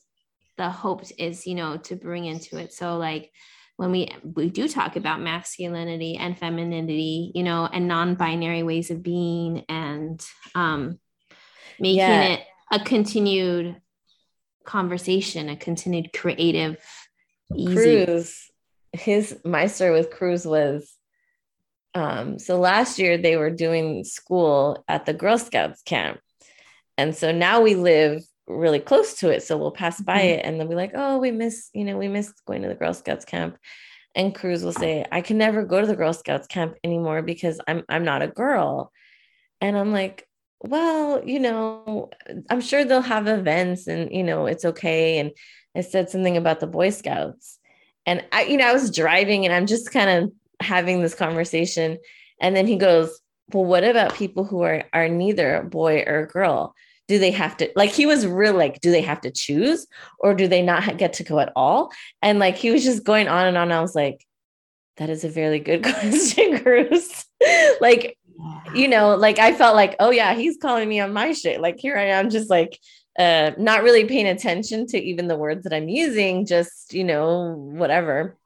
the 0.58 0.68
hope 0.68 1.02
is 1.18 1.46
you 1.46 1.54
know 1.54 1.76
to 1.76 1.96
bring 1.96 2.24
into 2.24 2.56
it 2.56 2.72
so 2.72 2.96
like 2.98 3.32
when 3.82 3.90
we 3.90 4.08
we 4.22 4.48
do 4.48 4.68
talk 4.68 4.96
about 4.96 5.20
masculinity 5.20 6.16
and 6.16 6.38
femininity 6.38 7.32
you 7.34 7.42
know 7.42 7.68
and 7.72 7.88
non-binary 7.88 8.62
ways 8.62 8.90
of 8.90 9.02
being 9.02 9.64
and 9.68 10.24
um 10.54 10.98
making 11.78 11.98
yeah. 11.98 12.22
it 12.22 12.40
a 12.72 12.80
continued 12.80 13.76
conversation, 14.64 15.48
a 15.48 15.56
continued 15.56 16.12
creative, 16.12 16.78
easy. 17.54 18.04
Cruz, 18.04 18.50
his 18.92 19.38
my 19.44 19.66
story 19.66 19.92
with 19.92 20.10
Cruz 20.10 20.46
was 20.46 20.90
um, 21.94 22.38
so 22.38 22.58
last 22.58 22.98
year 22.98 23.18
they 23.18 23.36
were 23.36 23.50
doing 23.50 24.04
school 24.04 24.82
at 24.88 25.04
the 25.04 25.12
Girl 25.12 25.38
Scouts 25.38 25.82
camp. 25.82 26.20
And 26.96 27.14
so 27.14 27.32
now 27.32 27.60
we 27.60 27.74
live 27.74 28.22
really 28.56 28.80
close 28.80 29.14
to 29.18 29.30
it. 29.30 29.42
So 29.42 29.56
we'll 29.56 29.70
pass 29.70 30.00
by 30.00 30.18
mm-hmm. 30.18 30.40
it 30.40 30.44
and 30.44 30.60
then 30.60 30.68
be 30.68 30.74
like, 30.74 30.92
oh, 30.94 31.18
we 31.18 31.30
miss, 31.30 31.70
you 31.72 31.84
know, 31.84 31.98
we 31.98 32.08
miss 32.08 32.32
going 32.46 32.62
to 32.62 32.68
the 32.68 32.74
Girl 32.74 32.94
Scouts 32.94 33.24
camp. 33.24 33.58
And 34.14 34.34
Cruz 34.34 34.62
will 34.62 34.72
say, 34.72 35.06
I 35.10 35.22
can 35.22 35.38
never 35.38 35.64
go 35.64 35.80
to 35.80 35.86
the 35.86 35.96
Girl 35.96 36.12
Scouts 36.12 36.46
camp 36.46 36.76
anymore 36.84 37.22
because 37.22 37.60
I'm 37.66 37.82
I'm 37.88 38.04
not 38.04 38.22
a 38.22 38.28
girl. 38.28 38.92
And 39.60 39.76
I'm 39.76 39.92
like, 39.92 40.28
well, 40.60 41.26
you 41.26 41.40
know, 41.40 42.10
I'm 42.50 42.60
sure 42.60 42.84
they'll 42.84 43.00
have 43.00 43.26
events 43.26 43.86
and, 43.86 44.12
you 44.12 44.22
know, 44.22 44.46
it's 44.46 44.64
okay. 44.64 45.18
And 45.18 45.32
I 45.74 45.80
said 45.80 46.10
something 46.10 46.36
about 46.36 46.60
the 46.60 46.66
Boy 46.66 46.90
Scouts. 46.90 47.58
And 48.06 48.24
I, 48.32 48.44
you 48.44 48.56
know, 48.56 48.66
I 48.66 48.72
was 48.72 48.94
driving 48.94 49.44
and 49.44 49.54
I'm 49.54 49.66
just 49.66 49.90
kind 49.90 50.10
of 50.10 50.32
having 50.60 51.02
this 51.02 51.14
conversation. 51.14 51.98
And 52.40 52.54
then 52.54 52.66
he 52.66 52.76
goes, 52.76 53.18
Well, 53.52 53.64
what 53.64 53.84
about 53.84 54.14
people 54.14 54.44
who 54.44 54.62
are 54.62 54.84
are 54.92 55.08
neither 55.08 55.56
a 55.56 55.64
boy 55.64 56.04
or 56.06 56.20
a 56.20 56.28
girl? 56.28 56.74
Do 57.12 57.18
they 57.18 57.30
have 57.32 57.58
to 57.58 57.70
like 57.76 57.90
he 57.90 58.06
was 58.06 58.26
real 58.26 58.54
like, 58.54 58.80
do 58.80 58.90
they 58.90 59.02
have 59.02 59.20
to 59.20 59.30
choose 59.30 59.86
or 60.18 60.32
do 60.32 60.48
they 60.48 60.62
not 60.62 60.96
get 60.96 61.12
to 61.14 61.24
go 61.24 61.40
at 61.40 61.52
all? 61.54 61.92
And 62.22 62.38
like 62.38 62.56
he 62.56 62.70
was 62.70 62.84
just 62.84 63.04
going 63.04 63.28
on 63.28 63.46
and 63.46 63.58
on. 63.58 63.70
I 63.70 63.82
was 63.82 63.94
like, 63.94 64.24
that 64.96 65.10
is 65.10 65.22
a 65.22 65.28
very 65.28 65.58
good 65.58 65.82
question, 65.90 66.58
Cruz. 66.62 67.26
like 67.82 68.16
you 68.74 68.88
know, 68.88 69.14
like 69.16 69.38
I 69.38 69.52
felt 69.52 69.76
like, 69.76 69.96
oh 70.00 70.08
yeah, 70.08 70.32
he's 70.32 70.56
calling 70.56 70.88
me 70.88 71.00
on 71.00 71.12
my 71.12 71.32
shit. 71.32 71.60
Like 71.60 71.78
here 71.78 71.98
I 71.98 72.06
am, 72.06 72.30
just 72.30 72.48
like 72.48 72.78
uh 73.18 73.50
not 73.58 73.82
really 73.82 74.06
paying 74.06 74.26
attention 74.26 74.86
to 74.86 74.98
even 74.98 75.28
the 75.28 75.36
words 75.36 75.64
that 75.64 75.74
I'm 75.74 75.90
using, 75.90 76.46
just 76.46 76.94
you 76.94 77.04
know, 77.04 77.52
whatever. 77.56 78.38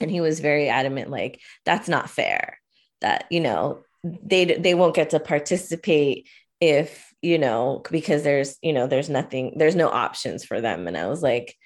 And 0.00 0.10
he 0.10 0.20
was 0.20 0.40
very 0.40 0.68
adamant, 0.68 1.08
like, 1.08 1.40
that's 1.64 1.88
not 1.88 2.10
fair. 2.10 2.58
That, 3.00 3.26
you 3.30 3.40
know, 3.40 3.84
they 4.02 4.44
they 4.44 4.74
won't 4.74 4.96
get 4.96 5.10
to 5.10 5.20
participate 5.20 6.28
if, 6.60 7.07
you 7.22 7.38
know, 7.38 7.82
because 7.90 8.22
there's, 8.22 8.56
you 8.62 8.72
know, 8.72 8.86
there's 8.86 9.08
nothing, 9.08 9.54
there's 9.56 9.76
no 9.76 9.88
options 9.88 10.44
for 10.44 10.60
them. 10.60 10.86
And 10.86 10.96
I 10.96 11.06
was 11.06 11.22
like, 11.22 11.56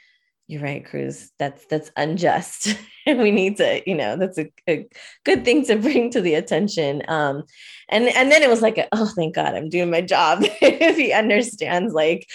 you're 0.49 0.63
right, 0.63 0.85
Cruz. 0.85 1.31
That's 1.39 1.65
that's 1.67 1.91
unjust. 1.97 2.77
and 3.07 3.19
we 3.23 3.31
need 3.31 3.57
to, 3.57 3.83
you 3.89 3.95
know, 3.95 4.17
that's 4.17 4.39
a, 4.39 4.53
a, 4.69 4.87
good 5.25 5.45
thing 5.45 5.65
to 5.67 5.77
bring 5.77 6.11
to 6.11 6.21
the 6.21 6.35
attention. 6.35 7.03
Um, 7.09 7.45
and 7.89 8.09
and 8.09 8.31
then 8.31 8.43
it 8.43 8.51
was 8.51 8.61
like, 8.63 8.87
oh, 8.93 9.11
thank 9.17 9.35
God, 9.35 9.55
I'm 9.55 9.69
doing 9.69 9.91
my 9.91 10.01
job. 10.01 10.41
if 10.43 10.97
he 10.97 11.13
understands, 11.13 11.95
like, 11.95 12.29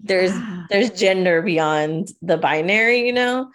there's 0.00 0.32
there's 0.70 0.90
gender 0.90 1.42
beyond 1.42 2.08
the 2.22 2.36
binary, 2.38 3.06
you 3.06 3.12
know. 3.12 3.50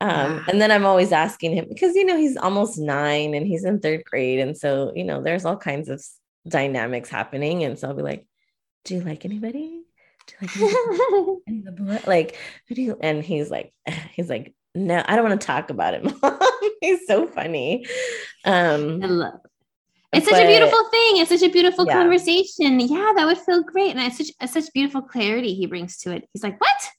Um, 0.00 0.44
and 0.48 0.60
then 0.60 0.72
I'm 0.72 0.84
always 0.84 1.12
asking 1.12 1.54
him 1.54 1.66
because 1.68 1.94
you 1.94 2.04
know 2.04 2.16
he's 2.16 2.36
almost 2.36 2.76
nine 2.78 3.34
and 3.34 3.46
he's 3.46 3.64
in 3.64 3.80
third 3.80 4.04
grade, 4.04 4.40
and 4.40 4.56
so 4.56 4.92
you 4.96 5.04
know 5.04 5.22
there's 5.22 5.44
all 5.44 5.56
kinds 5.56 5.88
of 5.88 6.02
dynamics 6.48 7.08
happening, 7.08 7.64
and 7.64 7.78
so 7.78 7.88
I'll 7.88 7.94
be 7.94 8.02
like, 8.02 8.26
"Do 8.84 8.94
you 8.94 9.00
like 9.00 9.24
anybody? 9.24 9.82
like, 10.40 10.52
the 10.54 12.02
like 12.06 12.38
who 12.68 12.74
do 12.74 12.82
you 12.82 12.98
and 13.00 13.24
he's 13.24 13.50
like 13.50 13.72
he's 14.12 14.28
like 14.28 14.54
no 14.74 15.02
i 15.06 15.16
don't 15.16 15.28
want 15.28 15.40
to 15.40 15.46
talk 15.46 15.70
about 15.70 15.94
it 15.94 16.04
mom 16.04 16.38
he's 16.80 17.06
so 17.06 17.26
funny. 17.26 17.86
Um 18.44 19.02
i 19.02 19.06
love 19.06 19.40
it's 20.12 20.26
but, 20.26 20.34
such 20.34 20.44
a 20.44 20.46
beautiful 20.46 20.84
thing. 20.90 21.16
It's 21.16 21.30
such 21.30 21.42
a 21.42 21.48
beautiful 21.48 21.86
yeah. 21.86 21.94
conversation. 21.94 22.78
Yeah 22.80 23.12
that 23.16 23.24
would 23.24 23.38
feel 23.38 23.62
great. 23.62 23.96
And 23.96 24.00
it's 24.00 24.18
such 24.18 24.30
it's 24.40 24.52
such 24.52 24.72
beautiful 24.74 25.00
clarity 25.00 25.54
he 25.54 25.64
brings 25.64 25.96
to 25.98 26.12
it. 26.12 26.28
He's 26.34 26.42
like 26.42 26.60
what? 26.60 26.90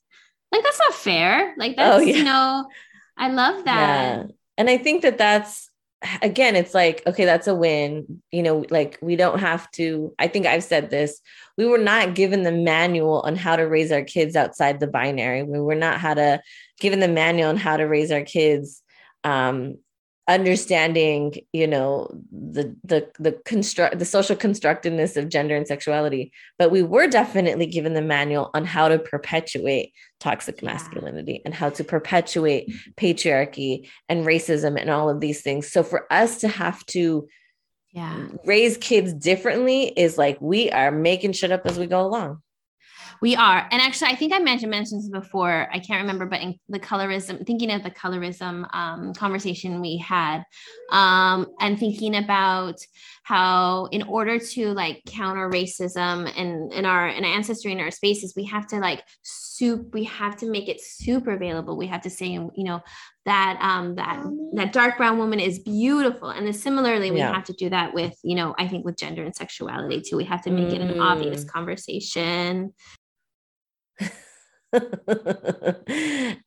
Like 0.50 0.64
that's 0.64 0.80
not 0.80 0.94
fair. 0.94 1.54
Like 1.56 1.72
oh, 1.72 1.76
that's 1.76 1.96
oh, 1.96 2.00
yeah. 2.00 2.16
you 2.16 2.24
know 2.24 2.68
i 3.16 3.28
love 3.28 3.64
that. 3.66 4.18
Yeah. 4.18 4.26
and 4.58 4.68
i 4.68 4.76
think 4.76 5.02
that 5.02 5.18
that's 5.18 5.70
again 6.22 6.56
it's 6.56 6.74
like 6.74 7.02
okay 7.06 7.24
that's 7.24 7.46
a 7.46 7.54
win 7.54 8.22
you 8.30 8.42
know 8.42 8.64
like 8.70 8.98
we 9.00 9.16
don't 9.16 9.40
have 9.40 9.70
to 9.72 10.12
i 10.18 10.28
think 10.28 10.46
i've 10.46 10.64
said 10.64 10.90
this 10.90 11.20
we 11.56 11.66
were 11.66 11.78
not 11.78 12.14
given 12.14 12.42
the 12.42 12.52
manual 12.52 13.20
on 13.20 13.36
how 13.36 13.56
to 13.56 13.62
raise 13.62 13.92
our 13.92 14.02
kids 14.02 14.34
outside 14.34 14.80
the 14.80 14.86
binary. 14.86 15.42
We 15.42 15.60
were 15.60 15.76
not 15.76 16.00
how 16.00 16.14
to 16.14 16.40
given 16.80 17.00
the 17.00 17.08
manual 17.08 17.50
on 17.50 17.56
how 17.56 17.76
to 17.76 17.84
raise 17.84 18.10
our 18.10 18.22
kids 18.22 18.82
um 19.22 19.76
understanding 20.26 21.34
you 21.52 21.66
know 21.66 22.08
the 22.32 22.74
the 22.82 23.06
the 23.18 23.32
construct 23.44 23.98
the 23.98 24.06
social 24.06 24.34
constructiveness 24.34 25.18
of 25.18 25.28
gender 25.28 25.54
and 25.54 25.66
sexuality 25.66 26.32
but 26.58 26.70
we 26.70 26.82
were 26.82 27.06
definitely 27.06 27.66
given 27.66 27.92
the 27.92 28.00
manual 28.00 28.50
on 28.54 28.64
how 28.64 28.88
to 28.88 28.98
perpetuate 28.98 29.92
toxic 30.24 30.62
yeah. 30.62 30.72
masculinity 30.72 31.42
and 31.44 31.54
how 31.54 31.68
to 31.68 31.84
perpetuate 31.84 32.72
patriarchy 32.96 33.88
and 34.08 34.24
racism 34.26 34.80
and 34.80 34.88
all 34.88 35.10
of 35.10 35.20
these 35.20 35.42
things. 35.42 35.70
So 35.70 35.82
for 35.82 36.10
us 36.10 36.38
to 36.38 36.48
have 36.48 36.84
to 36.86 37.28
yeah. 37.92 38.28
raise 38.44 38.78
kids 38.78 39.12
differently 39.12 39.88
is 39.88 40.16
like 40.16 40.40
we 40.40 40.70
are 40.70 40.90
making 40.90 41.32
shit 41.32 41.52
up 41.52 41.66
as 41.66 41.78
we 41.78 41.86
go 41.86 42.00
along 42.00 42.40
we 43.24 43.34
are. 43.36 43.66
And 43.70 43.80
actually, 43.80 44.10
I 44.10 44.16
think 44.16 44.34
I 44.34 44.38
mentioned 44.38 44.70
mentioned 44.70 45.00
this 45.00 45.08
before. 45.08 45.66
I 45.72 45.78
can't 45.78 46.02
remember, 46.02 46.26
but 46.26 46.42
in 46.42 46.58
the 46.68 46.78
colorism, 46.78 47.46
thinking 47.46 47.70
of 47.70 47.82
the 47.82 47.90
colorism 47.90 48.66
um, 48.74 49.14
conversation 49.14 49.80
we 49.80 49.96
had, 49.96 50.44
um, 50.92 51.46
and 51.58 51.78
thinking 51.78 52.16
about 52.16 52.76
how 53.22 53.86
in 53.86 54.02
order 54.02 54.38
to 54.38 54.74
like 54.74 55.00
counter 55.06 55.48
racism 55.48 56.30
and 56.38 56.70
in 56.74 56.84
our 56.84 57.08
in 57.08 57.24
our 57.24 57.30
ancestry 57.30 57.72
in 57.72 57.80
our 57.80 57.90
spaces, 57.90 58.34
we 58.36 58.44
have 58.44 58.66
to 58.66 58.76
like 58.76 59.02
soup, 59.22 59.94
we 59.94 60.04
have 60.04 60.36
to 60.36 60.50
make 60.50 60.68
it 60.68 60.82
super 60.82 61.30
available. 61.30 61.78
We 61.78 61.86
have 61.86 62.02
to 62.02 62.10
say, 62.10 62.26
you 62.26 62.50
know, 62.56 62.82
that 63.24 63.56
um 63.62 63.94
that 63.94 64.22
that 64.52 64.74
dark 64.74 64.98
brown 64.98 65.16
woman 65.16 65.40
is 65.40 65.60
beautiful. 65.60 66.28
And 66.28 66.44
then 66.44 66.52
similarly, 66.52 67.10
we 67.10 67.20
yeah. 67.20 67.32
have 67.32 67.44
to 67.44 67.54
do 67.54 67.70
that 67.70 67.94
with, 67.94 68.14
you 68.22 68.34
know, 68.34 68.54
I 68.58 68.68
think 68.68 68.84
with 68.84 68.98
gender 68.98 69.24
and 69.24 69.34
sexuality 69.34 70.02
too. 70.02 70.18
We 70.18 70.24
have 70.24 70.42
to 70.42 70.50
make 70.50 70.68
mm. 70.68 70.74
it 70.74 70.82
an 70.82 71.00
obvious 71.00 71.42
mm. 71.42 71.48
conversation. 71.48 72.74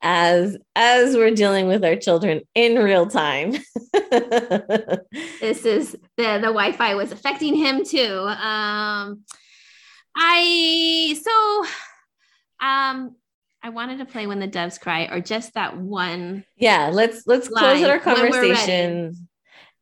as 0.02 0.58
as 0.76 1.16
we're 1.16 1.34
dealing 1.34 1.68
with 1.68 1.86
our 1.86 1.96
children 1.96 2.42
in 2.56 2.76
real 2.76 3.08
time 3.08 3.52
this 3.94 5.66
is 5.66 5.94
the 6.18 6.40
the 6.40 6.48
wi-fi 6.48 6.94
was 6.94 7.14
affecting 7.14 7.56
him 7.56 7.86
too 7.86 8.28
um 8.28 9.24
i 10.16 11.18
so 11.24 11.66
um 12.66 13.16
I 13.64 13.70
wanted 13.70 13.98
to 13.98 14.06
play 14.06 14.28
when 14.28 14.40
the 14.40 14.48
doves 14.48 14.78
cry 14.78 15.10
or 15.12 15.20
just 15.20 15.56
that 15.56 15.78
one. 15.78 16.46
Yeah, 16.56 16.90
let's 16.94 17.24
let's 17.26 17.50
close 17.50 17.84
our 17.84 18.00
conversation. 18.00 19.28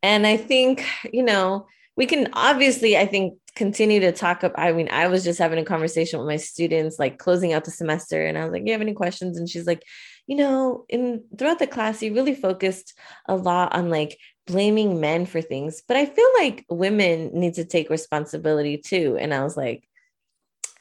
And 0.02 0.26
I 0.26 0.38
think, 0.38 0.86
you 1.12 1.24
know, 1.24 1.68
we 1.96 2.06
can 2.06 2.30
obviously 2.34 2.98
I 2.98 3.06
think 3.06 3.36
continue 3.56 4.02
to 4.02 4.12
talk 4.12 4.44
up. 4.44 4.54
I 4.58 4.74
mean, 4.74 4.90
I 4.92 5.08
was 5.08 5.24
just 5.24 5.40
having 5.40 5.60
a 5.60 5.66
conversation 5.66 6.20
with 6.20 6.28
my 6.28 6.38
students, 6.38 7.00
like 7.00 7.18
closing 7.18 7.54
out 7.54 7.64
the 7.64 7.72
semester, 7.72 8.26
and 8.26 8.38
I 8.38 8.44
was 8.44 8.52
like, 8.52 8.64
"You 8.66 8.74
have 8.74 8.82
any 8.82 8.94
questions?" 8.94 9.38
And 9.38 9.50
she's 9.50 9.66
like, 9.66 9.84
"You 10.28 10.36
know, 10.38 10.86
in 10.90 11.24
throughout 11.38 11.60
the 11.60 11.68
class, 11.68 12.02
you 12.04 12.14
really 12.14 12.36
focused 12.36 12.94
a 13.28 13.36
lot 13.36 13.74
on 13.74 13.90
like 13.90 14.18
blaming 14.46 15.00
men 15.00 15.26
for 15.26 15.42
things, 15.42 15.82
but 15.88 15.98
I 15.98 16.06
feel 16.06 16.28
like 16.38 16.66
women 16.70 17.32
need 17.34 17.56
to 17.56 17.66
take 17.66 17.90
responsibility 17.90 18.78
too." 18.78 19.18
And 19.20 19.34
I 19.34 19.44
was 19.44 19.58
like, 19.58 19.88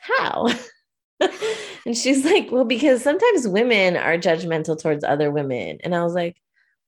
"How?" 0.00 0.48
and 1.86 1.96
she's 1.96 2.24
like, 2.24 2.50
"Well, 2.50 2.64
because 2.64 3.02
sometimes 3.02 3.48
women 3.48 3.96
are 3.96 4.18
judgmental 4.18 4.80
towards 4.80 5.04
other 5.04 5.30
women," 5.30 5.78
and 5.84 5.94
I 5.94 6.02
was 6.04 6.14
like, 6.14 6.36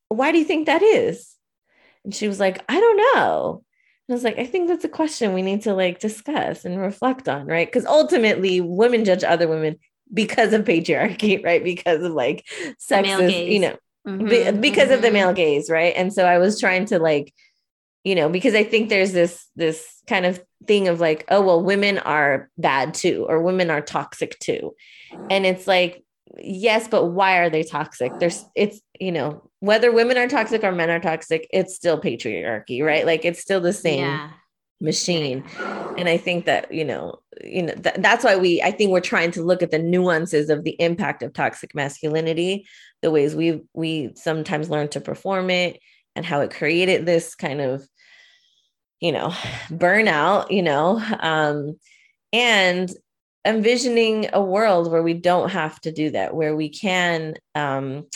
"Why 0.09 0.33
do 0.33 0.39
you 0.39 0.45
think 0.45 0.67
that 0.67 0.83
is?" 0.83 1.35
And 2.05 2.15
she 2.15 2.29
was 2.29 2.41
like, 2.41 2.65
"I 2.69 2.81
don't 2.81 2.97
know." 3.15 3.63
I 4.09 4.13
was 4.13 4.23
like, 4.23 4.39
I 4.39 4.47
think 4.47 4.69
that's 4.69 4.85
a 4.85 4.89
question 4.89 5.33
we 5.33 5.43
need 5.43 5.63
to 5.63 5.75
like 5.75 5.99
discuss 5.99 6.65
and 6.65 6.81
reflect 6.81 7.29
on, 7.29 7.47
right? 7.47 7.67
Because 7.67 7.87
ultimately, 7.87 8.61
women 8.61 9.05
judge 9.05 9.25
other 9.25 9.49
women 9.49 9.79
because 10.13 10.53
of 10.53 10.65
patriarchy, 10.65 11.43
right? 11.45 11.63
Because 11.63 12.03
of 12.03 12.13
like 12.13 12.47
sexist, 12.79 13.53
you 13.53 13.59
know, 13.59 13.77
mm-hmm, 14.07 14.29
be, 14.29 14.51
because 14.61 14.85
mm-hmm. 14.85 14.93
of 14.93 15.03
the 15.03 15.09
mm-hmm. 15.09 15.15
male 15.15 15.33
gaze, 15.33 15.69
right? 15.69 15.95
And 15.97 16.13
so 16.13 16.25
I 16.25 16.39
was 16.39 16.61
trying 16.61 16.87
to 16.87 17.01
like, 17.01 17.35
you 18.05 18.15
know, 18.15 18.29
because 18.29 18.55
I 18.55 18.63
think 18.63 18.89
there's 18.89 19.13
this 19.13 19.49
this 19.57 19.85
kind 20.07 20.25
of 20.25 20.41
thing 20.69 20.87
of 20.87 21.01
like, 21.01 21.25
oh 21.29 21.41
well, 21.41 21.63
women 21.63 21.99
are 21.99 22.49
bad 22.57 22.95
too, 22.95 23.27
or 23.29 23.43
women 23.43 23.71
are 23.71 23.81
toxic 23.81 24.39
too, 24.39 24.77
and 25.29 25.45
it's 25.45 25.67
like, 25.67 26.05
yes, 26.39 26.89
but 26.89 27.07
why 27.07 27.39
are 27.39 27.51
they 27.51 27.63
toxic? 27.63 28.13
There's 28.19 28.45
it's 28.55 28.81
you 28.99 29.13
know 29.13 29.49
whether 29.61 29.93
women 29.93 30.17
are 30.17 30.29
toxic 30.29 30.63
or 30.63 30.73
men 30.73 30.91
are 30.91 31.01
toxic, 31.01 31.49
it's 31.53 31.75
still 31.75 32.01
patriarchy, 32.01 32.83
right? 32.83 33.05
Like 33.05 33.25
it's 33.25 33.41
still 33.41 33.61
the 33.61 33.73
same 33.73 34.05
yeah. 34.05 34.31
machine. 34.81 35.45
And 35.99 36.09
I 36.09 36.17
think 36.17 36.45
that, 36.45 36.73
you 36.73 36.85
know, 36.85 37.19
you 37.43 37.63
know, 37.63 37.75
th- 37.75 37.97
that's 37.99 38.25
why 38.25 38.37
we, 38.37 38.63
I 38.63 38.71
think 38.71 38.91
we're 38.91 39.01
trying 39.01 39.33
to 39.33 39.43
look 39.43 39.63
at 39.63 39.71
the 39.71 39.79
nuances 39.79 40.51
of 40.51 40.63
the 40.63 40.77
impact 40.81 41.23
of 41.23 41.33
toxic 41.33 41.75
masculinity, 41.75 42.67
the 43.03 43.11
ways 43.11 43.35
we, 43.35 43.63
we 43.75 44.13
sometimes 44.15 44.71
learn 44.71 44.89
to 44.91 45.01
perform 45.01 45.51
it 45.51 45.81
and 46.15 46.25
how 46.25 46.41
it 46.43 46.55
created 46.55 47.07
this 47.07 47.35
kind 47.35 47.61
of, 47.61 47.87
you 49.01 49.13
know, 49.13 49.29
burnout, 49.71 50.51
you 50.51 50.63
know, 50.63 51.03
um, 51.21 51.79
and 52.33 52.91
envisioning 53.47 54.29
a 54.33 54.43
world 54.43 54.91
where 54.91 55.03
we 55.03 55.15
don't 55.15 55.51
have 55.51 55.81
to 55.83 55.93
do 55.93 56.11
that, 56.11 56.35
where 56.35 56.57
we 56.57 56.69
can, 56.69 57.35
um, 57.55 58.07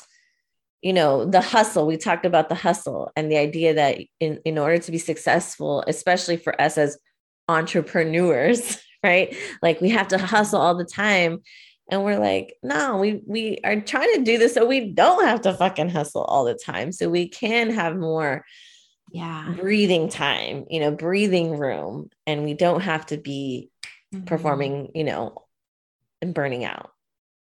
you 0.83 0.95
know 0.95 1.27
the 1.27 1.43
hustle 1.43 1.87
we 1.87 1.99
talked 1.99 2.25
about 2.25 2.49
the 2.49 2.55
hustle 2.55 3.13
and 3.15 3.31
the 3.31 3.37
idea 3.37 3.75
that 3.75 3.99
in, 4.19 4.41
in 4.47 4.57
order 4.57 4.79
to 4.79 4.91
be 4.91 4.97
successful 4.97 5.85
especially 5.87 6.39
for 6.39 6.59
us 6.59 6.79
as 6.79 6.97
entrepreneurs 7.49 8.83
right? 9.03 9.35
Like 9.63 9.81
we 9.81 9.91
have 9.91 10.09
to 10.09 10.19
hustle 10.19 10.61
all 10.61 10.75
the 10.75 10.85
time. 10.85 11.41
And 11.91 12.05
we're 12.05 12.21
like 12.21 12.57
no 12.63 12.99
we 12.99 13.21
we 13.27 13.59
are 13.65 13.81
trying 13.81 14.15
to 14.15 14.23
do 14.23 14.39
this 14.39 14.55
so 14.55 14.65
we 14.65 14.93
don't 14.93 15.25
have 15.25 15.41
to 15.41 15.53
fucking 15.53 15.89
hustle 15.89 16.23
all 16.23 16.45
the 16.45 16.55
time. 16.55 16.93
So 16.93 17.09
we 17.09 17.29
can 17.29 17.71
have 17.71 17.97
more 17.97 18.45
yeah. 19.11 19.53
breathing 19.59 20.09
time 20.09 20.67
you 20.71 20.79
know 20.79 20.93
breathing 20.93 21.59
room 21.59 22.09
and 22.29 22.45
we 22.45 22.55
don't 22.55 22.83
have 22.83 23.05
to 23.07 23.17
be 23.17 23.69
mm-hmm. 24.15 24.25
performing 24.25 24.91
you 24.95 25.05
know 25.05 25.47
and 26.23 26.35
burning 26.35 26.65
out 26.65 26.91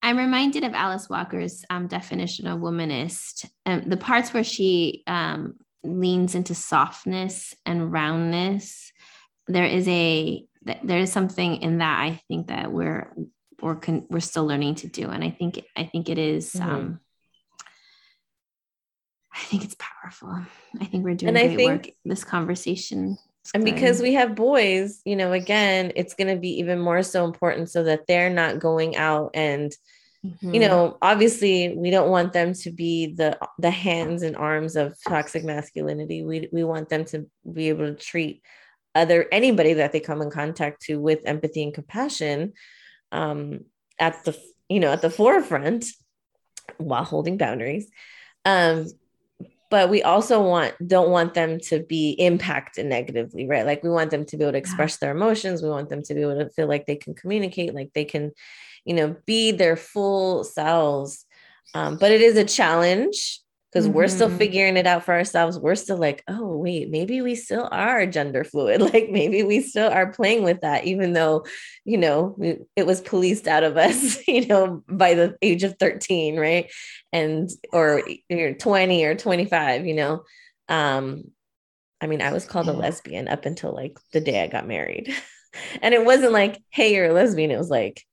I'm 0.02 0.18
reminded 0.18 0.64
of 0.64 0.74
Alice 0.74 1.08
Walker's 1.08 1.64
um, 1.70 1.86
definition 1.86 2.48
of 2.48 2.58
womanist, 2.58 3.48
um, 3.66 3.84
the 3.86 3.96
parts 3.96 4.34
where 4.34 4.42
she 4.42 5.04
um, 5.06 5.54
leans 5.84 6.34
into 6.34 6.54
softness 6.54 7.54
and 7.64 7.92
roundness. 7.92 8.92
There 9.46 9.64
is 9.64 9.86
a 9.86 10.44
there 10.82 10.98
is 10.98 11.12
something 11.12 11.56
in 11.56 11.78
that 11.78 12.00
I 12.00 12.20
think 12.28 12.48
that 12.48 12.72
we're 12.72 13.12
we're 13.60 13.76
con- 13.76 14.06
we're 14.10 14.20
still 14.20 14.46
learning 14.46 14.76
to 14.76 14.88
do, 14.88 15.08
and 15.08 15.22
I 15.22 15.30
think 15.30 15.64
I 15.76 15.84
think 15.84 16.08
it 16.08 16.18
is, 16.18 16.52
mm-hmm. 16.52 16.68
Um, 16.68 17.00
I 19.32 19.38
think 19.38 19.64
it's 19.64 19.76
powerful. 19.78 20.44
I 20.80 20.84
think 20.84 21.04
we're 21.04 21.14
doing 21.14 21.36
and 21.36 21.38
great 21.38 21.52
I 21.52 21.56
think, 21.56 21.86
work. 21.86 21.94
This 22.04 22.24
conversation 22.24 23.18
and 23.54 23.64
because 23.64 24.00
we 24.00 24.14
have 24.14 24.34
boys, 24.34 25.00
you 25.04 25.16
know, 25.16 25.32
again, 25.32 25.92
it's 25.96 26.14
going 26.14 26.32
to 26.32 26.40
be 26.40 26.60
even 26.60 26.78
more 26.78 27.02
so 27.02 27.24
important 27.24 27.70
so 27.70 27.84
that 27.84 28.06
they're 28.06 28.30
not 28.30 28.60
going 28.60 28.96
out 28.96 29.32
and 29.34 29.74
mm-hmm. 30.24 30.54
you 30.54 30.60
know, 30.60 30.96
obviously 31.02 31.74
we 31.76 31.90
don't 31.90 32.10
want 32.10 32.32
them 32.32 32.54
to 32.54 32.70
be 32.70 33.14
the 33.14 33.38
the 33.58 33.70
hands 33.70 34.22
and 34.22 34.36
arms 34.36 34.76
of 34.76 34.96
toxic 35.06 35.44
masculinity. 35.44 36.22
We 36.22 36.48
we 36.52 36.64
want 36.64 36.88
them 36.88 37.04
to 37.06 37.26
be 37.52 37.68
able 37.68 37.86
to 37.86 37.94
treat 37.94 38.42
other 38.94 39.26
anybody 39.32 39.74
that 39.74 39.92
they 39.92 40.00
come 40.00 40.22
in 40.22 40.30
contact 40.30 40.82
to 40.82 41.00
with 41.00 41.20
empathy 41.24 41.62
and 41.62 41.72
compassion 41.72 42.52
um 43.10 43.60
at 43.98 44.22
the 44.24 44.38
you 44.72 44.80
know, 44.80 44.90
at 44.90 45.02
the 45.02 45.10
forefront 45.10 45.84
while 46.78 47.04
holding 47.04 47.36
boundaries. 47.36 47.90
Um, 48.46 48.86
but 49.72 49.88
we 49.88 50.02
also 50.02 50.38
want 50.38 50.74
don't 50.86 51.08
want 51.08 51.32
them 51.32 51.58
to 51.58 51.82
be 51.82 52.10
impacted 52.10 52.84
negatively 52.84 53.46
right? 53.48 53.64
Like 53.64 53.82
we 53.82 53.88
want 53.88 54.10
them 54.10 54.26
to 54.26 54.36
be 54.36 54.44
able 54.44 54.52
to 54.52 54.58
express 54.58 54.98
their 54.98 55.12
emotions. 55.12 55.62
We 55.62 55.70
want 55.70 55.88
them 55.88 56.02
to 56.02 56.14
be 56.14 56.20
able 56.20 56.38
to 56.40 56.50
feel 56.50 56.68
like 56.68 56.84
they 56.84 56.96
can 56.96 57.14
communicate 57.14 57.74
like 57.74 57.90
they 57.94 58.04
can 58.04 58.32
you 58.84 58.92
know 58.92 59.16
be 59.24 59.50
their 59.50 59.76
full 59.76 60.44
selves. 60.44 61.24
Um, 61.74 61.96
but 61.96 62.12
it 62.12 62.20
is 62.20 62.36
a 62.36 62.44
challenge 62.44 63.40
because 63.72 63.86
mm-hmm. 63.86 63.96
we're 63.96 64.08
still 64.08 64.28
mm-hmm. 64.28 64.38
figuring 64.38 64.76
it 64.76 64.86
out 64.86 65.04
for 65.04 65.14
ourselves. 65.14 65.58
We're 65.58 65.76
still 65.76 65.96
like, 65.96 66.22
oh, 66.28 66.56
wait, 66.56 66.90
maybe 66.90 67.22
we 67.22 67.34
still 67.34 67.68
are 67.72 68.06
gender 68.06 68.44
fluid. 68.44 68.82
Like 68.92 69.10
maybe 69.10 69.42
we 69.42 69.62
still 69.62 69.88
are 69.88 70.12
playing 70.12 70.42
with 70.42 70.60
that, 70.60 70.84
even 70.84 71.14
though, 71.14 71.46
you 71.84 71.96
know, 71.96 72.34
we, 72.36 72.58
it 72.76 72.84
was 72.84 73.00
policed 73.00 73.48
out 73.48 73.62
of 73.62 73.76
us, 73.78 74.18
you 74.28 74.46
know, 74.46 74.82
by 74.88 75.14
the 75.14 75.36
age 75.40 75.62
of 75.62 75.78
13, 75.78 76.36
right? 76.36 76.70
And, 77.12 77.48
or 77.72 78.02
you're 78.28 78.54
20 78.54 79.04
or 79.04 79.14
25, 79.14 79.86
you 79.86 79.94
know. 79.94 80.24
Um, 80.68 81.24
I 82.02 82.06
mean, 82.06 82.20
I 82.20 82.32
was 82.32 82.44
called 82.44 82.68
a 82.68 82.72
lesbian 82.72 83.28
up 83.28 83.46
until 83.46 83.72
like 83.72 83.96
the 84.12 84.20
day 84.20 84.42
I 84.42 84.48
got 84.48 84.66
married. 84.66 85.14
and 85.80 85.94
it 85.94 86.04
wasn't 86.04 86.32
like, 86.32 86.60
hey, 86.70 86.94
you're 86.94 87.10
a 87.10 87.12
lesbian. 87.12 87.50
It 87.50 87.58
was 87.58 87.70
like, 87.70 88.04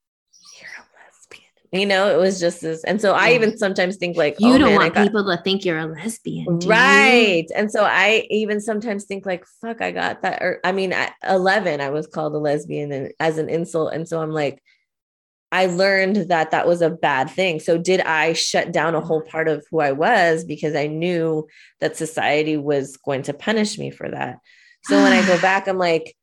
you 1.71 1.85
know, 1.85 2.09
it 2.09 2.17
was 2.17 2.39
just 2.39 2.61
this. 2.61 2.83
And 2.83 2.99
so 2.99 3.13
I 3.13 3.33
even 3.33 3.57
sometimes 3.57 3.97
think 3.97 4.17
like, 4.17 4.39
you 4.39 4.53
oh, 4.53 4.57
don't 4.57 4.69
man, 4.69 4.79
want 4.79 4.93
got... 4.95 5.03
people 5.03 5.25
to 5.25 5.41
think 5.43 5.63
you're 5.63 5.77
a 5.77 5.85
lesbian. 5.85 6.59
Right. 6.59 7.45
You? 7.47 7.55
And 7.55 7.71
so 7.71 7.83
I 7.83 8.25
even 8.31 8.59
sometimes 8.59 9.05
think 9.05 9.25
like, 9.25 9.45
fuck, 9.61 9.81
I 9.81 9.91
got 9.91 10.23
that. 10.23 10.41
Or 10.41 10.59
I 10.63 10.71
mean, 10.71 10.93
at 10.93 11.13
11, 11.27 11.79
I 11.79 11.89
was 11.89 12.07
called 12.07 12.33
a 12.33 12.39
lesbian 12.39 12.91
and 12.91 13.11
as 13.19 13.37
an 13.37 13.49
insult. 13.49 13.93
And 13.93 14.07
so 14.07 14.21
I'm 14.21 14.31
like, 14.31 14.63
I 15.51 15.67
learned 15.67 16.29
that 16.29 16.51
that 16.51 16.67
was 16.67 16.81
a 16.81 16.89
bad 16.89 17.29
thing. 17.29 17.59
So 17.59 17.77
did 17.77 18.01
I 18.01 18.33
shut 18.33 18.71
down 18.71 18.95
a 18.95 19.01
whole 19.01 19.21
part 19.21 19.47
of 19.47 19.65
who 19.69 19.79
I 19.79 19.91
was 19.91 20.43
because 20.43 20.75
I 20.75 20.87
knew 20.87 21.47
that 21.81 21.97
society 21.97 22.57
was 22.57 22.97
going 22.97 23.23
to 23.23 23.33
punish 23.33 23.77
me 23.77 23.91
for 23.91 24.09
that. 24.09 24.39
So 24.83 25.01
when 25.01 25.11
I 25.11 25.25
go 25.25 25.39
back, 25.41 25.67
I'm 25.67 25.77
like, 25.77 26.15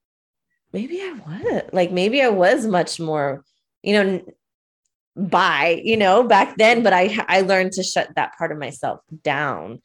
maybe 0.72 1.00
I 1.00 1.12
was 1.12 1.62
like, 1.72 1.92
maybe 1.92 2.20
I 2.22 2.28
was 2.28 2.66
much 2.66 2.98
more, 2.98 3.44
you 3.82 3.92
know, 3.94 4.22
by 5.16 5.80
you 5.82 5.96
know 5.96 6.22
back 6.22 6.56
then 6.58 6.82
but 6.82 6.92
i 6.92 7.24
i 7.28 7.40
learned 7.40 7.72
to 7.72 7.82
shut 7.82 8.14
that 8.16 8.36
part 8.36 8.52
of 8.52 8.58
myself 8.58 9.00
down. 9.22 9.80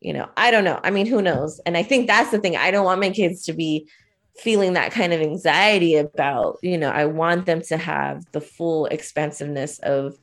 You 0.00 0.12
know 0.12 0.28
i 0.36 0.50
don't 0.50 0.64
know. 0.64 0.80
I 0.82 0.90
mean 0.90 1.06
who 1.06 1.22
knows? 1.22 1.60
And 1.66 1.76
i 1.76 1.82
think 1.82 2.06
that's 2.06 2.30
the 2.30 2.38
thing. 2.38 2.56
I 2.56 2.70
don't 2.70 2.84
want 2.84 3.00
my 3.00 3.10
kids 3.10 3.44
to 3.46 3.52
be 3.52 3.88
feeling 4.38 4.74
that 4.74 4.92
kind 4.92 5.12
of 5.12 5.20
anxiety 5.22 5.96
about 5.96 6.58
you 6.62 6.76
know 6.76 6.90
i 6.90 7.06
want 7.06 7.46
them 7.46 7.62
to 7.62 7.78
have 7.78 8.22
the 8.32 8.40
full 8.40 8.84
expansiveness 8.84 9.78
of 9.78 10.18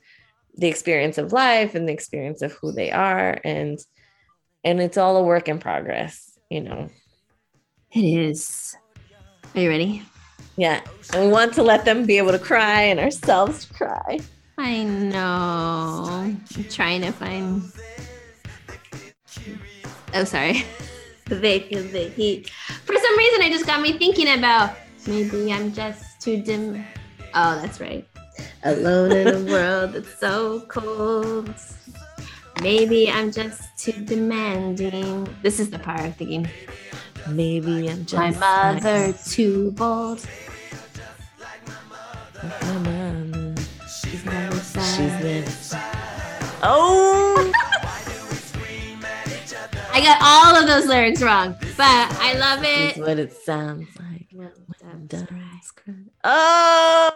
the 0.56 0.68
experience 0.68 1.18
of 1.18 1.32
life 1.32 1.74
and 1.74 1.88
the 1.88 1.92
experience 1.92 2.40
of 2.40 2.52
who 2.52 2.70
they 2.70 2.92
are. 2.92 3.40
And 3.44 3.78
and 4.62 4.80
it's 4.80 4.96
all 4.96 5.16
a 5.16 5.22
work 5.22 5.48
in 5.48 5.58
progress 5.58 6.34
you 6.50 6.60
know. 6.60 6.88
It 7.90 8.04
is. 8.04 8.76
Are 9.54 9.60
you 9.60 9.68
ready? 9.68 10.02
Yeah. 10.56 10.80
And 11.12 11.26
we 11.26 11.32
want 11.32 11.52
to 11.54 11.62
let 11.62 11.84
them 11.84 12.06
be 12.06 12.18
able 12.18 12.32
to 12.32 12.38
cry 12.38 12.82
and 12.82 13.00
ourselves 13.00 13.66
cry 13.66 14.20
I 14.56 14.84
know. 14.84 16.06
I'm 16.08 16.44
trying 16.70 17.02
to 17.02 17.12
find. 17.12 17.62
Oh, 20.14 20.24
sorry. 20.24 20.64
the 21.26 21.34
the 21.36 22.12
heat. 22.14 22.50
For 22.84 22.94
some 22.94 23.18
reason, 23.18 23.42
it 23.42 23.52
just 23.52 23.66
got 23.66 23.80
me 23.80 23.98
thinking 23.98 24.38
about 24.38 24.76
maybe 25.06 25.52
I'm 25.52 25.72
just 25.72 26.20
too 26.20 26.42
dim. 26.42 26.84
Oh, 27.34 27.60
that's 27.60 27.80
right. 27.80 28.06
Alone 28.62 29.12
in 29.12 29.28
a 29.28 29.50
world 29.50 29.92
that's 29.94 30.18
so 30.18 30.60
cold. 30.68 31.52
Maybe 32.62 33.10
I'm 33.10 33.32
just 33.32 33.76
too 33.76 34.04
demanding. 34.04 35.28
This 35.42 35.58
is 35.58 35.70
the 35.70 35.78
part 35.78 36.00
I'm 36.00 36.12
thinking. 36.12 36.48
Maybe 37.28 37.88
I'm 37.90 38.06
just 38.06 38.14
my 38.14 38.30
mother 38.30 39.12
too 39.26 39.72
bold. 39.72 40.24
She's 45.24 45.72
Oh. 46.62 47.50
I 49.90 50.00
got 50.02 50.18
all 50.20 50.54
of 50.54 50.66
those 50.66 50.86
lyrics 50.86 51.22
wrong, 51.22 51.56
but 51.78 52.12
I 52.20 52.34
love 52.36 52.60
it. 52.62 52.98
what 52.98 53.18
it 53.18 53.32
sounds 53.32 53.88
like. 53.98 54.28
Oh. 56.24 57.10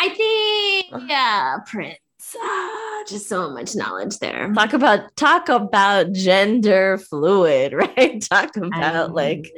I 0.00 0.08
think 0.08 0.86
yeah, 1.08 1.58
Prince. 1.64 1.98
Ah, 2.42 3.04
just 3.08 3.28
so 3.28 3.50
much 3.50 3.76
knowledge 3.76 4.18
there. 4.18 4.52
Talk 4.52 4.72
about 4.72 5.14
talk 5.14 5.48
about 5.48 6.12
gender 6.12 6.98
fluid, 6.98 7.72
right? 7.96 8.20
Talk 8.20 8.56
about 8.56 9.14
like 9.14 9.52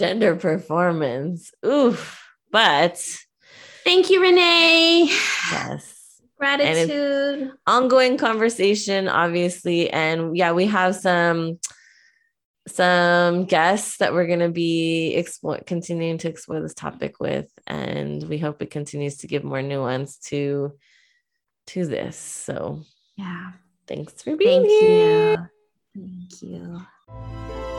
gender 0.00 0.34
performance. 0.34 1.52
Oof. 1.64 2.20
But 2.50 3.00
Thank 3.84 4.10
you, 4.10 4.22
Renee. 4.22 5.10
Yes. 5.52 6.20
Gratitude. 6.38 7.52
Ongoing 7.66 8.16
conversation, 8.18 9.08
obviously. 9.08 9.90
And 9.90 10.36
yeah, 10.36 10.52
we 10.52 10.66
have 10.66 10.96
some 10.96 11.58
some 12.66 13.44
guests 13.44 13.98
that 13.98 14.14
we're 14.14 14.26
going 14.26 14.38
to 14.38 14.48
be 14.48 15.14
explore, 15.14 15.60
continuing 15.66 16.18
to 16.18 16.28
explore 16.28 16.60
this 16.60 16.74
topic 16.74 17.20
with 17.20 17.50
and 17.66 18.26
we 18.28 18.38
hope 18.38 18.62
it 18.62 18.70
continues 18.70 19.18
to 19.18 19.26
give 19.26 19.44
more 19.44 19.60
nuance 19.60 20.16
to 20.16 20.72
to 21.66 21.86
this 21.86 22.16
so 22.16 22.82
yeah 23.16 23.52
thanks 23.86 24.22
for 24.22 24.34
being 24.36 24.62
Thank 24.62 24.80
here 24.80 25.50
you. 25.94 26.30
thank 26.40 26.42
you 26.42 27.73